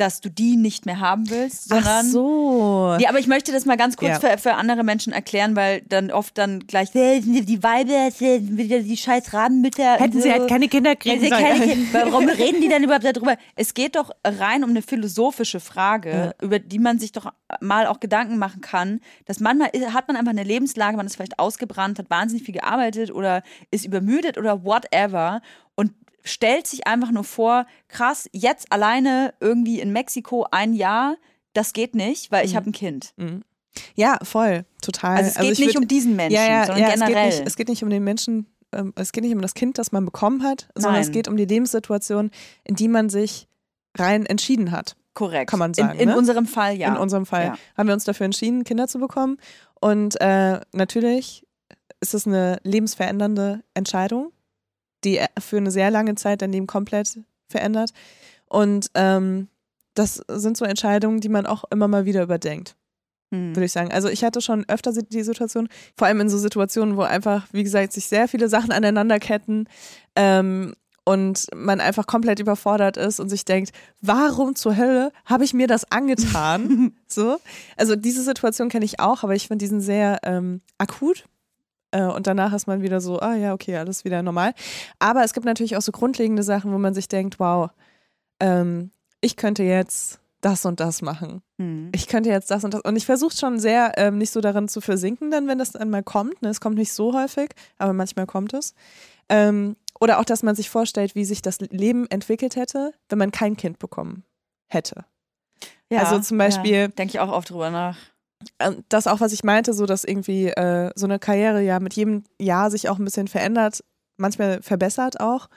dass 0.00 0.20
du 0.20 0.30
die 0.30 0.56
nicht 0.56 0.86
mehr 0.86 0.98
haben 0.98 1.28
willst, 1.28 1.68
sondern. 1.68 2.06
Ach 2.06 2.10
so. 2.10 2.96
Ja, 2.98 3.10
aber 3.10 3.18
ich 3.18 3.26
möchte 3.26 3.52
das 3.52 3.66
mal 3.66 3.76
ganz 3.76 3.96
kurz 3.96 4.22
ja. 4.22 4.30
für, 4.30 4.38
für, 4.38 4.54
andere 4.54 4.82
Menschen 4.82 5.12
erklären, 5.12 5.56
weil 5.56 5.82
dann 5.82 6.10
oft 6.10 6.38
dann 6.38 6.66
gleich 6.66 6.90
die 6.92 7.62
Weibe, 7.62 7.90
wieder 7.90 8.80
die 8.80 8.96
scheiß 8.96 9.32
Rabenmütter. 9.34 9.98
Hätten 9.98 10.14
so. 10.14 10.20
sie 10.20 10.32
halt 10.32 10.48
keine 10.48 10.68
Kinder 10.68 10.96
kriegen 10.96 11.20
sollen. 11.20 11.30
Keine 11.30 11.66
Kinder. 11.66 12.02
Warum 12.06 12.28
reden 12.28 12.60
die 12.62 12.68
dann 12.68 12.82
überhaupt 12.82 13.04
darüber? 13.04 13.36
Es 13.56 13.74
geht 13.74 13.96
doch 13.96 14.10
rein 14.24 14.64
um 14.64 14.70
eine 14.70 14.82
philosophische 14.82 15.60
Frage, 15.60 16.10
ja. 16.10 16.44
über 16.44 16.58
die 16.58 16.78
man 16.78 16.98
sich 16.98 17.12
doch 17.12 17.32
mal 17.60 17.86
auch 17.86 18.00
Gedanken 18.00 18.38
machen 18.38 18.60
kann, 18.60 19.00
dass 19.26 19.40
manchmal 19.40 19.70
hat 19.92 20.08
man 20.08 20.16
einfach 20.16 20.30
eine 20.30 20.44
Lebenslage, 20.44 20.96
man 20.96 21.06
ist 21.06 21.16
vielleicht 21.16 21.38
ausgebrannt, 21.38 21.98
hat 21.98 22.08
wahnsinnig 22.10 22.44
viel 22.44 22.54
gearbeitet 22.54 23.10
oder 23.10 23.42
ist 23.70 23.84
übermüdet 23.84 24.38
oder 24.38 24.64
whatever 24.64 25.42
und 25.74 25.92
stellt 26.24 26.66
sich 26.66 26.86
einfach 26.86 27.10
nur 27.10 27.24
vor, 27.24 27.66
krass, 27.88 28.28
jetzt 28.32 28.72
alleine 28.72 29.34
irgendwie 29.40 29.80
in 29.80 29.92
Mexiko 29.92 30.46
ein 30.50 30.74
Jahr, 30.74 31.16
das 31.52 31.72
geht 31.72 31.94
nicht, 31.94 32.30
weil 32.30 32.44
ich 32.44 32.52
mhm. 32.52 32.56
habe 32.56 32.70
ein 32.70 32.72
Kind. 32.72 33.12
Mhm. 33.16 33.42
Ja, 33.94 34.18
voll, 34.22 34.64
total. 34.82 35.16
Also 35.16 35.30
es 35.30 35.36
also 35.36 35.48
geht 35.48 35.50
also 35.50 35.64
nicht 35.64 35.74
würd, 35.74 35.82
um 35.82 35.88
diesen 35.88 36.16
Menschen, 36.16 36.34
ja, 36.34 36.46
ja, 36.46 36.66
sondern 36.66 36.82
ja, 36.82 36.94
generell. 36.94 37.28
Es 37.28 37.34
geht, 37.34 37.38
nicht, 37.38 37.46
es 37.46 37.56
geht 37.56 37.68
nicht 37.68 37.84
um 37.84 37.90
den 37.90 38.04
Menschen, 38.04 38.46
ähm, 38.72 38.92
es 38.96 39.12
geht 39.12 39.24
nicht 39.24 39.34
um 39.34 39.40
das 39.40 39.54
Kind, 39.54 39.78
das 39.78 39.92
man 39.92 40.04
bekommen 40.04 40.42
hat, 40.42 40.68
sondern 40.74 40.94
Nein. 40.94 41.02
es 41.02 41.12
geht 41.12 41.28
um 41.28 41.36
die 41.36 41.44
Lebenssituation, 41.44 42.30
in 42.64 42.74
die 42.74 42.88
man 42.88 43.08
sich 43.08 43.48
rein 43.96 44.26
entschieden 44.26 44.70
hat. 44.72 44.96
Korrekt. 45.14 45.50
Kann 45.50 45.58
man 45.58 45.74
sagen. 45.74 45.94
In, 45.94 46.00
in 46.00 46.08
ne? 46.10 46.16
unserem 46.16 46.46
Fall, 46.46 46.76
ja. 46.76 46.88
In 46.88 46.96
unserem 46.96 47.26
Fall 47.26 47.46
ja. 47.46 47.58
haben 47.76 47.88
wir 47.88 47.94
uns 47.94 48.04
dafür 48.04 48.26
entschieden, 48.26 48.64
Kinder 48.64 48.86
zu 48.86 48.98
bekommen. 48.98 49.38
Und 49.80 50.20
äh, 50.20 50.60
natürlich 50.72 51.46
ist 52.00 52.14
es 52.14 52.26
eine 52.26 52.58
lebensverändernde 52.62 53.62
Entscheidung 53.74 54.32
die 55.04 55.20
für 55.38 55.56
eine 55.56 55.70
sehr 55.70 55.90
lange 55.90 56.14
Zeit 56.14 56.42
dein 56.42 56.52
Leben 56.52 56.66
komplett 56.66 57.18
verändert. 57.48 57.90
Und 58.46 58.90
ähm, 58.94 59.48
das 59.94 60.22
sind 60.28 60.56
so 60.56 60.64
Entscheidungen, 60.64 61.20
die 61.20 61.28
man 61.28 61.46
auch 61.46 61.64
immer 61.70 61.88
mal 61.88 62.04
wieder 62.04 62.22
überdenkt. 62.22 62.76
Hm. 63.32 63.54
Würde 63.54 63.64
ich 63.64 63.72
sagen. 63.72 63.92
Also 63.92 64.08
ich 64.08 64.24
hatte 64.24 64.40
schon 64.40 64.64
öfter 64.68 64.92
die 64.92 65.22
Situation, 65.22 65.68
vor 65.96 66.06
allem 66.06 66.20
in 66.20 66.28
so 66.28 66.38
Situationen, 66.38 66.96
wo 66.96 67.02
einfach, 67.02 67.46
wie 67.52 67.62
gesagt, 67.62 67.92
sich 67.92 68.06
sehr 68.06 68.28
viele 68.28 68.48
Sachen 68.48 68.72
aneinanderketten 68.72 69.68
ähm, 70.16 70.74
und 71.04 71.46
man 71.54 71.80
einfach 71.80 72.06
komplett 72.06 72.40
überfordert 72.40 72.96
ist 72.96 73.20
und 73.20 73.28
sich 73.28 73.44
denkt, 73.44 73.70
warum 74.00 74.56
zur 74.56 74.76
Hölle 74.76 75.12
habe 75.24 75.44
ich 75.44 75.54
mir 75.54 75.68
das 75.68 75.90
angetan? 75.90 76.92
so. 77.06 77.38
Also 77.76 77.94
diese 77.94 78.22
Situation 78.22 78.68
kenne 78.68 78.84
ich 78.84 78.98
auch, 78.98 79.22
aber 79.22 79.34
ich 79.34 79.46
finde 79.46 79.64
diesen 79.64 79.80
sehr 79.80 80.18
ähm, 80.24 80.60
akut 80.78 81.24
und 81.92 82.26
danach 82.26 82.52
ist 82.52 82.66
man 82.66 82.82
wieder 82.82 83.00
so, 83.00 83.18
ah 83.20 83.34
ja, 83.34 83.52
okay, 83.52 83.76
alles 83.76 84.04
wieder 84.04 84.22
normal. 84.22 84.54
Aber 84.98 85.24
es 85.24 85.32
gibt 85.32 85.46
natürlich 85.46 85.76
auch 85.76 85.82
so 85.82 85.92
grundlegende 85.92 86.42
Sachen, 86.42 86.72
wo 86.72 86.78
man 86.78 86.94
sich 86.94 87.08
denkt, 87.08 87.40
wow, 87.40 87.70
ähm, 88.38 88.90
ich 89.20 89.36
könnte 89.36 89.62
jetzt 89.62 90.20
das 90.40 90.64
und 90.64 90.80
das 90.80 91.02
machen. 91.02 91.42
Mhm. 91.58 91.90
Ich 91.94 92.06
könnte 92.06 92.30
jetzt 92.30 92.50
das 92.50 92.64
und 92.64 92.74
das. 92.74 92.80
Und 92.82 92.96
ich 92.96 93.06
versuche 93.06 93.36
schon 93.36 93.58
sehr, 93.58 93.92
ähm, 93.96 94.18
nicht 94.18 94.30
so 94.30 94.40
darin 94.40 94.68
zu 94.68 94.80
versinken, 94.80 95.30
dann, 95.30 95.48
wenn 95.48 95.58
das 95.58 95.76
einmal 95.76 96.02
kommt. 96.02 96.40
Ne? 96.42 96.48
Es 96.48 96.60
kommt 96.60 96.76
nicht 96.76 96.92
so 96.92 97.12
häufig, 97.12 97.50
aber 97.78 97.92
manchmal 97.92 98.26
kommt 98.26 98.54
es. 98.54 98.74
Ähm, 99.28 99.76
oder 100.00 100.18
auch, 100.18 100.24
dass 100.24 100.42
man 100.42 100.54
sich 100.54 100.70
vorstellt, 100.70 101.14
wie 101.14 101.24
sich 101.24 101.42
das 101.42 101.60
Leben 101.60 102.06
entwickelt 102.10 102.56
hätte, 102.56 102.92
wenn 103.08 103.18
man 103.18 103.32
kein 103.32 103.56
Kind 103.56 103.78
bekommen 103.78 104.24
hätte. 104.66 105.04
Ja, 105.90 106.00
also 106.00 106.20
zum 106.20 106.38
Beispiel. 106.38 106.72
Ja, 106.72 106.88
denke 106.88 107.14
ich 107.14 107.20
auch 107.20 107.30
oft 107.30 107.50
drüber 107.50 107.70
nach. 107.70 107.98
Ähm, 108.58 108.84
das 108.88 109.06
auch, 109.06 109.20
was 109.20 109.32
ich 109.32 109.44
meinte, 109.44 109.72
so 109.72 109.86
dass 109.86 110.04
irgendwie 110.04 110.48
äh, 110.48 110.90
so 110.94 111.06
eine 111.06 111.18
Karriere 111.18 111.62
ja 111.62 111.80
mit 111.80 111.94
jedem 111.94 112.24
Jahr 112.40 112.70
sich 112.70 112.88
auch 112.88 112.98
ein 112.98 113.04
bisschen 113.04 113.28
verändert, 113.28 113.84
manchmal 114.16 114.62
verbessert 114.62 115.20
auch. 115.20 115.48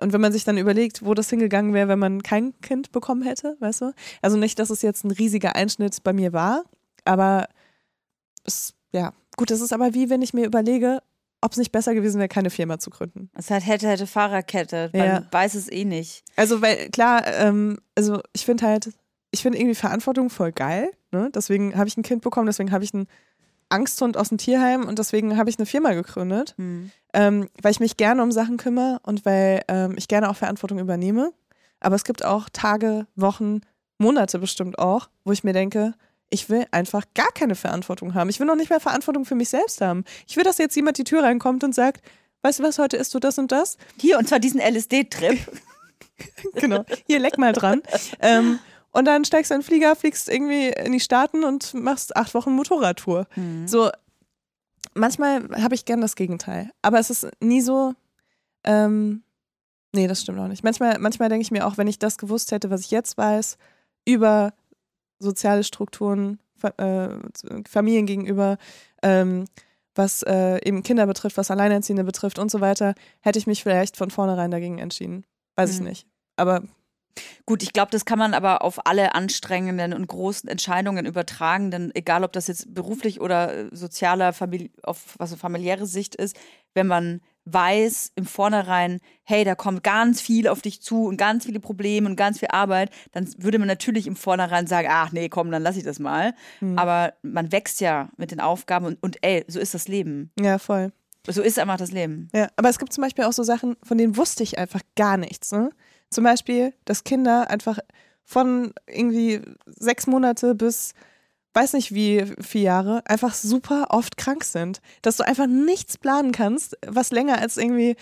Und 0.00 0.12
wenn 0.12 0.20
man 0.20 0.32
sich 0.32 0.44
dann 0.44 0.58
überlegt, 0.58 1.04
wo 1.04 1.14
das 1.14 1.28
hingegangen 1.30 1.74
wäre, 1.74 1.88
wenn 1.88 1.98
man 1.98 2.22
kein 2.22 2.58
Kind 2.60 2.92
bekommen 2.92 3.22
hätte, 3.22 3.56
weißt 3.58 3.80
du? 3.80 3.92
Also 4.22 4.36
nicht, 4.36 4.58
dass 4.58 4.70
es 4.70 4.82
jetzt 4.82 5.04
ein 5.04 5.10
riesiger 5.10 5.56
Einschnitt 5.56 6.04
bei 6.04 6.12
mir 6.12 6.32
war, 6.32 6.62
aber 7.04 7.48
es, 8.44 8.74
ja, 8.92 9.12
gut, 9.36 9.50
das 9.50 9.60
ist 9.60 9.72
aber 9.72 9.94
wie, 9.94 10.08
wenn 10.08 10.22
ich 10.22 10.34
mir 10.34 10.46
überlege, 10.46 11.00
ob 11.40 11.52
es 11.52 11.58
nicht 11.58 11.72
besser 11.72 11.94
gewesen 11.94 12.18
wäre, 12.18 12.28
keine 12.28 12.50
Firma 12.50 12.78
zu 12.78 12.90
gründen. 12.90 13.30
Es 13.34 13.50
hat 13.50 13.66
hätte, 13.66 13.88
hätte 13.88 14.06
Fahrerkette, 14.06 14.90
man 14.92 15.06
ja. 15.06 15.26
weiß 15.30 15.54
es 15.54 15.70
eh 15.70 15.84
nicht. 15.84 16.24
Also, 16.36 16.62
weil, 16.62 16.90
klar, 16.90 17.26
ähm, 17.26 17.78
also 17.94 18.20
ich 18.32 18.44
finde 18.44 18.66
halt, 18.66 18.90
ich 19.30 19.42
finde 19.42 19.58
irgendwie 19.58 19.74
Verantwortung 19.74 20.30
voll 20.30 20.52
geil. 20.52 20.90
Ne? 21.10 21.30
Deswegen 21.34 21.76
habe 21.76 21.88
ich 21.88 21.96
ein 21.96 22.02
Kind 22.02 22.22
bekommen, 22.22 22.46
deswegen 22.46 22.72
habe 22.72 22.84
ich 22.84 22.94
einen 22.94 23.08
Angsthund 23.68 24.16
aus 24.16 24.30
dem 24.30 24.38
Tierheim 24.38 24.86
und 24.86 24.98
deswegen 24.98 25.36
habe 25.36 25.50
ich 25.50 25.58
eine 25.58 25.66
Firma 25.66 25.92
gegründet, 25.92 26.54
mhm. 26.56 26.90
ähm, 27.12 27.48
weil 27.60 27.72
ich 27.72 27.80
mich 27.80 27.96
gerne 27.96 28.22
um 28.22 28.32
Sachen 28.32 28.56
kümmere 28.56 29.00
und 29.02 29.24
weil 29.26 29.62
ähm, 29.68 29.94
ich 29.96 30.08
gerne 30.08 30.30
auch 30.30 30.36
Verantwortung 30.36 30.78
übernehme. 30.78 31.32
Aber 31.80 31.94
es 31.94 32.04
gibt 32.04 32.24
auch 32.24 32.48
Tage, 32.52 33.06
Wochen, 33.14 33.60
Monate 33.98 34.38
bestimmt 34.38 34.78
auch, 34.78 35.10
wo 35.24 35.32
ich 35.32 35.44
mir 35.44 35.52
denke, 35.52 35.94
ich 36.30 36.48
will 36.50 36.66
einfach 36.70 37.04
gar 37.14 37.30
keine 37.32 37.54
Verantwortung 37.54 38.14
haben. 38.14 38.30
Ich 38.30 38.40
will 38.40 38.46
noch 38.46 38.56
nicht 38.56 38.70
mehr 38.70 38.80
Verantwortung 38.80 39.24
für 39.24 39.34
mich 39.34 39.48
selbst 39.48 39.80
haben. 39.80 40.04
Ich 40.26 40.36
will, 40.36 40.44
dass 40.44 40.58
jetzt 40.58 40.76
jemand 40.76 40.98
die 40.98 41.04
Tür 41.04 41.22
reinkommt 41.22 41.64
und 41.64 41.74
sagt, 41.74 42.02
weißt 42.42 42.58
du 42.58 42.62
was, 42.62 42.78
heute 42.78 42.96
isst 42.96 43.14
du 43.14 43.18
das 43.18 43.38
und 43.38 43.50
das? 43.52 43.76
Hier, 43.98 44.18
und 44.18 44.28
zwar 44.28 44.38
diesen 44.38 44.60
LSD-Trip. 44.60 45.38
genau, 46.54 46.84
hier 47.06 47.18
leck 47.18 47.38
mal 47.38 47.52
dran. 47.52 47.82
ähm, 48.20 48.58
und 48.92 49.04
dann 49.04 49.24
steigst 49.24 49.50
du 49.50 49.54
in 49.54 49.60
den 49.60 49.66
Flieger, 49.66 49.96
fliegst 49.96 50.28
irgendwie 50.28 50.68
in 50.68 50.92
die 50.92 51.00
Staaten 51.00 51.44
und 51.44 51.74
machst 51.74 52.16
acht 52.16 52.34
Wochen 52.34 52.52
Motorradtour. 52.52 53.26
Mhm. 53.36 53.68
So, 53.68 53.90
manchmal 54.94 55.48
habe 55.62 55.74
ich 55.74 55.84
gern 55.84 56.00
das 56.00 56.16
Gegenteil. 56.16 56.70
Aber 56.82 56.98
es 56.98 57.10
ist 57.10 57.28
nie 57.40 57.60
so, 57.60 57.94
ähm, 58.64 59.22
nee, 59.92 60.06
das 60.06 60.22
stimmt 60.22 60.38
auch 60.38 60.48
nicht. 60.48 60.64
Manchmal, 60.64 60.98
manchmal 60.98 61.28
denke 61.28 61.42
ich 61.42 61.50
mir 61.50 61.66
auch, 61.66 61.76
wenn 61.76 61.86
ich 61.86 61.98
das 61.98 62.18
gewusst 62.18 62.52
hätte, 62.52 62.70
was 62.70 62.82
ich 62.82 62.90
jetzt 62.90 63.18
weiß, 63.18 63.58
über 64.06 64.52
soziale 65.18 65.64
Strukturen, 65.64 66.38
äh, 66.76 67.08
Familien 67.68 68.06
gegenüber, 68.06 68.56
ähm, 69.02 69.44
was 69.94 70.22
äh, 70.22 70.64
eben 70.64 70.82
Kinder 70.82 71.06
betrifft, 71.06 71.36
was 71.36 71.50
Alleinerziehende 71.50 72.04
betrifft 72.04 72.38
und 72.38 72.50
so 72.50 72.60
weiter, 72.60 72.94
hätte 73.20 73.38
ich 73.38 73.46
mich 73.46 73.62
vielleicht 73.62 73.96
von 73.96 74.10
vornherein 74.10 74.50
dagegen 74.50 74.78
entschieden. 74.78 75.24
Weiß 75.56 75.70
mhm. 75.70 75.76
ich 75.76 75.88
nicht. 75.88 76.06
Aber 76.36 76.62
Gut, 77.46 77.62
ich 77.62 77.72
glaube, 77.72 77.90
das 77.90 78.04
kann 78.04 78.18
man 78.18 78.34
aber 78.34 78.62
auf 78.62 78.86
alle 78.86 79.14
anstrengenden 79.14 79.92
und 79.92 80.06
großen 80.06 80.48
Entscheidungen 80.48 81.06
übertragen, 81.06 81.70
denn 81.70 81.90
egal, 81.94 82.24
ob 82.24 82.32
das 82.32 82.46
jetzt 82.46 82.74
beruflich 82.74 83.20
oder 83.20 83.54
äh, 83.54 83.68
sozialer, 83.72 84.32
Famili 84.32 84.70
auf 84.82 85.14
was 85.18 85.30
so 85.30 85.36
familiäre 85.36 85.86
Sicht 85.86 86.14
ist, 86.14 86.36
wenn 86.74 86.86
man 86.86 87.20
weiß 87.52 88.12
im 88.14 88.26
Vornherein, 88.26 89.00
hey, 89.24 89.44
da 89.44 89.54
kommt 89.54 89.82
ganz 89.82 90.20
viel 90.20 90.48
auf 90.48 90.60
dich 90.60 90.82
zu 90.82 91.04
und 91.04 91.16
ganz 91.16 91.46
viele 91.46 91.60
Probleme 91.60 92.08
und 92.08 92.16
ganz 92.16 92.38
viel 92.38 92.48
Arbeit, 92.50 92.90
dann 93.12 93.28
würde 93.38 93.58
man 93.58 93.68
natürlich 93.68 94.06
im 94.06 94.16
Vornherein 94.16 94.66
sagen, 94.66 94.88
ach 94.90 95.12
nee, 95.12 95.28
komm, 95.28 95.50
dann 95.50 95.62
lass 95.62 95.76
ich 95.76 95.84
das 95.84 95.98
mal. 95.98 96.34
Mhm. 96.60 96.78
Aber 96.78 97.14
man 97.22 97.50
wächst 97.52 97.80
ja 97.80 98.10
mit 98.16 98.30
den 98.30 98.40
Aufgaben 98.40 98.86
und, 98.86 99.02
und 99.02 99.16
ey, 99.22 99.44
so 99.48 99.58
ist 99.60 99.74
das 99.74 99.88
Leben. 99.88 100.30
Ja, 100.38 100.58
voll. 100.58 100.92
So 101.26 101.42
ist 101.42 101.58
einfach 101.58 101.76
das 101.76 101.92
Leben. 101.92 102.28
Ja, 102.34 102.48
aber 102.56 102.70
es 102.70 102.78
gibt 102.78 102.92
zum 102.92 103.02
Beispiel 103.02 103.24
auch 103.24 103.32
so 103.32 103.42
Sachen, 103.42 103.76
von 103.82 103.98
denen 103.98 104.16
wusste 104.16 104.42
ich 104.42 104.58
einfach 104.58 104.80
gar 104.96 105.16
nichts. 105.16 105.52
Ne? 105.52 105.70
Zum 106.10 106.24
Beispiel, 106.24 106.72
dass 106.84 107.04
Kinder 107.04 107.50
einfach 107.50 107.78
von 108.24 108.72
irgendwie 108.86 109.40
sechs 109.66 110.06
Monate 110.06 110.54
bis 110.54 110.94
weiß 111.54 111.72
nicht 111.72 111.92
wie 111.92 112.24
vier 112.40 112.62
Jahre, 112.62 113.02
einfach 113.06 113.34
super 113.34 113.86
oft 113.90 114.16
krank 114.16 114.44
sind. 114.44 114.80
Dass 115.02 115.16
du 115.16 115.26
einfach 115.26 115.46
nichts 115.46 115.98
planen 115.98 116.30
kannst, 116.30 116.76
was 116.86 117.10
länger 117.10 117.38
als 117.38 117.56
irgendwie 117.56 117.96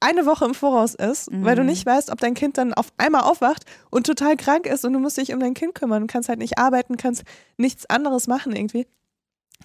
eine 0.00 0.24
Woche 0.24 0.44
im 0.46 0.54
Voraus 0.54 0.94
ist, 0.94 1.30
mhm. 1.30 1.44
weil 1.44 1.56
du 1.56 1.62
mhm. 1.62 1.68
nicht 1.68 1.84
weißt, 1.84 2.10
ob 2.10 2.20
dein 2.20 2.34
Kind 2.34 2.58
dann 2.58 2.72
auf 2.72 2.92
einmal 2.96 3.22
aufwacht 3.22 3.64
und 3.90 4.06
total 4.06 4.36
krank 4.36 4.66
ist 4.66 4.84
und 4.84 4.92
du 4.92 4.98
musst 4.98 5.18
dich 5.18 5.32
um 5.34 5.40
dein 5.40 5.54
Kind 5.54 5.74
kümmern. 5.74 6.02
Du 6.02 6.06
kannst 6.06 6.28
halt 6.28 6.38
nicht 6.38 6.58
arbeiten, 6.58 6.96
kannst 6.96 7.24
nichts 7.56 7.86
anderes 7.86 8.26
machen 8.26 8.56
irgendwie. 8.56 8.86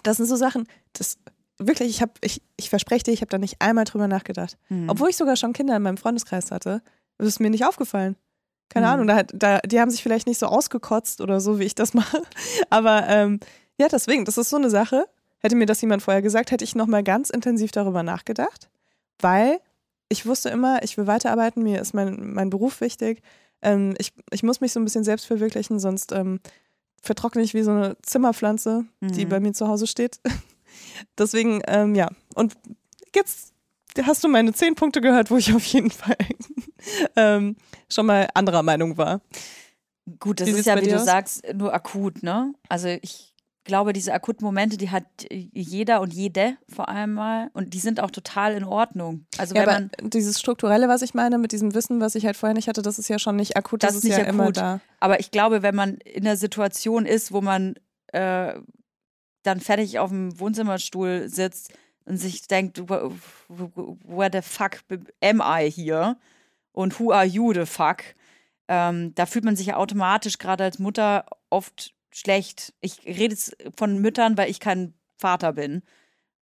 Das 0.02 0.18
sind 0.18 0.26
so 0.26 0.36
Sachen, 0.36 0.68
das 0.92 1.18
wirklich, 1.58 1.88
ich 1.88 2.02
habe, 2.02 2.12
ich, 2.20 2.42
ich 2.56 2.70
verspreche 2.70 3.04
dir, 3.04 3.12
ich 3.12 3.20
habe 3.20 3.30
da 3.30 3.38
nicht 3.38 3.60
einmal 3.60 3.84
drüber 3.84 4.06
nachgedacht. 4.06 4.58
Mhm. 4.68 4.88
Obwohl 4.88 5.08
ich 5.08 5.16
sogar 5.16 5.36
schon 5.36 5.52
Kinder 5.52 5.76
in 5.76 5.82
meinem 5.82 5.96
Freundeskreis 5.96 6.50
hatte, 6.50 6.82
ist 7.18 7.28
es 7.28 7.40
mir 7.40 7.50
nicht 7.50 7.64
aufgefallen. 7.64 8.16
Keine 8.68 8.86
mhm. 8.86 8.92
Ahnung, 8.92 9.06
da, 9.06 9.22
da, 9.22 9.58
die 9.60 9.80
haben 9.80 9.90
sich 9.90 10.02
vielleicht 10.02 10.26
nicht 10.26 10.38
so 10.38 10.46
ausgekotzt 10.46 11.20
oder 11.20 11.40
so, 11.40 11.58
wie 11.58 11.64
ich 11.64 11.74
das 11.74 11.94
mache. 11.94 12.22
Aber 12.70 13.06
ähm, 13.08 13.40
ja, 13.78 13.88
deswegen, 13.88 14.24
das 14.24 14.38
ist 14.38 14.50
so 14.50 14.56
eine 14.56 14.70
Sache. 14.70 15.06
Hätte 15.38 15.56
mir 15.56 15.66
das 15.66 15.80
jemand 15.80 16.02
vorher 16.02 16.22
gesagt, 16.22 16.50
hätte 16.50 16.64
ich 16.64 16.74
nochmal 16.74 17.04
ganz 17.04 17.30
intensiv 17.30 17.70
darüber 17.70 18.02
nachgedacht, 18.02 18.68
weil 19.20 19.60
ich 20.08 20.26
wusste 20.26 20.48
immer, 20.48 20.82
ich 20.82 20.96
will 20.96 21.06
weiterarbeiten, 21.06 21.62
mir 21.62 21.80
ist 21.80 21.94
mein, 21.94 22.32
mein 22.32 22.50
Beruf 22.50 22.80
wichtig. 22.80 23.22
Ähm, 23.62 23.94
ich, 23.98 24.12
ich 24.32 24.42
muss 24.42 24.60
mich 24.60 24.72
so 24.72 24.80
ein 24.80 24.84
bisschen 24.84 25.04
selbst 25.04 25.26
verwirklichen, 25.26 25.78
sonst 25.78 26.12
ähm, 26.12 26.40
vertrockne 27.00 27.42
ich 27.42 27.54
wie 27.54 27.62
so 27.62 27.70
eine 27.70 27.96
Zimmerpflanze, 28.02 28.84
mhm. 29.00 29.12
die 29.12 29.26
bei 29.26 29.38
mir 29.38 29.52
zu 29.52 29.68
Hause 29.68 29.86
steht. 29.86 30.20
Deswegen, 31.18 31.62
ähm, 31.66 31.94
ja. 31.94 32.08
Und 32.34 32.54
jetzt 33.14 33.52
hast 34.06 34.24
du 34.24 34.28
meine 34.28 34.52
zehn 34.52 34.74
Punkte 34.74 35.00
gehört, 35.00 35.30
wo 35.30 35.36
ich 35.36 35.54
auf 35.54 35.64
jeden 35.64 35.90
Fall 35.90 36.16
ähm, 37.16 37.56
schon 37.90 38.06
mal 38.06 38.28
anderer 38.34 38.62
Meinung 38.62 38.96
war. 38.96 39.20
Gut, 40.18 40.40
das 40.40 40.48
wie 40.48 40.52
ist 40.52 40.66
ja, 40.66 40.80
wie 40.80 40.88
du 40.88 40.96
aus? 40.96 41.04
sagst, 41.04 41.44
nur 41.54 41.72
akut, 41.74 42.22
ne? 42.22 42.54
Also 42.68 42.88
ich 42.88 43.34
glaube, 43.64 43.92
diese 43.92 44.12
akuten 44.14 44.44
Momente, 44.44 44.76
die 44.78 44.90
hat 44.90 45.04
jeder 45.30 46.00
und 46.00 46.12
jede 46.12 46.56
vor 46.68 46.88
allem 46.88 47.14
mal 47.14 47.50
und 47.52 47.74
die 47.74 47.78
sind 47.78 48.00
auch 48.00 48.10
total 48.10 48.54
in 48.54 48.64
Ordnung. 48.64 49.26
Also 49.36 49.54
ja, 49.54 49.66
wenn 49.66 49.90
man 50.00 50.10
dieses 50.10 50.40
strukturelle, 50.40 50.88
was 50.88 51.02
ich 51.02 51.12
meine, 51.12 51.36
mit 51.38 51.52
diesem 51.52 51.74
Wissen, 51.74 52.00
was 52.00 52.14
ich 52.14 52.24
halt 52.24 52.36
vorher 52.36 52.54
nicht 52.54 52.68
hatte, 52.68 52.82
das 52.82 52.98
ist 52.98 53.08
ja 53.08 53.18
schon 53.18 53.36
nicht 53.36 53.56
akut, 53.56 53.82
das, 53.82 53.94
das 53.94 54.04
ist, 54.04 54.10
ist 54.10 54.16
ja 54.16 54.24
akut. 54.24 54.34
immer 54.34 54.52
da. 54.52 54.80
Aber 55.00 55.20
ich 55.20 55.30
glaube, 55.30 55.62
wenn 55.62 55.74
man 55.74 55.96
in 55.98 56.24
der 56.24 56.38
Situation 56.38 57.04
ist, 57.04 57.30
wo 57.30 57.42
man 57.42 57.74
äh, 58.08 58.54
dann 59.42 59.60
fertig 59.60 59.98
auf 59.98 60.08
dem 60.10 60.40
Wohnzimmerstuhl 60.40 61.28
sitzt 61.28 61.72
und 62.08 62.16
sich 62.16 62.46
denkt, 62.48 62.88
where 62.88 64.30
the 64.32 64.42
fuck 64.42 64.78
am 65.22 65.42
I 65.44 65.70
here? 65.70 66.16
Und 66.72 66.98
who 66.98 67.12
are 67.12 67.26
you 67.26 67.52
the 67.52 67.66
fuck? 67.66 67.98
Ähm, 68.66 69.14
da 69.14 69.26
fühlt 69.26 69.44
man 69.44 69.56
sich 69.56 69.66
ja 69.66 69.76
automatisch 69.76 70.38
gerade 70.38 70.64
als 70.64 70.78
Mutter 70.78 71.26
oft 71.50 71.94
schlecht. 72.10 72.72
Ich 72.80 73.04
rede 73.04 73.34
jetzt 73.34 73.56
von 73.76 73.98
Müttern, 73.98 74.38
weil 74.38 74.50
ich 74.50 74.58
kein 74.58 74.94
Vater 75.18 75.52
bin. 75.52 75.82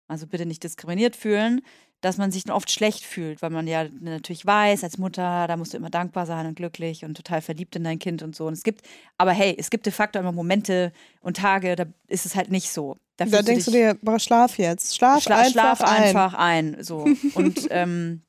Also 0.08 0.26
bitte 0.26 0.46
nicht 0.46 0.64
diskriminiert 0.64 1.14
fühlen, 1.14 1.62
dass 2.00 2.18
man 2.18 2.32
sich 2.32 2.44
dann 2.44 2.56
oft 2.56 2.70
schlecht 2.70 3.04
fühlt, 3.04 3.40
weil 3.40 3.50
man 3.50 3.68
ja 3.68 3.86
natürlich 4.00 4.44
weiß, 4.44 4.82
als 4.82 4.98
Mutter, 4.98 5.46
da 5.46 5.56
musst 5.56 5.74
du 5.74 5.76
immer 5.76 5.90
dankbar 5.90 6.26
sein 6.26 6.46
und 6.46 6.56
glücklich 6.56 7.04
und 7.04 7.14
total 7.14 7.40
verliebt 7.40 7.76
in 7.76 7.84
dein 7.84 8.00
Kind 8.00 8.22
und 8.22 8.34
so. 8.34 8.46
Und 8.46 8.54
es 8.54 8.64
gibt, 8.64 8.82
aber 9.16 9.32
hey, 9.32 9.54
es 9.56 9.70
gibt 9.70 9.86
de 9.86 9.92
facto 9.92 10.18
immer 10.18 10.32
Momente 10.32 10.92
und 11.20 11.36
Tage, 11.36 11.76
da 11.76 11.84
ist 12.08 12.26
es 12.26 12.34
halt 12.34 12.50
nicht 12.50 12.70
so. 12.72 12.96
Da, 13.16 13.26
da 13.26 13.42
denkst 13.42 13.66
du, 13.66 13.70
dich, 13.70 13.94
du 13.94 13.94
dir, 13.94 14.18
schlaf 14.18 14.58
jetzt. 14.58 14.96
Schlaf, 14.96 15.22
schla 15.22 15.38
einfach, 15.38 15.52
schlaf 15.52 15.80
ein. 15.82 16.02
einfach 16.02 16.34
ein. 16.34 16.76
So. 16.82 17.06
Und 17.34 17.68
ähm, 17.70 18.22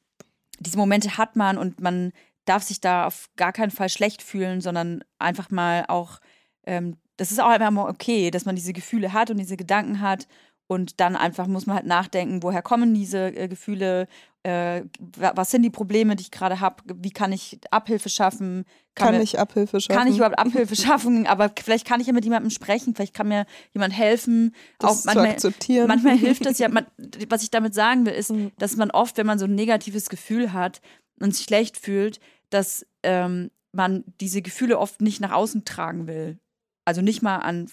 diese 0.60 0.78
Momente 0.78 1.18
hat 1.18 1.36
man 1.36 1.58
und 1.58 1.82
man 1.82 2.12
darf 2.46 2.64
sich 2.64 2.80
da 2.82 3.06
auf 3.08 3.30
gar 3.36 3.54
keinen 3.54 3.72
Fall 3.72 3.90
schlecht 3.90 4.22
fühlen, 4.22 4.62
sondern 4.62 5.04
einfach 5.20 5.50
mal 5.50 5.86
auch, 5.88 6.20
ähm, 6.66 6.98
das 7.18 7.32
ist 7.32 7.40
auch 7.40 7.48
einfach 7.48 7.72
mal 7.72 7.90
okay, 7.90 8.32
dass 8.32 8.46
man 8.46 8.56
diese 8.56 8.74
Gefühle 8.74 9.14
hat 9.14 9.30
und 9.30 9.38
diese 9.38 9.58
Gedanken 9.58 10.00
hat 10.00 10.28
und 10.74 11.00
dann 11.00 11.16
einfach 11.16 11.48
muss 11.48 11.66
man 11.66 11.78
halt 11.78 11.86
nachdenken, 11.86 12.44
woher 12.44 12.62
kommen 12.62 12.94
diese 12.94 13.28
äh, 13.28 13.48
Gefühle, 13.48 14.08
äh, 14.44 14.84
was 15.00 15.52
sind 15.52 15.62
die 15.62 15.70
Probleme, 15.70 16.16
die 16.16 16.24
ich 16.24 16.32
gerade 16.32 16.60
habe, 16.60 16.84
wie 16.86 17.12
kann 17.12 17.32
ich 17.32 17.60
Abhilfe 17.72 18.10
schaffen? 18.10 18.66
Kann, 18.96 19.08
kann 19.08 19.18
mir, 19.18 19.24
ich 19.24 19.40
Abhilfe 19.40 19.80
schaffen? 19.80 19.98
Kann 19.98 20.08
ich 20.08 20.18
überhaupt 20.18 20.38
Abhilfe 20.38 20.76
schaffen? 20.76 21.28
Aber 21.28 21.52
vielleicht 21.62 21.88
kann 21.88 22.02
ich 22.02 22.08
ja 22.08 22.14
mit 22.14 22.26
jemandem 22.26 22.50
sprechen, 22.50 22.94
vielleicht 22.94 23.14
kann 23.14 23.28
mir 23.28 23.46
jemand 23.74 23.94
helfen. 23.94 24.54
Das 24.80 25.02
auch 25.02 25.06
manchmal, 25.06 25.28
zu 25.28 25.48
akzeptieren. 25.48 25.88
Manchmal 25.88 26.18
hilft 26.18 26.46
es 26.46 26.60
ja, 26.60 26.68
man, 26.70 26.88
was 27.30 27.44
ich 27.44 27.52
damit 27.52 27.74
sagen 27.74 28.06
will, 28.06 28.14
ist, 28.14 28.32
mhm. 28.32 28.52
dass 28.58 28.76
man 28.76 28.92
oft, 28.92 29.18
wenn 29.18 29.28
man 29.28 29.40
so 29.40 29.46
ein 29.46 29.56
negatives 29.56 30.10
Gefühl 30.10 30.52
hat 30.52 30.82
und 31.20 31.36
sich 31.36 31.46
schlecht 31.46 31.78
fühlt, 31.78 32.20
dass 32.50 32.86
ähm, 33.04 33.52
man 33.72 34.04
diese 34.20 34.42
Gefühle 34.42 34.78
oft 34.78 35.02
nicht 35.02 35.22
nach 35.22 35.32
außen 35.32 35.66
tragen 35.66 36.08
will. 36.08 36.40
Also 36.86 37.02
nicht 37.02 37.22
mal 37.22 37.38
an 37.38 37.70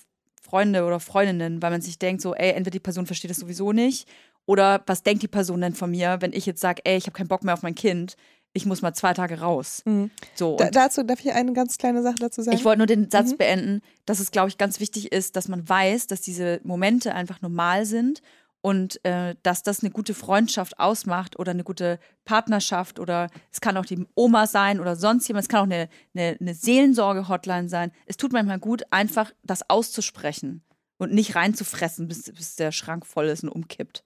Freunde 0.50 0.84
oder 0.84 0.98
Freundinnen, 0.98 1.62
weil 1.62 1.70
man 1.70 1.80
sich 1.80 1.98
denkt, 1.98 2.22
so, 2.22 2.34
ey, 2.34 2.50
entweder 2.50 2.72
die 2.72 2.80
Person 2.80 3.06
versteht 3.06 3.30
das 3.30 3.38
sowieso 3.38 3.72
nicht 3.72 4.08
oder 4.46 4.82
was 4.86 5.04
denkt 5.04 5.22
die 5.22 5.28
Person 5.28 5.60
denn 5.60 5.74
von 5.74 5.92
mir, 5.92 6.16
wenn 6.20 6.32
ich 6.32 6.44
jetzt 6.44 6.60
sage, 6.60 6.82
ey, 6.84 6.96
ich 6.96 7.04
habe 7.04 7.16
keinen 7.16 7.28
Bock 7.28 7.44
mehr 7.44 7.54
auf 7.54 7.62
mein 7.62 7.76
Kind, 7.76 8.16
ich 8.52 8.66
muss 8.66 8.82
mal 8.82 8.92
zwei 8.94 9.14
Tage 9.14 9.38
raus. 9.40 9.82
Mhm. 9.84 10.10
So, 10.34 10.56
da, 10.56 10.70
dazu 10.70 11.04
darf 11.04 11.20
ich 11.20 11.32
eine 11.32 11.52
ganz 11.52 11.78
kleine 11.78 12.02
Sache 12.02 12.16
dazu 12.18 12.42
sagen. 12.42 12.56
Ich 12.56 12.64
wollte 12.64 12.78
nur 12.78 12.88
den 12.88 13.08
Satz 13.08 13.30
mhm. 13.30 13.36
beenden, 13.36 13.82
dass 14.06 14.18
es, 14.18 14.32
glaube 14.32 14.48
ich, 14.48 14.58
ganz 14.58 14.80
wichtig 14.80 15.12
ist, 15.12 15.36
dass 15.36 15.46
man 15.46 15.68
weiß, 15.68 16.08
dass 16.08 16.20
diese 16.20 16.60
Momente 16.64 17.14
einfach 17.14 17.40
normal 17.42 17.86
sind 17.86 18.22
und 18.62 19.02
äh, 19.04 19.36
dass 19.42 19.62
das 19.62 19.80
eine 19.80 19.90
gute 19.90 20.14
Freundschaft 20.14 20.78
ausmacht 20.78 21.38
oder 21.38 21.52
eine 21.52 21.64
gute 21.64 21.98
Partnerschaft 22.24 22.98
oder 22.98 23.28
es 23.50 23.60
kann 23.60 23.76
auch 23.76 23.86
die 23.86 24.06
Oma 24.14 24.46
sein 24.46 24.80
oder 24.80 24.96
sonst 24.96 25.26
jemand, 25.28 25.44
es 25.44 25.48
kann 25.48 25.60
auch 25.60 25.64
eine, 25.64 25.88
eine, 26.14 26.36
eine 26.40 26.54
Seelensorge-Hotline 26.54 27.68
sein. 27.68 27.92
Es 28.06 28.16
tut 28.16 28.32
manchmal 28.32 28.58
gut, 28.58 28.82
einfach 28.90 29.32
das 29.42 29.68
auszusprechen 29.68 30.62
und 30.98 31.12
nicht 31.12 31.34
reinzufressen, 31.34 32.08
bis, 32.08 32.24
bis 32.24 32.56
der 32.56 32.72
Schrank 32.72 33.06
voll 33.06 33.26
ist 33.26 33.42
und 33.42 33.48
umkippt. 33.48 34.04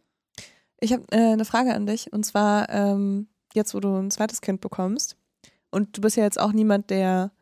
Ich 0.81 0.93
habe 0.93 1.05
äh, 1.11 1.33
eine 1.33 1.45
Frage 1.45 1.75
an 1.75 1.87
dich 1.87 2.13
und 2.13 2.25
zwar 2.25 2.69
ähm, 2.71 3.29
jetzt, 3.55 3.75
wo 3.75 3.81
du 3.81 3.97
ein 3.97 4.11
zweites 4.11 4.41
Kind 4.41 4.61
bekommst 4.61 5.17
und 5.71 5.97
du 5.97 6.01
bist 6.01 6.17
ja 6.17 6.23
jetzt 6.23 6.39
auch 6.39 6.53
niemand, 6.53 6.91
der 6.91 7.33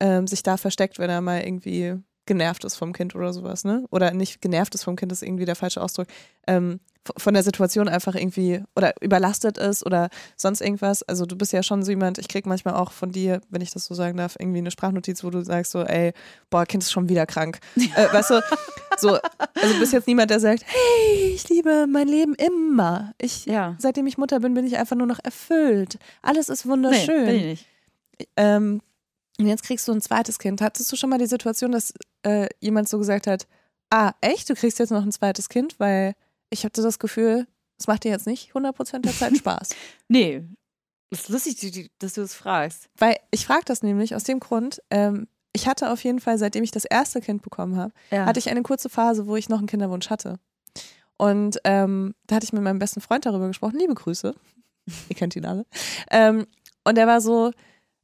ähm, 0.00 0.26
sich 0.26 0.42
da 0.42 0.56
versteckt, 0.58 0.98
wenn 0.98 1.08
er 1.08 1.20
mal 1.22 1.40
irgendwie 1.40 2.02
genervt 2.30 2.64
ist 2.64 2.76
vom 2.76 2.92
Kind 2.92 3.16
oder 3.16 3.32
sowas, 3.32 3.64
ne? 3.64 3.86
Oder 3.90 4.12
nicht 4.12 4.40
genervt 4.40 4.76
ist 4.76 4.84
vom 4.84 4.94
Kind, 4.94 5.10
ist 5.10 5.24
irgendwie 5.24 5.46
der 5.46 5.56
falsche 5.56 5.82
Ausdruck. 5.82 6.06
Ähm, 6.46 6.78
von 7.16 7.34
der 7.34 7.42
Situation 7.42 7.88
einfach 7.88 8.14
irgendwie 8.14 8.62
oder 8.76 8.94
überlastet 9.00 9.58
ist 9.58 9.84
oder 9.84 10.10
sonst 10.36 10.60
irgendwas. 10.60 11.02
Also 11.02 11.26
du 11.26 11.34
bist 11.34 11.52
ja 11.52 11.64
schon 11.64 11.82
so 11.82 11.90
jemand, 11.90 12.18
ich 12.18 12.28
krieg 12.28 12.46
manchmal 12.46 12.74
auch 12.74 12.92
von 12.92 13.10
dir, 13.10 13.40
wenn 13.50 13.62
ich 13.62 13.72
das 13.72 13.86
so 13.86 13.94
sagen 13.94 14.16
darf, 14.16 14.36
irgendwie 14.38 14.58
eine 14.58 14.70
Sprachnotiz, 14.70 15.24
wo 15.24 15.30
du 15.30 15.42
sagst 15.42 15.72
so, 15.72 15.82
ey, 15.82 16.12
boah, 16.50 16.64
Kind 16.66 16.84
ist 16.84 16.92
schon 16.92 17.08
wieder 17.08 17.26
krank. 17.26 17.58
äh, 17.74 18.06
weißt 18.12 18.30
du, 18.30 18.40
so, 18.98 19.08
also 19.10 19.74
du 19.74 19.80
bist 19.80 19.92
jetzt 19.92 20.06
niemand, 20.06 20.30
der 20.30 20.38
sagt, 20.38 20.62
hey, 20.64 21.32
ich 21.34 21.48
liebe 21.48 21.88
mein 21.88 22.06
Leben 22.06 22.36
immer. 22.36 23.12
Ich, 23.18 23.44
ja. 23.46 23.74
seitdem 23.78 24.06
ich 24.06 24.18
Mutter 24.18 24.38
bin, 24.38 24.54
bin 24.54 24.66
ich 24.68 24.78
einfach 24.78 24.94
nur 24.94 25.08
noch 25.08 25.18
erfüllt. 25.24 25.98
Alles 26.22 26.48
ist 26.48 26.64
wunderschön. 26.64 27.24
Nee, 27.24 27.26
bin 27.26 27.34
ich 27.34 27.44
nicht. 27.44 28.28
ähm, 28.36 28.82
jetzt 29.46 29.62
kriegst 29.62 29.86
du 29.88 29.92
ein 29.92 30.00
zweites 30.00 30.38
Kind. 30.38 30.60
Hattest 30.60 30.90
du 30.90 30.96
schon 30.96 31.10
mal 31.10 31.18
die 31.18 31.26
Situation, 31.26 31.72
dass 31.72 31.92
äh, 32.22 32.48
jemand 32.60 32.88
so 32.88 32.98
gesagt 32.98 33.26
hat, 33.26 33.46
ah, 33.90 34.12
echt, 34.20 34.48
du 34.48 34.54
kriegst 34.54 34.78
jetzt 34.78 34.90
noch 34.90 35.02
ein 35.02 35.12
zweites 35.12 35.48
Kind? 35.48 35.78
Weil 35.78 36.14
ich 36.50 36.64
hatte 36.64 36.82
das 36.82 36.98
Gefühl, 36.98 37.46
es 37.78 37.86
macht 37.86 38.04
dir 38.04 38.10
jetzt 38.10 38.26
nicht 38.26 38.52
100% 38.52 39.00
der 39.00 39.12
Zeit 39.12 39.36
Spaß. 39.38 39.70
nee, 40.08 40.44
das 41.10 41.22
ist 41.22 41.28
lustig, 41.28 41.90
dass 41.98 42.14
du 42.14 42.20
das 42.20 42.34
fragst. 42.34 42.88
Weil 42.96 43.16
ich 43.32 43.44
frage 43.44 43.64
das 43.64 43.82
nämlich 43.82 44.14
aus 44.14 44.22
dem 44.22 44.38
Grund, 44.38 44.80
ähm, 44.90 45.26
ich 45.52 45.66
hatte 45.66 45.90
auf 45.90 46.04
jeden 46.04 46.20
Fall, 46.20 46.38
seitdem 46.38 46.62
ich 46.62 46.70
das 46.70 46.84
erste 46.84 47.20
Kind 47.20 47.42
bekommen 47.42 47.76
habe, 47.76 47.92
ja. 48.12 48.26
hatte 48.26 48.38
ich 48.38 48.48
eine 48.48 48.62
kurze 48.62 48.88
Phase, 48.88 49.26
wo 49.26 49.34
ich 49.34 49.48
noch 49.48 49.58
einen 49.58 49.66
Kinderwunsch 49.66 50.08
hatte. 50.08 50.38
Und 51.16 51.58
ähm, 51.64 52.14
da 52.26 52.36
hatte 52.36 52.44
ich 52.44 52.52
mit 52.52 52.62
meinem 52.62 52.78
besten 52.78 53.00
Freund 53.00 53.26
darüber 53.26 53.48
gesprochen. 53.48 53.76
Liebe 53.78 53.94
Grüße. 53.94 54.34
Ihr 55.08 55.16
kennt 55.16 55.34
ihn 55.34 55.44
alle. 55.44 55.66
Ähm, 56.10 56.46
und 56.84 56.96
er 56.96 57.06
war 57.08 57.20
so, 57.20 57.50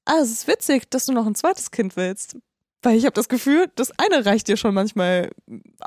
ah, 0.07 0.19
es 0.23 0.31
ist 0.31 0.49
witzig, 0.49 0.91
dass 0.91 1.07
du 1.07 1.13
noch 1.13 1.27
ein 1.27 1.35
zweites 1.35 1.71
Kind 1.71 1.97
willst. 1.97 2.37
Weil 2.83 2.97
ich 2.97 3.05
habe 3.05 3.15
das 3.15 3.29
Gefühl, 3.29 3.71
das 3.75 3.93
eine 3.99 4.25
reicht 4.25 4.49
dir 4.49 4.57
schon 4.57 4.75
manchmal 4.75 5.31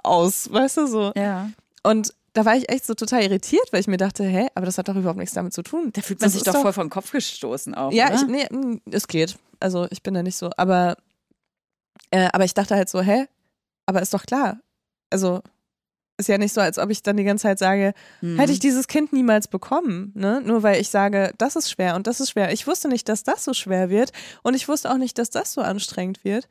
aus, 0.04 0.52
weißt 0.52 0.78
du 0.78 0.88
so. 0.88 1.12
Ja. 1.16 1.50
Und 1.84 2.14
da 2.34 2.46
war 2.46 2.56
ich 2.56 2.70
echt 2.70 2.86
so 2.86 2.94
total 2.94 3.24
irritiert, 3.24 3.68
weil 3.72 3.80
ich 3.80 3.88
mir 3.88 3.98
dachte, 3.98 4.24
hä, 4.24 4.48
aber 4.56 4.66
das 4.66 4.78
hat 4.78 4.88
doch 4.88 4.96
überhaupt 4.96 5.18
nichts 5.18 5.34
damit 5.34 5.54
zu 5.54 5.64
tun. 5.64 5.92
Da 5.94 6.02
fühlt 6.02 6.20
man 6.20 6.28
das 6.28 6.34
sich 6.34 6.44
doch, 6.44 6.54
doch 6.54 6.62
voll 6.62 6.74
vom 6.74 6.90
Kopf 6.90 7.12
gestoßen 7.12 7.74
auch. 7.74 7.92
Ja? 7.92 8.14
Ich, 8.14 8.26
nee, 8.28 8.48
mm, 8.52 8.82
es 8.92 9.08
geht. 9.08 9.38
Also 9.60 9.88
ich 9.90 10.04
bin 10.04 10.14
da 10.14 10.24
nicht 10.24 10.38
so, 10.38 10.50
aber, 10.58 10.98
äh, 12.12 12.30
aber 12.32 12.46
ich 12.46 12.54
dachte 12.54 12.76
halt 12.76 12.90
so, 12.90 13.02
hä, 13.02 13.26
aber 13.86 14.02
ist 14.02 14.14
doch 14.14 14.26
klar. 14.26 14.60
Also 15.10 15.42
ist 16.20 16.28
ja 16.28 16.38
nicht 16.38 16.54
so, 16.54 16.62
als 16.62 16.78
ob 16.78 16.90
ich 16.90 17.02
dann 17.02 17.18
die 17.18 17.24
ganze 17.24 17.44
Zeit 17.44 17.60
sage, 17.60 17.94
mhm. 18.22 18.38
hätte 18.38 18.52
ich 18.52 18.60
dieses 18.60 18.88
Kind 18.88 19.14
niemals 19.14 19.48
bekommen, 19.48 20.12
ne? 20.16 20.42
Nur 20.46 20.64
weil 20.64 20.80
ich 20.80 20.90
sage, 20.90 21.34
das 21.38 21.56
ist 21.56 21.72
schwer 21.72 21.96
und 21.96 22.08
das 22.08 22.20
ist 22.20 22.32
schwer. 22.32 22.52
Ich 22.52 22.68
wusste 22.68 22.90
nicht, 22.90 23.10
dass 23.10 23.24
das 23.24 23.44
so 23.44 23.54
schwer 23.54 23.90
wird 23.90 24.12
und 24.44 24.54
ich 24.54 24.68
wusste 24.68 24.92
auch 24.92 24.98
nicht, 24.98 25.18
dass 25.18 25.30
das 25.30 25.54
so 25.54 25.62
anstrengend 25.62 26.24
wird. 26.24 26.48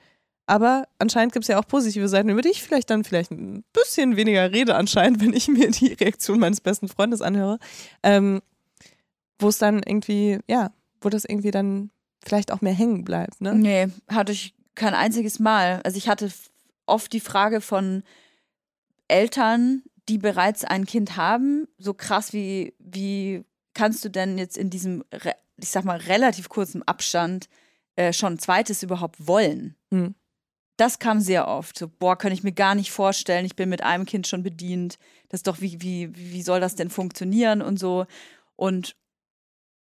Aber 0.46 0.88
anscheinend 0.98 1.34
gibt 1.34 1.44
es 1.44 1.48
ja 1.48 1.58
auch 1.58 1.66
positive 1.66 2.08
Seiten, 2.08 2.30
über 2.30 2.40
die 2.40 2.48
ich 2.48 2.62
vielleicht 2.62 2.88
dann 2.88 3.04
vielleicht 3.04 3.30
ein 3.30 3.64
bisschen 3.74 4.16
weniger 4.16 4.50
rede, 4.50 4.74
anscheinend, 4.74 5.20
wenn 5.22 5.34
ich 5.34 5.48
mir 5.48 5.70
die 5.70 5.92
Reaktion 5.92 6.40
meines 6.40 6.60
besten 6.60 6.88
Freundes 6.88 7.20
anhöre. 7.20 7.58
Ähm, 8.02 8.40
wo 9.38 9.48
es 9.48 9.58
dann 9.58 9.82
irgendwie, 9.84 10.38
ja, 10.48 10.72
wo 11.00 11.10
das 11.10 11.24
irgendwie 11.24 11.50
dann 11.50 11.90
vielleicht 12.24 12.50
auch 12.50 12.60
mehr 12.60 12.72
hängen 12.72 13.04
bleibt, 13.04 13.40
ne? 13.40 13.54
Nee, 13.54 13.88
hatte 14.08 14.32
ich 14.32 14.54
kein 14.74 14.94
einziges 14.94 15.38
Mal. 15.38 15.80
Also 15.84 15.96
ich 15.96 16.08
hatte 16.08 16.30
oft 16.86 17.12
die 17.12 17.20
Frage 17.20 17.60
von 17.60 18.02
Eltern, 19.08 19.82
die 20.08 20.18
bereits 20.18 20.64
ein 20.64 20.86
Kind 20.86 21.16
haben, 21.16 21.66
so 21.78 21.94
krass 21.94 22.32
wie, 22.32 22.74
wie 22.78 23.44
kannst 23.74 24.04
du 24.04 24.08
denn 24.08 24.38
jetzt 24.38 24.56
in 24.56 24.70
diesem, 24.70 25.04
ich 25.56 25.68
sag 25.68 25.84
mal, 25.84 25.98
relativ 25.98 26.48
kurzen 26.48 26.82
Abstand 26.82 27.48
äh, 27.96 28.12
schon 28.12 28.34
ein 28.34 28.38
zweites 28.38 28.82
überhaupt 28.82 29.26
wollen? 29.26 29.76
Mhm. 29.90 30.14
Das 30.76 31.00
kam 31.00 31.20
sehr 31.20 31.48
oft. 31.48 31.76
So, 31.76 31.88
boah, 31.88 32.16
kann 32.16 32.32
ich 32.32 32.44
mir 32.44 32.52
gar 32.52 32.74
nicht 32.74 32.92
vorstellen, 32.92 33.44
ich 33.44 33.56
bin 33.56 33.68
mit 33.68 33.82
einem 33.82 34.06
Kind 34.06 34.28
schon 34.28 34.44
bedient. 34.44 34.98
Das 35.28 35.40
ist 35.40 35.46
doch, 35.48 35.60
wie, 35.60 35.82
wie, 35.82 36.14
wie 36.14 36.42
soll 36.42 36.60
das 36.60 36.76
denn 36.76 36.88
funktionieren 36.88 37.62
und 37.62 37.78
so. 37.78 38.06
Und 38.54 38.96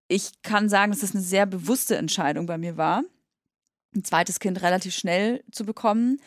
ich 0.08 0.42
kann 0.42 0.68
sagen, 0.68 0.90
dass 0.90 1.00
das 1.02 1.14
eine 1.14 1.22
sehr 1.22 1.46
bewusste 1.46 1.96
Entscheidung 1.96 2.46
bei 2.46 2.58
mir 2.58 2.76
war, 2.76 3.04
ein 3.94 4.04
zweites 4.04 4.40
Kind 4.40 4.60
relativ 4.62 4.94
schnell 4.94 5.44
zu 5.52 5.64
bekommen. 5.64 6.20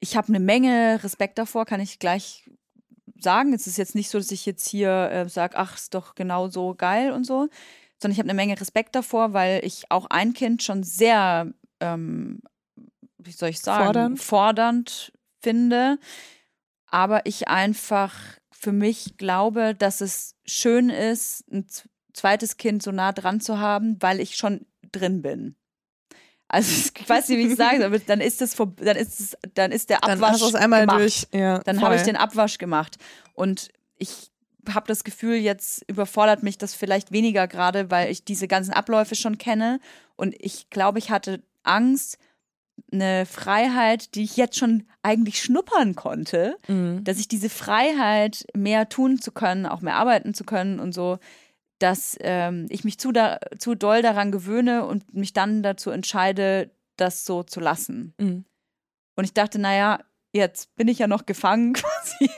Ich 0.00 0.16
habe 0.16 0.28
eine 0.28 0.40
Menge 0.40 1.00
Respekt 1.02 1.38
davor, 1.38 1.64
kann 1.64 1.80
ich 1.80 1.98
gleich 1.98 2.50
sagen. 3.18 3.52
Es 3.52 3.66
ist 3.66 3.78
jetzt 3.78 3.94
nicht 3.94 4.10
so, 4.10 4.18
dass 4.18 4.30
ich 4.30 4.46
jetzt 4.46 4.68
hier 4.68 5.10
äh, 5.10 5.28
sage, 5.28 5.56
ach, 5.56 5.76
ist 5.76 5.94
doch 5.94 6.14
genau 6.14 6.48
so 6.48 6.74
geil 6.74 7.12
und 7.12 7.24
so, 7.24 7.48
sondern 8.00 8.12
ich 8.12 8.18
habe 8.18 8.28
eine 8.28 8.36
Menge 8.36 8.60
Respekt 8.60 8.94
davor, 8.94 9.32
weil 9.32 9.64
ich 9.64 9.90
auch 9.90 10.06
ein 10.06 10.34
Kind 10.34 10.62
schon 10.62 10.82
sehr 10.82 11.52
ähm, 11.80 12.40
wie 13.26 13.32
soll 13.32 13.50
ich 13.50 13.60
sagen, 13.60 13.84
fordernd, 13.84 14.20
fordernd 14.20 15.12
finde. 15.42 15.98
Aber 16.86 17.26
ich 17.26 17.48
einfach 17.48 18.14
für 18.50 18.72
mich 18.72 19.16
glaube, 19.16 19.74
dass 19.74 20.00
es 20.00 20.34
schön 20.46 20.88
ist, 20.88 21.44
ein 21.52 21.66
zweites 22.12 22.56
Kind 22.56 22.82
so 22.82 22.92
nah 22.92 23.12
dran 23.12 23.40
zu 23.40 23.58
haben, 23.58 23.96
weil 24.00 24.20
ich 24.20 24.36
schon 24.36 24.66
drin 24.92 25.20
bin. 25.22 25.56
Also 26.48 26.90
ich 26.98 27.08
weiß 27.08 27.28
nicht, 27.28 27.38
wie 27.38 27.52
ich 27.52 27.56
sagen 27.56 27.80
soll, 27.80 27.98
dann 28.00 28.20
ist 28.20 28.40
das 28.40 28.56
dann 28.56 28.96
ist 28.96 29.20
es, 29.20 29.36
dann 29.54 29.72
ist 29.72 29.90
der 29.90 30.04
Abwasch 30.04 30.40
dann 30.40 30.56
einmal 30.56 30.80
gemacht. 30.82 31.00
Durch. 31.00 31.26
Ja, 31.32 31.58
dann 31.60 31.80
habe 31.80 31.96
ich 31.96 32.02
den 32.02 32.16
Abwasch 32.16 32.58
gemacht 32.58 32.96
und 33.34 33.70
ich 33.98 34.30
habe 34.68 34.86
das 34.88 35.04
Gefühl, 35.04 35.36
jetzt 35.36 35.84
überfordert 35.88 36.42
mich 36.42 36.58
das 36.58 36.74
vielleicht 36.74 37.12
weniger 37.12 37.46
gerade, 37.46 37.90
weil 37.90 38.10
ich 38.10 38.24
diese 38.24 38.48
ganzen 38.48 38.72
Abläufe 38.72 39.14
schon 39.14 39.38
kenne 39.38 39.80
und 40.16 40.34
ich 40.38 40.70
glaube, 40.70 40.98
ich 40.98 41.10
hatte 41.10 41.42
Angst, 41.62 42.18
eine 42.92 43.26
Freiheit, 43.26 44.14
die 44.14 44.22
ich 44.22 44.36
jetzt 44.36 44.58
schon 44.58 44.84
eigentlich 45.02 45.42
schnuppern 45.42 45.94
konnte, 45.94 46.56
mhm. 46.68 47.02
dass 47.04 47.18
ich 47.18 47.26
diese 47.26 47.48
Freiheit, 47.48 48.46
mehr 48.54 48.88
tun 48.88 49.20
zu 49.20 49.32
können, 49.32 49.66
auch 49.66 49.80
mehr 49.80 49.96
arbeiten 49.96 50.34
zu 50.34 50.44
können 50.44 50.78
und 50.78 50.92
so, 50.92 51.18
dass 51.78 52.16
ähm, 52.20 52.66
ich 52.70 52.84
mich 52.84 52.98
zu, 52.98 53.12
da, 53.12 53.38
zu 53.58 53.74
doll 53.74 54.02
daran 54.02 54.32
gewöhne 54.32 54.86
und 54.86 55.14
mich 55.14 55.32
dann 55.32 55.62
dazu 55.62 55.90
entscheide, 55.90 56.70
das 56.96 57.24
so 57.24 57.42
zu 57.42 57.60
lassen. 57.60 58.14
Mhm. 58.18 58.44
Und 59.16 59.24
ich 59.24 59.34
dachte, 59.34 59.58
naja, 59.58 60.00
jetzt 60.32 60.74
bin 60.76 60.88
ich 60.88 60.98
ja 60.98 61.06
noch 61.06 61.26
gefangen 61.26 61.72
quasi. 61.74 62.30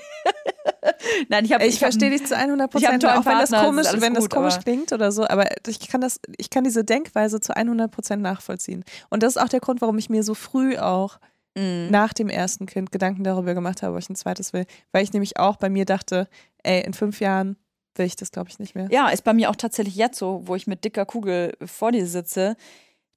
Nein, 1.29 1.45
ich 1.45 1.53
habe. 1.53 1.65
Ich, 1.65 1.75
ich 1.75 1.79
verstehe 1.79 2.11
dich 2.11 2.27
zu 2.27 2.37
100 2.37 2.71
Prozent, 2.71 3.05
auch 3.05 3.25
wenn 3.25 3.39
das 3.39 3.51
komisch, 3.51 3.87
wenn 3.95 4.15
das 4.15 4.29
komisch 4.29 4.59
klingt 4.59 4.93
oder 4.93 5.13
so. 5.13 5.27
Aber 5.27 5.47
ich 5.67 5.89
kann 5.89 6.01
das, 6.01 6.21
ich 6.37 6.51
kann 6.51 6.65
diese 6.65 6.85
Denkweise 6.85 7.41
zu 7.41 7.57
100 7.57 7.91
Prozent 7.91 8.23
nachvollziehen. 8.23 8.85
Und 9.11 9.23
das 9.23 9.37
ist 9.37 9.43
auch 9.43 9.49
der 9.49 9.61
Grund, 9.61 9.81
warum 9.81 9.99
ich 9.99 10.11
mir 10.11 10.23
so 10.23 10.35
früh 10.35 10.77
auch 10.77 11.19
mm. 11.57 11.91
nach 11.91 12.13
dem 12.13 12.29
ersten 12.29 12.67
Kind 12.67 12.93
Gedanken 12.93 13.25
darüber 13.25 13.55
gemacht 13.55 13.83
habe, 13.83 13.95
ob 13.95 14.01
ich 14.01 14.09
ein 14.09 14.17
zweites 14.17 14.53
will, 14.53 14.67
weil 14.93 15.03
ich 15.03 15.13
nämlich 15.13 15.39
auch 15.39 15.57
bei 15.57 15.69
mir 15.69 15.85
dachte, 15.85 16.29
ey, 16.63 16.83
in 16.83 16.95
fünf 16.95 17.21
Jahren 17.21 17.57
will 17.99 18.07
ich 18.07 18.17
das, 18.17 18.31
glaube 18.31 18.49
ich, 18.49 18.59
nicht 18.59 18.75
mehr. 18.75 18.89
Ja, 18.91 19.09
ist 19.09 19.25
bei 19.25 19.35
mir 19.35 19.51
auch 19.51 19.57
tatsächlich 19.57 19.97
jetzt 19.97 20.19
so, 20.19 20.43
wo 20.45 20.55
ich 20.55 20.67
mit 20.67 20.85
dicker 20.85 21.05
Kugel 21.05 21.57
vor 21.65 21.93
dir 21.93 22.07
sitze 22.07 22.57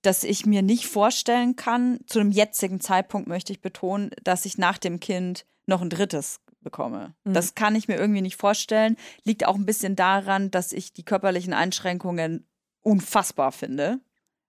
dass 0.01 0.23
ich 0.23 0.45
mir 0.45 0.61
nicht 0.61 0.87
vorstellen 0.87 1.55
kann, 1.55 1.99
zu 2.07 2.19
einem 2.19 2.31
jetzigen 2.31 2.79
Zeitpunkt 2.79 3.27
möchte 3.27 3.53
ich 3.53 3.61
betonen, 3.61 4.11
dass 4.23 4.45
ich 4.45 4.57
nach 4.57 4.77
dem 4.77 4.99
Kind 4.99 5.45
noch 5.67 5.81
ein 5.81 5.89
drittes 5.89 6.41
bekomme. 6.61 7.13
Mhm. 7.23 7.33
Das 7.33 7.55
kann 7.55 7.75
ich 7.75 7.87
mir 7.87 7.97
irgendwie 7.97 8.21
nicht 8.21 8.35
vorstellen. 8.35 8.97
Liegt 9.23 9.45
auch 9.45 9.55
ein 9.55 9.65
bisschen 9.65 9.95
daran, 9.95 10.51
dass 10.51 10.73
ich 10.73 10.93
die 10.93 11.03
körperlichen 11.03 11.53
Einschränkungen 11.53 12.47
unfassbar 12.81 13.51
finde. 13.51 13.99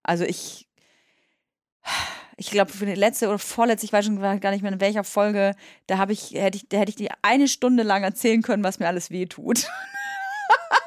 Also 0.02 0.24
ich, 0.24 0.68
ich 2.36 2.50
glaube, 2.50 2.72
für 2.72 2.86
die 2.86 2.94
letzte 2.94 3.28
oder 3.28 3.38
vorletzte, 3.38 3.86
ich 3.86 3.92
weiß 3.92 4.06
schon 4.06 4.20
gar 4.20 4.50
nicht 4.50 4.62
mehr 4.62 4.72
in 4.72 4.80
welcher 4.80 5.04
Folge, 5.04 5.54
da 5.86 5.98
habe 5.98 6.12
ich, 6.12 6.32
hätte 6.32 6.56
ich, 6.56 6.68
da 6.68 6.78
hätte 6.78 6.90
ich 6.90 6.96
die 6.96 7.10
eine 7.20 7.48
Stunde 7.48 7.82
lang 7.82 8.02
erzählen 8.04 8.42
können, 8.42 8.64
was 8.64 8.78
mir 8.78 8.88
alles 8.88 9.10
weh 9.10 9.26
tut. 9.26 9.66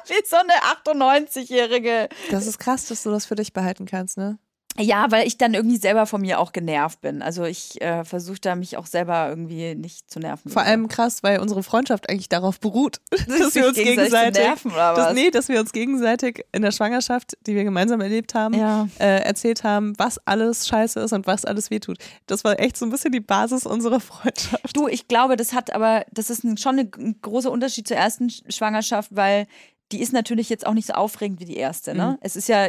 Wie 0.08 0.26
so 0.26 0.36
eine 0.36 1.00
98-Jährige. 1.00 2.08
Das 2.30 2.46
ist 2.46 2.58
krass, 2.58 2.86
dass 2.86 3.02
du 3.02 3.10
das 3.10 3.26
für 3.26 3.34
dich 3.34 3.52
behalten 3.52 3.86
kannst, 3.86 4.18
ne? 4.18 4.38
Ja, 4.78 5.10
weil 5.10 5.26
ich 5.26 5.38
dann 5.38 5.54
irgendwie 5.54 5.76
selber 5.76 6.06
von 6.06 6.20
mir 6.20 6.38
auch 6.38 6.52
genervt 6.52 7.00
bin. 7.00 7.22
Also 7.22 7.44
ich 7.44 7.80
äh, 7.80 8.04
versuche 8.04 8.40
da 8.40 8.54
mich 8.54 8.76
auch 8.76 8.86
selber 8.86 9.28
irgendwie 9.28 9.74
nicht 9.74 10.10
zu 10.10 10.18
nerven. 10.18 10.50
Vor 10.50 10.62
allem 10.62 10.88
krass, 10.88 11.22
weil 11.22 11.40
unsere 11.40 11.62
Freundschaft 11.62 12.10
eigentlich 12.10 12.28
darauf 12.28 12.60
beruht, 12.60 13.00
dass 13.10 13.54
wir 13.54 13.68
uns 13.68 13.76
gegenseitig, 13.76 14.42
nerven, 14.42 14.72
dass, 14.74 15.14
nee, 15.14 15.30
dass 15.30 15.48
wir 15.48 15.60
uns 15.60 15.72
gegenseitig 15.72 16.44
in 16.52 16.62
der 16.62 16.72
Schwangerschaft, 16.72 17.36
die 17.46 17.54
wir 17.54 17.64
gemeinsam 17.64 18.00
erlebt 18.00 18.34
haben, 18.34 18.54
ja. 18.54 18.88
äh, 18.98 19.20
erzählt 19.22 19.64
haben, 19.64 19.94
was 19.98 20.18
alles 20.26 20.68
scheiße 20.68 21.00
ist 21.00 21.12
und 21.12 21.26
was 21.26 21.44
alles 21.44 21.70
wehtut. 21.70 21.98
Das 22.26 22.44
war 22.44 22.60
echt 22.60 22.76
so 22.76 22.84
ein 22.84 22.90
bisschen 22.90 23.12
die 23.12 23.20
Basis 23.20 23.66
unserer 23.66 24.00
Freundschaft. 24.00 24.76
Du, 24.76 24.88
ich 24.88 25.08
glaube, 25.08 25.36
das 25.36 25.54
hat 25.54 25.72
aber, 25.72 26.04
das 26.12 26.30
ist 26.30 26.44
ein, 26.44 26.56
schon 26.58 26.78
ein 26.78 27.16
großer 27.22 27.50
Unterschied 27.50 27.88
zur 27.88 27.96
ersten 27.96 28.30
Schwangerschaft, 28.30 29.14
weil 29.14 29.46
die 29.92 30.00
ist 30.00 30.12
natürlich 30.12 30.48
jetzt 30.48 30.66
auch 30.66 30.74
nicht 30.74 30.86
so 30.86 30.94
aufregend 30.94 31.40
wie 31.40 31.44
die 31.44 31.56
erste. 31.56 31.94
Ne? 31.94 32.12
Mhm. 32.12 32.18
Es 32.20 32.36
ist 32.36 32.48
ja 32.48 32.68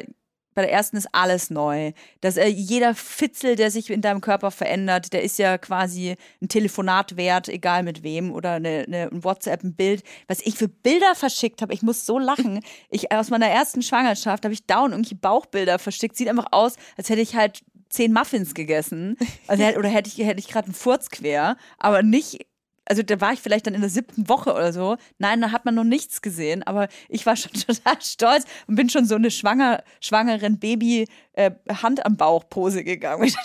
bei 0.58 0.64
der 0.64 0.72
ersten 0.72 0.98
ist 0.98 1.10
alles 1.12 1.52
neu. 1.52 1.92
Dass 2.20 2.36
äh, 2.36 2.48
jeder 2.48 2.96
Fitzel, 2.96 3.56
der 3.56 3.70
sich 3.70 3.92
in 3.92 4.02
deinem 4.02 4.22
Körper 4.22 4.50
verändert, 4.50 5.14
der 5.14 5.22
ist 5.22 5.38
ja 5.38 5.60
quasi 5.60 6.16
ein 6.42 6.50
Telefonat 6.50 7.16
wert, 7.16 7.48
egal 7.48 7.84
mit 7.84 8.02
wem, 8.02 8.32
oder 8.32 8.54
eine, 8.54 8.86
eine 8.88 9.04
ein 9.12 9.24
WhatsApp, 9.24 9.64
ein 9.64 9.76
Bild. 9.76 10.02
Was 10.28 10.42
ich 10.42 10.56
für 10.56 10.68
Bilder 10.68 11.14
verschickt 11.14 11.62
habe, 11.62 11.76
ich 11.76 11.84
muss 11.84 12.08
so 12.08 12.18
lachen. 12.18 12.62
Ich 12.90 13.12
aus 13.12 13.30
meiner 13.30 13.48
ersten 13.48 13.84
Schwangerschaft 13.84 14.46
habe 14.46 14.54
ich 14.54 14.66
down 14.66 14.92
irgendwie 14.92 15.14
Bauchbilder 15.14 15.78
verschickt. 15.78 16.18
Sieht 16.18 16.28
einfach 16.28 16.48
aus, 16.52 16.76
als 16.98 17.10
hätte 17.10 17.22
ich 17.22 17.36
halt 17.36 17.62
zehn 17.90 18.12
Muffins 18.12 18.56
gegessen. 18.56 19.16
Also, 19.48 19.64
oder 19.64 19.90
hätte 19.90 20.10
ich, 20.10 20.18
hätte 20.26 20.40
ich 20.40 20.48
gerade 20.48 20.66
einen 20.66 20.74
Furz 20.74 21.10
quer, 21.10 21.56
aber 21.78 22.02
nicht 22.02 22.48
also 22.90 23.04
da 23.04 23.20
war 23.22 23.34
ich 23.34 23.40
vielleicht 23.40 23.68
dann 23.68 23.74
in 23.74 23.82
der 23.82 23.90
siebten 23.90 24.28
Woche 24.30 24.54
oder 24.54 24.74
so. 24.74 24.98
Nein, 25.18 25.42
da 25.42 25.52
hat 25.52 25.66
man 25.66 25.76
noch 25.76 25.84
nichts 25.84 26.22
gesehen, 26.22 26.64
aber 26.64 26.88
ich 27.10 27.26
war 27.26 27.36
schon 27.36 27.52
total 27.68 28.02
stolz 28.02 28.46
und 28.68 28.76
bin 28.76 28.90
schon 28.90 29.06
so 29.06 29.16
eine 29.16 29.32
schwanger, 29.32 29.84
schwangeren 30.02 30.60
Baby 30.60 31.08
äh, 31.34 31.52
Hand 31.70 32.06
am 32.06 32.18
Bauch 32.18 32.50
Pose 32.50 32.84
gegangen. 32.84 33.32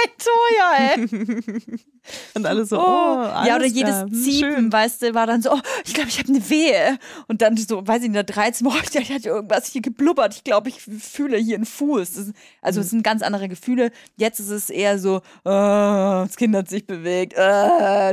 Hey, 0.00 0.10
Toja, 0.16 0.94
ey. 0.94 1.78
Und 2.34 2.46
alle 2.46 2.64
so, 2.64 2.78
oh, 2.78 2.82
oh 2.82 3.46
Ja, 3.46 3.56
oder 3.56 3.66
jedes. 3.66 4.02
Hm, 4.02 4.12
Ziepen, 4.12 4.54
Schön. 4.54 4.72
weißt 4.72 5.02
du, 5.02 5.14
war 5.14 5.26
dann 5.26 5.42
so, 5.42 5.52
oh, 5.52 5.60
ich 5.84 5.94
glaube, 5.94 6.08
ich 6.08 6.18
habe 6.18 6.28
eine 6.28 6.50
Wehe. 6.50 6.98
Und 7.26 7.42
dann 7.42 7.56
so, 7.56 7.86
weiß 7.86 8.00
ich, 8.00 8.06
in 8.06 8.12
der 8.12 8.24
13 8.24 8.66
Woche, 8.66 8.82
ich 8.92 9.12
hatte 9.12 9.28
irgendwas 9.28 9.66
hier 9.66 9.82
geblubbert. 9.82 10.34
Ich 10.34 10.44
glaube, 10.44 10.68
ich 10.68 10.80
fühle 10.80 11.36
hier 11.38 11.56
einen 11.56 11.66
Fuß. 11.66 12.12
Das, 12.14 12.32
also, 12.62 12.80
mhm. 12.80 12.84
es 12.84 12.90
sind 12.90 13.02
ganz 13.02 13.22
andere 13.22 13.48
Gefühle. 13.48 13.90
Jetzt 14.16 14.40
ist 14.40 14.50
es 14.50 14.70
eher 14.70 14.98
so, 14.98 15.16
oh, 15.44 16.24
das 16.24 16.36
Kind 16.36 16.54
hat 16.54 16.68
sich 16.68 16.86
bewegt. 16.86 17.34
Oh. 17.36 18.12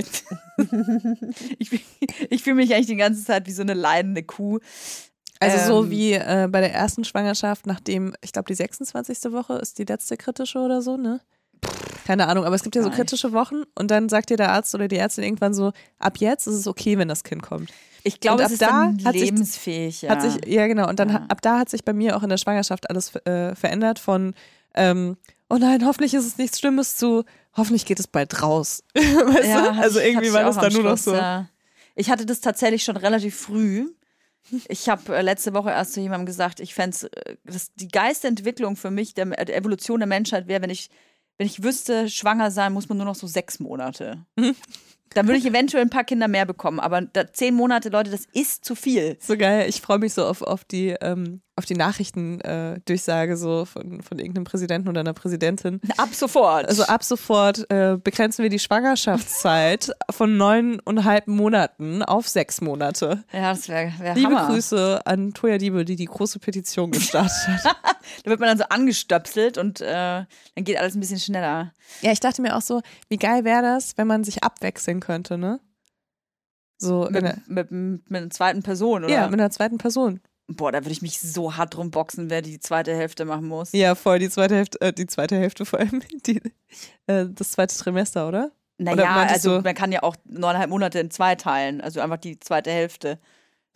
ich, 1.60 1.72
ich 2.30 2.44
fühle 2.44 2.56
mich 2.56 2.74
eigentlich 2.74 2.88
die 2.88 2.96
ganze 2.96 3.24
Zeit 3.24 3.48
wie 3.48 3.52
so 3.52 3.62
eine 3.62 3.74
leidende 3.74 4.24
Kuh. 4.24 4.60
Also 5.40 5.58
ähm, 5.58 5.66
so 5.66 5.92
wie 5.92 6.14
äh, 6.14 6.48
bei 6.50 6.62
der 6.62 6.74
ersten 6.74 7.04
Schwangerschaft, 7.04 7.68
nachdem, 7.68 8.14
ich 8.22 8.32
glaube, 8.32 8.48
die 8.48 8.56
26. 8.56 9.32
Woche 9.32 9.56
ist 9.56 9.78
die 9.80 9.84
letzte 9.84 10.18
kritische 10.18 10.60
oder 10.60 10.82
so, 10.82 10.98
ne? 10.98 11.22
Keine 12.06 12.28
Ahnung, 12.28 12.46
aber 12.46 12.56
es 12.56 12.64
gibt 12.64 12.76
ja 12.76 12.84
so 12.84 12.92
kritische 12.92 13.34
Wochen 13.34 13.64
und 13.74 13.90
dann 13.90 14.10
sagt 14.10 14.30
dir 14.30 14.38
der 14.38 14.52
Arzt 14.52 14.76
oder 14.76 14.88
die 14.88 14.98
Ärztin 14.98 15.24
irgendwann 15.24 15.54
so, 15.54 15.72
ab 15.98 16.18
jetzt 16.18 16.46
ist 16.46 16.56
es 16.56 16.68
okay, 16.68 16.98
wenn 17.00 17.08
das 17.08 17.24
Kind 17.24 17.42
kommt. 17.42 17.72
Ich 18.04 18.20
glaube, 18.20 18.44
es 18.44 18.52
ist 18.52 18.62
da 18.62 18.94
hat 19.04 19.16
lebensfähig. 19.16 19.96
Sich, 19.96 20.02
ja. 20.04 20.12
Hat 20.12 20.22
sich, 20.22 20.46
ja, 20.46 20.68
genau. 20.68 20.88
Und 20.88 21.00
dann 21.00 21.10
ja. 21.10 21.26
ab 21.28 21.42
da 21.42 21.58
hat 21.58 21.70
sich 21.70 21.84
bei 21.84 21.94
mir 21.94 22.16
auch 22.16 22.22
in 22.22 22.30
der 22.30 22.38
Schwangerschaft 22.38 22.90
alles 22.92 23.16
äh, 23.26 23.56
verändert 23.56 23.98
von 23.98 24.36
ähm, 24.76 25.18
oh 25.50 25.58
nein, 25.58 25.84
hoffentlich 25.86 26.14
ist 26.14 26.28
es 26.28 26.38
nichts 26.38 26.60
Schlimmes 26.60 26.96
zu 26.96 27.24
hoffentlich 27.56 27.86
geht 27.86 28.00
es 28.00 28.08
bald 28.08 28.42
raus. 28.42 28.84
weißt 28.94 29.48
ja, 29.48 29.72
du? 29.72 29.82
Also 29.82 30.00
irgendwie 30.00 30.34
war 30.34 30.44
das 30.44 30.58
dann 30.58 30.74
nur 30.74 30.84
noch 30.84 30.98
so. 30.98 31.16
Ja. 31.16 31.50
Ich 31.96 32.10
hatte 32.10 32.26
das 32.26 32.42
tatsächlich 32.42 32.84
schon 32.84 32.98
relativ 32.98 33.36
früh. 33.36 33.90
Ich 34.68 34.90
habe 34.90 35.16
äh, 35.16 35.22
letzte 35.22 35.54
Woche 35.54 35.72
erst 35.72 35.94
zu 35.94 36.02
jemandem 36.02 36.26
gesagt, 36.26 36.60
ich 36.60 36.76
fände 36.76 37.10
äh, 37.26 37.36
die 37.76 37.88
Geistentwicklung 37.88 38.76
für 38.76 38.92
mich, 38.92 39.14
der, 39.14 39.26
der 39.26 39.58
Evolution 39.58 40.00
der 40.00 40.08
Menschheit 40.08 40.48
wäre, 40.48 40.62
wenn 40.62 40.70
ich 40.70 40.90
wenn 41.38 41.48
ich 41.48 41.64
wüsste, 41.64 42.10
schwanger 42.10 42.52
sein 42.52 42.74
muss 42.74 42.90
man 42.90 42.98
nur 42.98 43.06
noch 43.06 43.16
so 43.16 43.28
sechs 43.28 43.60
Monate. 43.60 44.26
Dann 45.16 45.28
würde 45.28 45.38
ich 45.38 45.46
eventuell 45.46 45.84
ein 45.84 45.90
paar 45.90 46.04
Kinder 46.04 46.28
mehr 46.28 46.46
bekommen, 46.46 46.80
aber 46.80 47.02
da, 47.02 47.32
zehn 47.32 47.56
Monate, 47.56 47.90
Leute, 47.90 48.12
das 48.12 48.26
ist 48.34 48.66
zu 48.66 48.76
viel. 48.76 49.18
So 49.22 49.38
geil. 49.38 49.70
Ich 49.70 49.82
freue 49.82 50.00
mich 50.00 50.14
so 50.14 50.26
auf, 50.26 50.42
auf 50.42 50.66
die, 50.66 50.90
ähm, 51.02 51.42
auf 51.58 51.66
die 51.66 51.76
Nachrichtendurchsage 51.76 53.34
äh, 53.34 53.38
so 53.38 53.64
von, 53.66 54.02
von 54.02 54.20
irgendeinem 54.20 54.44
Präsidenten 54.44 54.90
oder 54.90 55.00
einer 55.00 55.14
Präsidentin. 55.14 55.80
Ab 55.98 56.14
sofort. 56.14 56.68
Also 56.68 56.84
ab 56.84 57.04
sofort 57.04 57.70
äh, 57.72 57.98
begrenzen 57.98 58.44
wir 58.44 58.50
die 58.50 58.60
Schwangerschaftszeit 58.60 59.92
von 60.12 60.36
neuneinhalb 60.36 61.28
Monaten 61.28 62.04
auf 62.04 62.28
sechs 62.28 62.60
Monate. 62.60 63.24
Ja, 63.32 63.52
das 63.52 63.70
wäre 63.70 63.94
wär 64.00 64.16
Liebe 64.16 64.36
Hammer. 64.36 64.48
Grüße 64.48 65.02
an 65.06 65.34
Toya 65.34 65.58
Diebe, 65.58 65.86
die 65.86 65.96
die 65.96 66.06
große 66.06 66.40
Petition 66.40 66.92
gestartet 66.92 67.48
hat. 67.48 67.64
da 68.24 68.30
wird 68.30 68.40
man 68.42 68.50
dann 68.50 68.58
so 68.58 68.66
angestöpselt 68.66 69.58
und 69.58 69.80
äh, 69.80 69.86
dann 69.86 70.28
geht 70.64 70.78
alles 70.78 70.96
ein 70.96 71.00
bisschen 71.00 71.20
schneller. 71.20 71.72
Ja, 72.02 72.12
ich 72.12 72.20
dachte 72.20 72.42
mir 72.42 72.58
auch 72.58 72.62
so, 72.62 72.82
wie 73.08 73.18
geil 73.18 73.46
wäre 73.46 73.62
das, 73.62 73.98
wenn 73.98 74.08
man 74.08 74.26
sich 74.26 74.44
abwechseln 74.44 75.00
könnte, 75.00 75.38
ne? 75.38 75.62
So 76.78 77.08
mit, 77.10 77.24
mit, 77.24 77.72
mit, 77.72 77.72
mit 77.72 78.22
einer 78.22 78.30
zweiten 78.30 78.62
Person, 78.62 79.06
oder? 79.06 79.14
Ja, 79.14 79.28
mit 79.30 79.40
einer 79.40 79.52
zweiten 79.52 79.78
Person. 79.78 80.20
Boah, 80.48 80.72
da 80.72 80.80
würde 80.80 80.92
ich 80.92 81.02
mich 81.02 81.20
so 81.20 81.58
hart 81.58 81.76
drum 81.76 81.90
boxen, 81.90 82.30
wer 82.30 82.42
die 82.42 82.60
zweite 82.60 82.96
Hälfte 82.96 83.26
machen 83.26 83.48
muss. 83.48 83.72
Ja, 83.72 83.96
voll, 83.96 84.20
die 84.20 84.30
zweite 84.30 84.56
Hälfte, 84.56 84.80
äh, 84.82 84.94
die 84.94 85.08
zweite 85.08 85.36
Hälfte 85.36 85.66
vor 85.66 85.80
allem, 85.80 86.04
die, 86.26 86.42
äh, 87.08 87.26
das 87.30 87.52
zweite 87.52 87.76
Trimester, 87.76 88.28
oder? 88.28 88.52
Naja, 88.78 89.26
also 89.30 89.62
man 89.62 89.74
kann 89.74 89.92
ja 89.92 90.04
auch 90.04 90.16
neuneinhalb 90.26 90.70
Monate 90.70 91.00
in 91.00 91.10
zwei 91.10 91.36
teilen, 91.36 91.82
also 91.82 92.02
einfach 92.02 92.18
die 92.18 92.40
zweite 92.40 92.72
Hälfte. 92.72 93.20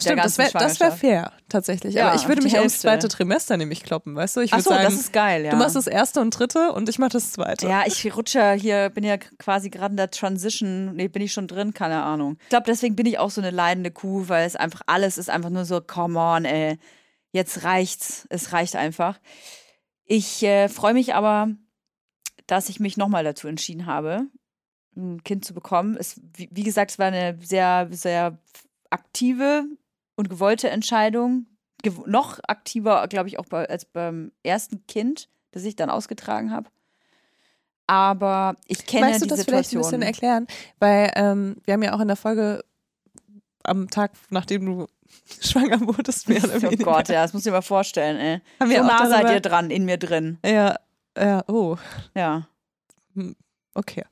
Stimmt, 0.01 0.23
das 0.23 0.37
wäre 0.37 0.53
wär 0.53 0.91
fair, 0.93 1.31
tatsächlich. 1.49 1.93
Ja, 1.93 2.07
Aber 2.07 2.15
ich 2.15 2.27
würde 2.27 2.41
mich 2.41 2.57
aufs 2.57 2.79
zweite 2.79 3.09
Trimester 3.09 3.57
nämlich 3.57 3.83
kloppen, 3.83 4.15
weißt 4.15 4.37
du? 4.37 4.41
Ich 4.41 4.53
Ach 4.53 4.61
so, 4.61 4.69
sagen, 4.69 4.83
das 4.83 4.93
ist 4.93 5.11
geil, 5.11 5.43
ja. 5.43 5.51
Du 5.51 5.57
machst 5.57 5.75
das 5.75 5.87
erste 5.87 6.21
und 6.21 6.31
dritte 6.31 6.71
und 6.71 6.87
ich 6.87 6.99
mach 6.99 7.09
das 7.09 7.33
zweite. 7.33 7.67
Ja, 7.67 7.83
ich 7.85 8.15
rutsche 8.15 8.53
hier, 8.53 8.89
bin 8.89 9.03
ja 9.03 9.17
quasi 9.17 9.69
gerade 9.69 9.91
in 9.91 9.97
der 9.97 10.09
Transition, 10.09 10.95
nee, 10.95 11.09
bin 11.09 11.21
ich 11.21 11.33
schon 11.33 11.47
drin, 11.47 11.73
keine 11.73 12.01
Ahnung. 12.01 12.37
Ich 12.43 12.49
glaube, 12.49 12.65
deswegen 12.65 12.95
bin 12.95 13.05
ich 13.07 13.19
auch 13.19 13.29
so 13.29 13.41
eine 13.41 13.51
leidende 13.51 13.91
Kuh, 13.91 14.29
weil 14.29 14.47
es 14.47 14.55
einfach 14.55 14.81
alles 14.85 15.17
ist 15.17 15.29
einfach 15.29 15.49
nur 15.49 15.65
so, 15.65 15.81
come 15.81 16.17
on, 16.17 16.45
ey 16.45 16.77
jetzt 17.31 17.63
reicht's. 17.63 18.25
Es 18.29 18.53
reicht 18.53 18.75
einfach. 18.75 19.19
Ich 20.05 20.43
äh, 20.43 20.69
freue 20.69 20.93
mich 20.93 21.13
aber, 21.13 21.49
dass 22.47 22.69
ich 22.69 22.79
mich 22.79 22.97
nochmal 22.97 23.23
dazu 23.23 23.47
entschieden 23.47 23.85
habe, 23.85 24.27
ein 24.95 25.23
Kind 25.23 25.45
zu 25.45 25.53
bekommen. 25.53 25.97
Es, 25.97 26.19
wie, 26.35 26.49
wie 26.51 26.63
gesagt, 26.63 26.91
es 26.91 26.99
war 26.99 27.07
eine 27.07 27.37
sehr, 27.41 27.87
sehr 27.91 28.39
aktive 28.89 29.65
und 30.19 30.27
gewollte 30.29 30.69
Entscheidung. 30.69 31.45
Ge 31.81 31.93
noch 32.05 32.39
aktiver, 32.45 33.07
glaube 33.07 33.29
ich, 33.29 33.39
auch 33.39 33.45
bei, 33.45 33.69
als 33.69 33.85
beim 33.85 34.33
ersten 34.43 34.85
Kind, 34.85 35.29
das 35.51 35.63
ich 35.63 35.77
dann 35.77 35.89
ausgetragen 35.89 36.51
habe. 36.51 36.69
Aber 37.87 38.55
ich 38.67 38.85
kenne 38.85 39.07
Weißt 39.07 39.21
du 39.21 39.25
die 39.25 39.29
das 39.29 39.39
Situation. 39.39 39.81
vielleicht 39.81 39.93
ein 39.93 39.99
bisschen 39.99 40.01
erklären? 40.01 40.47
Weil 40.79 41.13
ähm, 41.15 41.55
wir 41.63 41.73
haben 41.73 41.83
ja 41.83 41.93
auch 41.93 42.01
in 42.01 42.09
der 42.09 42.17
Folge 42.17 42.65
am 43.63 43.89
Tag, 43.89 44.11
nachdem 44.29 44.65
du 44.65 44.87
schwanger 45.39 45.79
wurdest, 45.79 46.27
mehr 46.27 46.43
oder 46.43 46.61
weniger. 46.63 46.85
Oh 46.85 46.91
Gott, 46.95 47.07
ja, 47.07 47.21
das 47.23 47.31
muss 47.31 47.45
ich 47.45 47.51
mir 47.51 47.59
mal 47.59 47.61
vorstellen, 47.61 48.17
ey. 48.17 48.41
Haben 48.59 48.71
so 48.71 48.83
nah 48.83 49.07
seid 49.07 49.31
ihr 49.31 49.39
dran, 49.39 49.71
in 49.71 49.85
mir 49.85 49.97
drin. 49.97 50.37
Ja, 50.43 50.75
ja, 51.17 51.45
oh. 51.47 51.77
Ja. 52.13 52.45
Hm, 53.15 53.37
okay. 53.73 54.03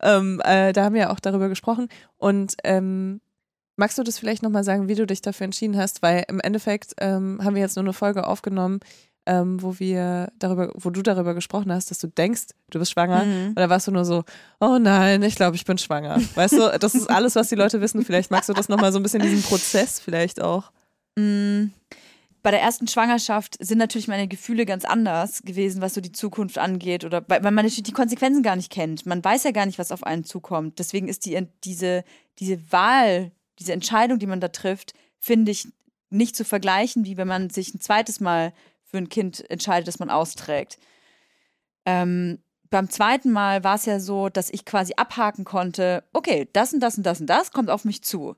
Ähm, 0.00 0.40
äh, 0.42 0.72
da 0.72 0.84
haben 0.84 0.94
wir 0.94 1.10
auch 1.10 1.20
darüber 1.20 1.50
gesprochen. 1.50 1.88
Und 2.16 2.54
ähm, 2.64 3.20
magst 3.80 3.98
du 3.98 4.04
das 4.04 4.18
vielleicht 4.18 4.42
nochmal 4.42 4.62
sagen, 4.62 4.86
wie 4.88 4.94
du 4.94 5.06
dich 5.06 5.22
dafür 5.22 5.46
entschieden 5.46 5.76
hast? 5.76 6.02
Weil 6.02 6.24
im 6.28 6.38
Endeffekt 6.38 6.94
ähm, 7.00 7.40
haben 7.42 7.54
wir 7.54 7.62
jetzt 7.62 7.76
nur 7.76 7.84
eine 7.84 7.94
Folge 7.94 8.26
aufgenommen, 8.26 8.80
ähm, 9.26 9.60
wo 9.62 9.78
wir 9.78 10.30
darüber, 10.38 10.70
wo 10.74 10.90
du 10.90 11.02
darüber 11.02 11.34
gesprochen 11.34 11.72
hast, 11.72 11.90
dass 11.90 11.98
du 11.98 12.06
denkst, 12.06 12.48
du 12.70 12.78
bist 12.78 12.92
schwanger. 12.92 13.24
Mhm. 13.24 13.48
Und 13.48 13.58
da 13.58 13.68
warst 13.68 13.88
du 13.88 13.90
nur 13.90 14.04
so, 14.04 14.22
oh 14.60 14.78
nein, 14.78 15.22
ich 15.22 15.34
glaube, 15.34 15.56
ich 15.56 15.64
bin 15.64 15.78
schwanger. 15.78 16.20
Weißt 16.34 16.52
du, 16.54 16.78
das 16.78 16.94
ist 16.94 17.08
alles, 17.08 17.34
was 17.34 17.48
die 17.48 17.54
Leute 17.54 17.80
wissen. 17.80 18.04
Vielleicht 18.04 18.30
magst 18.30 18.48
du 18.48 18.52
das 18.52 18.68
nochmal 18.68 18.92
so 18.92 18.98
ein 18.98 19.02
bisschen 19.02 19.22
diesen 19.22 19.42
Prozess 19.42 19.98
vielleicht 19.98 20.40
auch. 20.40 20.70
Mhm. 21.16 21.72
Bei 22.42 22.50
der 22.50 22.60
ersten 22.60 22.88
Schwangerschaft 22.88 23.56
sind 23.60 23.78
natürlich 23.78 24.08
meine 24.08 24.28
Gefühle 24.28 24.64
ganz 24.64 24.86
anders 24.86 25.42
gewesen, 25.42 25.82
was 25.82 25.92
so 25.92 26.00
die 26.00 26.12
Zukunft 26.12 26.56
angeht 26.56 27.04
oder 27.04 27.22
weil 27.28 27.42
man 27.42 27.56
natürlich 27.56 27.82
die 27.82 27.92
Konsequenzen 27.92 28.42
gar 28.42 28.56
nicht 28.56 28.70
kennt. 28.70 29.04
Man 29.04 29.22
weiß 29.22 29.44
ja 29.44 29.50
gar 29.50 29.66
nicht, 29.66 29.78
was 29.78 29.92
auf 29.92 30.04
einen 30.04 30.24
zukommt. 30.24 30.78
Deswegen 30.78 31.08
ist 31.08 31.26
die, 31.26 31.38
diese, 31.64 32.02
diese 32.38 32.72
Wahl, 32.72 33.32
diese 33.60 33.72
Entscheidung, 33.72 34.18
die 34.18 34.26
man 34.26 34.40
da 34.40 34.48
trifft, 34.48 34.94
finde 35.18 35.52
ich 35.52 35.68
nicht 36.08 36.34
zu 36.34 36.44
vergleichen, 36.44 37.04
wie 37.04 37.16
wenn 37.16 37.28
man 37.28 37.50
sich 37.50 37.74
ein 37.74 37.80
zweites 37.80 38.20
Mal 38.20 38.52
für 38.84 38.98
ein 38.98 39.08
Kind 39.08 39.48
entscheidet, 39.50 39.86
das 39.86 40.00
man 40.00 40.10
austrägt. 40.10 40.78
Ähm, 41.86 42.38
beim 42.70 42.88
zweiten 42.88 43.30
Mal 43.30 43.64
war 43.64 43.76
es 43.76 43.86
ja 43.86 44.00
so, 44.00 44.28
dass 44.28 44.50
ich 44.50 44.64
quasi 44.64 44.94
abhaken 44.96 45.44
konnte, 45.44 46.04
okay, 46.12 46.48
das 46.52 46.72
und 46.72 46.80
das 46.80 46.96
und 46.96 47.04
das 47.04 47.20
und 47.20 47.26
das 47.26 47.52
kommt 47.52 47.70
auf 47.70 47.84
mich 47.84 48.02
zu. 48.02 48.36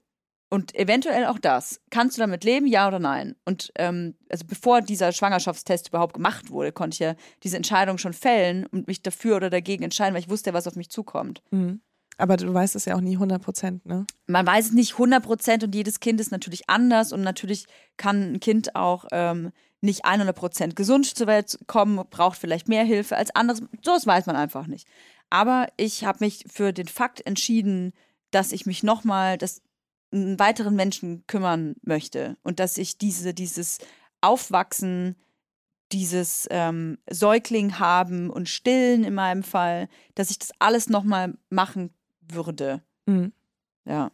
Und 0.49 0.75
eventuell 0.75 1.25
auch 1.27 1.39
das. 1.39 1.81
Kannst 1.89 2.17
du 2.17 2.21
damit 2.21 2.45
leben, 2.45 2.67
ja 2.67 2.87
oder 2.87 2.99
nein? 2.99 3.37
Und 3.47 3.73
ähm, 3.77 4.17
also 4.29 4.45
bevor 4.47 4.83
dieser 4.83 5.13
Schwangerschaftstest 5.13 5.89
überhaupt 5.89 6.13
gemacht 6.13 6.51
wurde, 6.51 6.73
konnte 6.73 6.95
ich 6.95 6.99
ja 6.99 7.15
diese 7.43 7.57
Entscheidung 7.57 7.97
schon 7.97 8.13
fällen 8.13 8.67
und 8.67 8.87
mich 8.87 9.03
dafür 9.03 9.37
oder 9.37 9.49
dagegen 9.49 9.83
entscheiden, 9.83 10.13
weil 10.13 10.21
ich 10.21 10.29
wusste 10.29 10.53
was 10.53 10.67
auf 10.67 10.77
mich 10.77 10.91
zukommt. 10.91 11.43
Mhm. 11.51 11.81
Aber 12.23 12.37
du 12.37 12.55
weißt 12.55 12.77
es 12.77 12.85
ja 12.85 12.95
auch 12.95 13.01
nie 13.01 13.15
100 13.15 13.43
Prozent, 13.43 13.85
ne? 13.85 14.07
Man 14.29 14.47
weiß 14.47 14.67
es 14.67 14.73
nicht 14.73 14.93
100 14.93 15.25
Prozent 15.25 15.65
und 15.65 15.75
jedes 15.75 15.99
Kind 15.99 16.21
ist 16.21 16.31
natürlich 16.31 16.71
anders 16.71 17.13
und 17.13 17.23
natürlich 17.23 17.67
kann 17.97 18.35
ein 18.35 18.39
Kind 18.39 18.77
auch 18.77 19.07
ähm, 19.11 19.51
nicht 19.81 20.05
100% 20.05 20.75
gesund 20.75 21.05
zur 21.05 21.27
Welt 21.27 21.59
kommen, 21.67 22.01
braucht 22.11 22.39
vielleicht 22.39 22.69
mehr 22.69 22.85
Hilfe 22.85 23.17
als 23.17 23.35
anderes. 23.35 23.63
So, 23.85 23.91
das 23.91 24.07
weiß 24.07 24.27
man 24.27 24.37
einfach 24.37 24.69
nicht. 24.69 24.87
Aber 25.31 25.67
ich 25.77 26.05
habe 26.05 26.19
mich 26.21 26.45
für 26.49 26.73
den 26.73 26.87
Fakt 26.87 27.27
entschieden, 27.27 27.93
dass 28.31 28.53
ich 28.53 28.67
mich 28.67 28.85
nochmal 28.85 29.37
das 29.37 29.61
einen 30.13 30.39
weiteren 30.39 30.77
Menschen 30.77 31.27
kümmern 31.27 31.75
möchte 31.83 32.37
und 32.45 32.61
dass 32.61 32.79
ich 32.79 32.99
diese, 32.99 33.35
dieses 33.35 33.79
Aufwachsen, 34.21 35.17
dieses 35.91 36.47
ähm, 36.53 36.99
Säugling 37.11 37.81
haben 37.81 38.31
und 38.31 38.49
Stillen 38.49 39.03
in 39.03 39.15
meinem 39.15 39.43
Fall, 39.43 39.89
dass 40.15 40.31
ich 40.31 40.39
das 40.39 40.53
alles 40.61 40.89
nochmal 40.89 41.37
machen 41.51 41.91
würde. 42.29 42.83
Mhm. 43.07 43.33
Ja. 43.85 44.11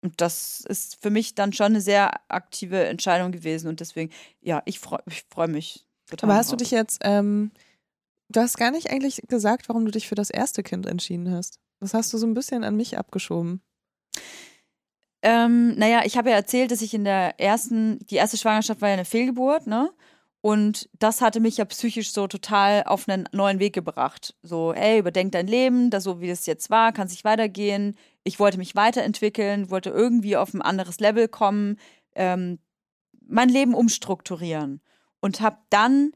Und 0.00 0.20
das 0.20 0.60
ist 0.68 1.00
für 1.02 1.10
mich 1.10 1.34
dann 1.34 1.52
schon 1.52 1.66
eine 1.66 1.80
sehr 1.80 2.20
aktive 2.28 2.86
Entscheidung 2.86 3.32
gewesen. 3.32 3.68
Und 3.68 3.80
deswegen, 3.80 4.12
ja, 4.40 4.62
ich 4.64 4.78
freue 4.78 5.00
ich 5.06 5.24
freu 5.28 5.48
mich 5.48 5.86
total. 6.08 6.30
Aber 6.30 6.38
hast 6.38 6.50
drauf. 6.50 6.58
du 6.58 6.64
dich 6.64 6.70
jetzt, 6.70 7.00
ähm, 7.02 7.50
du 8.28 8.40
hast 8.40 8.56
gar 8.56 8.70
nicht 8.70 8.90
eigentlich 8.90 9.22
gesagt, 9.28 9.68
warum 9.68 9.84
du 9.84 9.90
dich 9.90 10.08
für 10.08 10.14
das 10.14 10.30
erste 10.30 10.62
Kind 10.62 10.86
entschieden 10.86 11.30
hast. 11.32 11.58
Das 11.80 11.94
hast 11.94 12.12
du 12.12 12.18
so 12.18 12.26
ein 12.26 12.34
bisschen 12.34 12.64
an 12.64 12.76
mich 12.76 12.98
abgeschoben. 12.98 13.60
Ähm, 15.22 15.74
naja, 15.76 16.02
ich 16.04 16.16
habe 16.16 16.30
ja 16.30 16.36
erzählt, 16.36 16.70
dass 16.70 16.82
ich 16.82 16.94
in 16.94 17.04
der 17.04 17.40
ersten, 17.40 17.98
die 18.06 18.16
erste 18.16 18.36
Schwangerschaft 18.36 18.80
war 18.80 18.88
ja 18.88 18.94
eine 18.94 19.04
Fehlgeburt, 19.04 19.66
ne? 19.66 19.90
Und 20.40 20.88
das 20.98 21.20
hatte 21.20 21.40
mich 21.40 21.56
ja 21.56 21.64
psychisch 21.64 22.12
so 22.12 22.28
total 22.28 22.84
auf 22.84 23.08
einen 23.08 23.28
neuen 23.32 23.58
Weg 23.58 23.74
gebracht. 23.74 24.36
So, 24.42 24.72
hey, 24.72 25.00
überdenk 25.00 25.32
dein 25.32 25.48
Leben, 25.48 25.90
das 25.90 26.04
so 26.04 26.20
wie 26.20 26.30
es 26.30 26.46
jetzt 26.46 26.70
war, 26.70 26.92
kann 26.92 27.08
sich 27.08 27.24
weitergehen. 27.24 27.96
Ich 28.22 28.38
wollte 28.38 28.58
mich 28.58 28.76
weiterentwickeln, 28.76 29.70
wollte 29.70 29.90
irgendwie 29.90 30.36
auf 30.36 30.54
ein 30.54 30.62
anderes 30.62 31.00
Level 31.00 31.26
kommen, 31.26 31.76
ähm, 32.14 32.60
mein 33.26 33.48
Leben 33.48 33.74
umstrukturieren. 33.74 34.80
Und 35.20 35.40
habe 35.40 35.58
dann 35.70 36.12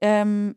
ähm, 0.00 0.56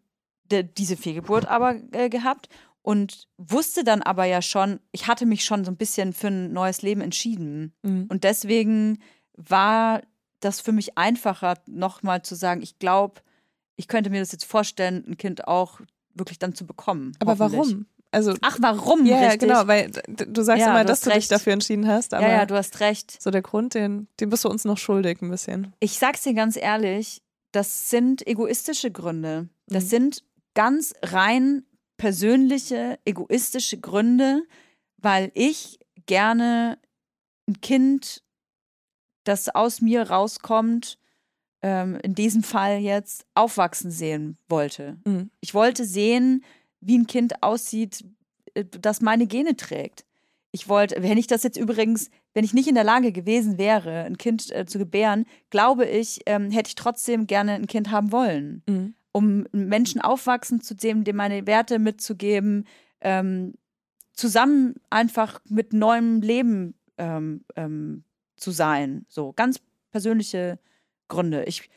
diese 0.50 0.96
Fehlgeburt 0.96 1.46
aber 1.46 1.76
äh, 1.92 2.08
gehabt 2.10 2.48
und 2.82 3.28
wusste 3.38 3.84
dann 3.84 4.02
aber 4.02 4.26
ja 4.26 4.42
schon, 4.42 4.80
ich 4.92 5.08
hatte 5.08 5.26
mich 5.26 5.44
schon 5.44 5.66
so 5.66 5.72
ein 5.72 5.78
bisschen 5.78 6.14
für 6.14 6.28
ein 6.28 6.54
neues 6.54 6.82
Leben 6.82 7.02
entschieden. 7.02 7.74
Mhm. 7.84 8.08
Und 8.10 8.24
deswegen 8.24 9.00
war 9.34 10.02
das 10.40 10.62
für 10.62 10.72
mich 10.72 10.98
einfacher, 10.98 11.56
nochmal 11.68 12.22
zu 12.22 12.36
sagen, 12.36 12.62
ich 12.62 12.80
glaube, 12.80 13.22
ich 13.76 13.88
könnte 13.88 14.10
mir 14.10 14.20
das 14.20 14.32
jetzt 14.32 14.46
vorstellen, 14.46 15.04
ein 15.08 15.18
Kind 15.18 15.48
auch 15.48 15.80
wirklich 16.14 16.40
dann 16.40 16.54
zu 16.56 16.66
bekommen. 16.66 17.14
Aber 17.20 17.40
warum? 17.40 17.86
Also, 18.12 18.34
Ach, 18.42 18.58
warum? 18.60 19.06
ja, 19.06 19.20
richtig? 19.20 19.42
genau, 19.50 19.68
weil 19.68 19.92
du 20.08 20.42
sagst 20.42 20.62
Ja, 20.62 20.72
immer, 20.72 20.82
du 20.84 20.88
dass 20.88 21.02
du 21.02 21.10
dich 21.10 21.18
recht. 21.18 21.32
dafür 21.32 21.54
entschieden 21.54 21.88
hast, 21.88 22.14
aber 22.14 22.26
Ja, 22.28 22.34
ja, 22.34 22.46
du 22.48 22.56
hast 22.56 22.80
recht. 22.80 23.22
so 23.22 23.30
der 23.30 23.44
Grund, 23.44 23.76
den, 23.76 24.08
den 24.20 24.30
bist 24.30 24.44
du 24.46 24.50
uns 24.50 24.66
noch 24.66 24.78
schuldig 24.80 25.22
ein 25.22 25.30
bisschen. 25.30 25.74
Ich 25.80 26.00
sag's 26.00 26.24
dir 26.24 26.34
ganz 26.34 26.56
ehrlich, 26.58 27.22
das 27.52 27.90
sind 27.92 28.26
egoistische 28.28 28.90
Gründe. 28.92 29.48
Das 29.68 29.86
Mhm. 29.86 29.90
sind 29.90 30.24
ganz 30.56 30.94
rein 31.04 31.64
persönliche, 31.98 32.98
egoistische 33.06 33.80
Gründe, 33.80 34.44
weil 34.98 35.32
ich 35.36 35.80
gerne 36.08 36.80
ein 37.48 37.62
Kind, 37.62 38.24
das 39.24 39.50
aus 39.50 39.82
mir 39.82 40.10
rauskommt, 40.10 40.98
ähm, 41.62 41.98
in 42.04 42.16
diesem 42.16 42.44
Fall 42.44 42.78
jetzt 42.80 43.26
aufwachsen 43.36 43.92
sehen 43.92 44.38
wollte. 44.48 44.98
Mhm. 45.06 45.30
Ich 45.42 45.54
wollte 45.54 45.86
sehen, 45.86 46.44
wie 46.80 46.98
ein 46.98 47.08
Kind 47.08 47.44
aussieht, 47.44 48.06
äh, 48.54 48.64
das 48.66 49.02
meine 49.02 49.28
Gene 49.28 49.56
trägt. 49.56 50.06
Ich 50.52 50.68
wollte, 50.68 51.04
wenn 51.04 51.18
ich 51.18 51.28
das 51.28 51.44
jetzt 51.44 51.58
übrigens, 51.58 52.10
wenn 52.34 52.44
ich 52.46 52.54
nicht 52.54 52.68
in 52.68 52.76
der 52.76 52.84
Lage 52.84 53.12
gewesen 53.12 53.58
wäre, 53.58 54.04
ein 54.06 54.18
Kind 54.18 54.52
äh, 54.52 54.66
zu 54.66 54.80
gebären, 54.80 55.26
glaube 55.50 55.86
ich, 55.86 56.22
ähm, 56.26 56.50
hätte 56.50 56.70
ich 56.70 56.76
trotzdem 56.76 57.28
gerne 57.28 57.54
ein 57.54 57.68
Kind 57.68 57.92
haben 57.92 58.12
wollen, 58.12 58.64
Mhm. 58.68 58.94
um 59.12 59.46
Menschen 59.52 60.02
aufwachsen 60.02 60.62
zu 60.62 60.76
sehen, 60.80 61.04
dem 61.04 61.18
meine 61.18 61.46
Werte 61.46 61.78
mitzugeben, 61.78 62.66
ähm, 63.02 63.54
zusammen 64.14 64.76
einfach 64.90 65.40
mit 65.48 65.74
neuem 65.74 66.22
Leben 66.22 66.74
ähm, 66.98 67.46
ähm, 67.56 68.04
zu 68.40 68.52
sein. 68.52 69.06
So 69.08 69.34
ganz 69.34 69.60
persönliche 69.92 70.60
Gründe. 71.08 71.44
Ich, 71.46 71.70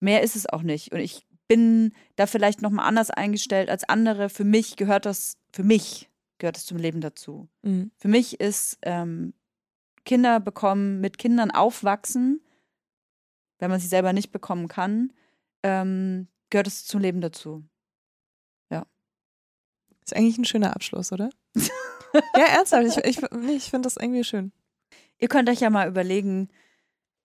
mehr 0.00 0.22
ist 0.22 0.36
es 0.36 0.48
auch 0.48 0.62
nicht. 0.62 0.92
Und 0.92 1.00
ich 1.00 1.26
bin 1.48 1.92
da 2.16 2.26
vielleicht 2.26 2.62
noch 2.62 2.70
mal 2.70 2.84
anders 2.84 3.10
eingestellt 3.10 3.70
als 3.70 3.88
andere. 3.88 4.28
Für 4.28 4.44
mich 4.44 4.76
gehört 4.76 5.06
das, 5.06 5.36
für 5.52 5.64
mich 5.64 6.08
gehört 6.38 6.56
es 6.56 6.66
zum 6.66 6.78
Leben 6.78 7.00
dazu. 7.00 7.48
Mhm. 7.62 7.90
Für 7.96 8.08
mich 8.08 8.40
ist 8.40 8.78
ähm, 8.82 9.34
Kinder 10.04 10.40
bekommen, 10.40 11.00
mit 11.00 11.18
Kindern 11.18 11.50
aufwachsen, 11.50 12.40
wenn 13.58 13.70
man 13.70 13.80
sie 13.80 13.88
selber 13.88 14.12
nicht 14.12 14.32
bekommen 14.32 14.68
kann, 14.68 15.12
ähm, 15.62 16.28
gehört 16.48 16.66
es 16.66 16.86
zum 16.86 17.00
Leben 17.00 17.20
dazu. 17.20 17.64
Ist 20.10 20.16
eigentlich 20.16 20.38
ein 20.38 20.44
schöner 20.44 20.74
Abschluss, 20.74 21.12
oder? 21.12 21.30
ja, 21.54 22.44
ernsthaft, 22.56 22.84
ich, 22.84 23.18
ich, 23.18 23.22
ich 23.48 23.70
finde 23.70 23.86
das 23.86 23.96
irgendwie 23.96 24.24
schön. 24.24 24.50
Ihr 25.20 25.28
könnt 25.28 25.48
euch 25.48 25.60
ja 25.60 25.70
mal 25.70 25.88
überlegen, 25.88 26.48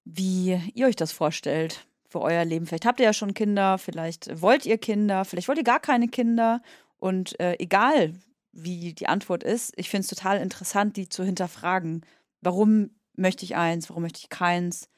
wie 0.04 0.60
ihr 0.74 0.88
euch 0.88 0.96
das 0.98 1.12
vorstellt 1.12 1.88
für 2.08 2.22
euer 2.22 2.46
Leben. 2.46 2.66
Vielleicht 2.66 2.86
habt 2.86 3.00
ihr 3.00 3.06
ja 3.06 3.14
schon 3.14 3.34
Kinder, 3.34 3.78
vielleicht 3.78 4.42
wollt 4.42 4.66
ihr 4.66 4.78
Kinder, 4.78 5.26
vielleicht 5.26 5.48
wollt 5.48 5.58
ihr 5.58 5.64
gar 5.64 5.80
keine 5.80 6.08
Kinder. 6.08 6.62
Und 6.98 7.40
äh, 7.40 7.56
egal, 7.60 8.14
wie 8.52 8.94
die 8.94 9.08
Antwort 9.08 9.44
ist, 9.44 9.74
ich 9.78 9.90
finde 9.90 10.02
es 10.02 10.08
total 10.08 10.42
interessant, 10.42 10.98
die 10.98 11.10
zu 11.10 11.24
hinterfragen. 11.24 12.06
Warum 12.42 12.92
möchte 13.16 13.46
ich 13.46 13.56
eins, 13.56 13.90
warum 13.90 14.04
möchte 14.04 14.20
ich 14.20 14.30
keins? 14.30 14.90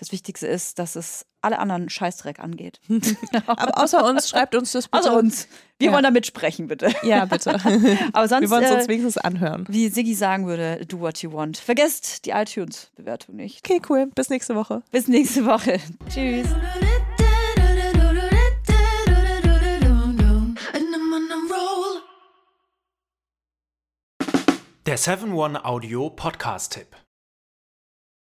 Das 0.00 0.12
Wichtigste 0.12 0.46
ist, 0.46 0.78
dass 0.78 0.96
es 0.96 1.26
alle 1.42 1.58
anderen 1.58 1.90
Scheißdreck 1.90 2.40
angeht. 2.40 2.80
Aber 3.46 3.76
außer 3.82 4.02
uns, 4.02 4.30
schreibt 4.30 4.54
uns 4.54 4.72
das 4.72 4.88
bitte. 4.88 4.98
Außer 5.10 5.14
uns. 5.18 5.46
Wir 5.78 5.88
Ja. 5.88 5.92
wollen 5.92 6.04
da 6.04 6.10
mitsprechen, 6.10 6.68
bitte. 6.68 6.90
Ja, 7.02 7.26
bitte. 7.26 7.50
Aber 8.14 8.26
sonst, 8.26 8.40
Wir 8.40 8.50
wollen 8.50 8.64
es 8.64 8.70
uns 8.72 8.84
äh, 8.84 8.88
wenigstens 8.88 9.18
anhören. 9.18 9.66
wie 9.68 9.88
Siggi 9.90 10.14
sagen 10.14 10.46
würde, 10.46 10.86
do 10.86 11.00
what 11.00 11.18
you 11.22 11.30
want. 11.32 11.58
Vergesst 11.58 12.24
die 12.24 12.30
iTunes-Bewertung 12.30 13.36
nicht. 13.36 13.60
Okay, 13.68 13.82
cool. 13.90 14.06
Bis 14.14 14.30
nächste 14.30 14.54
Woche. 14.54 14.82
Bis 14.90 15.06
nächste 15.06 15.44
Woche. 15.44 15.78
Tschüss. 16.08 16.46
Der 24.86 24.98
7-One-Audio-Podcast-Tipp. 24.98 26.96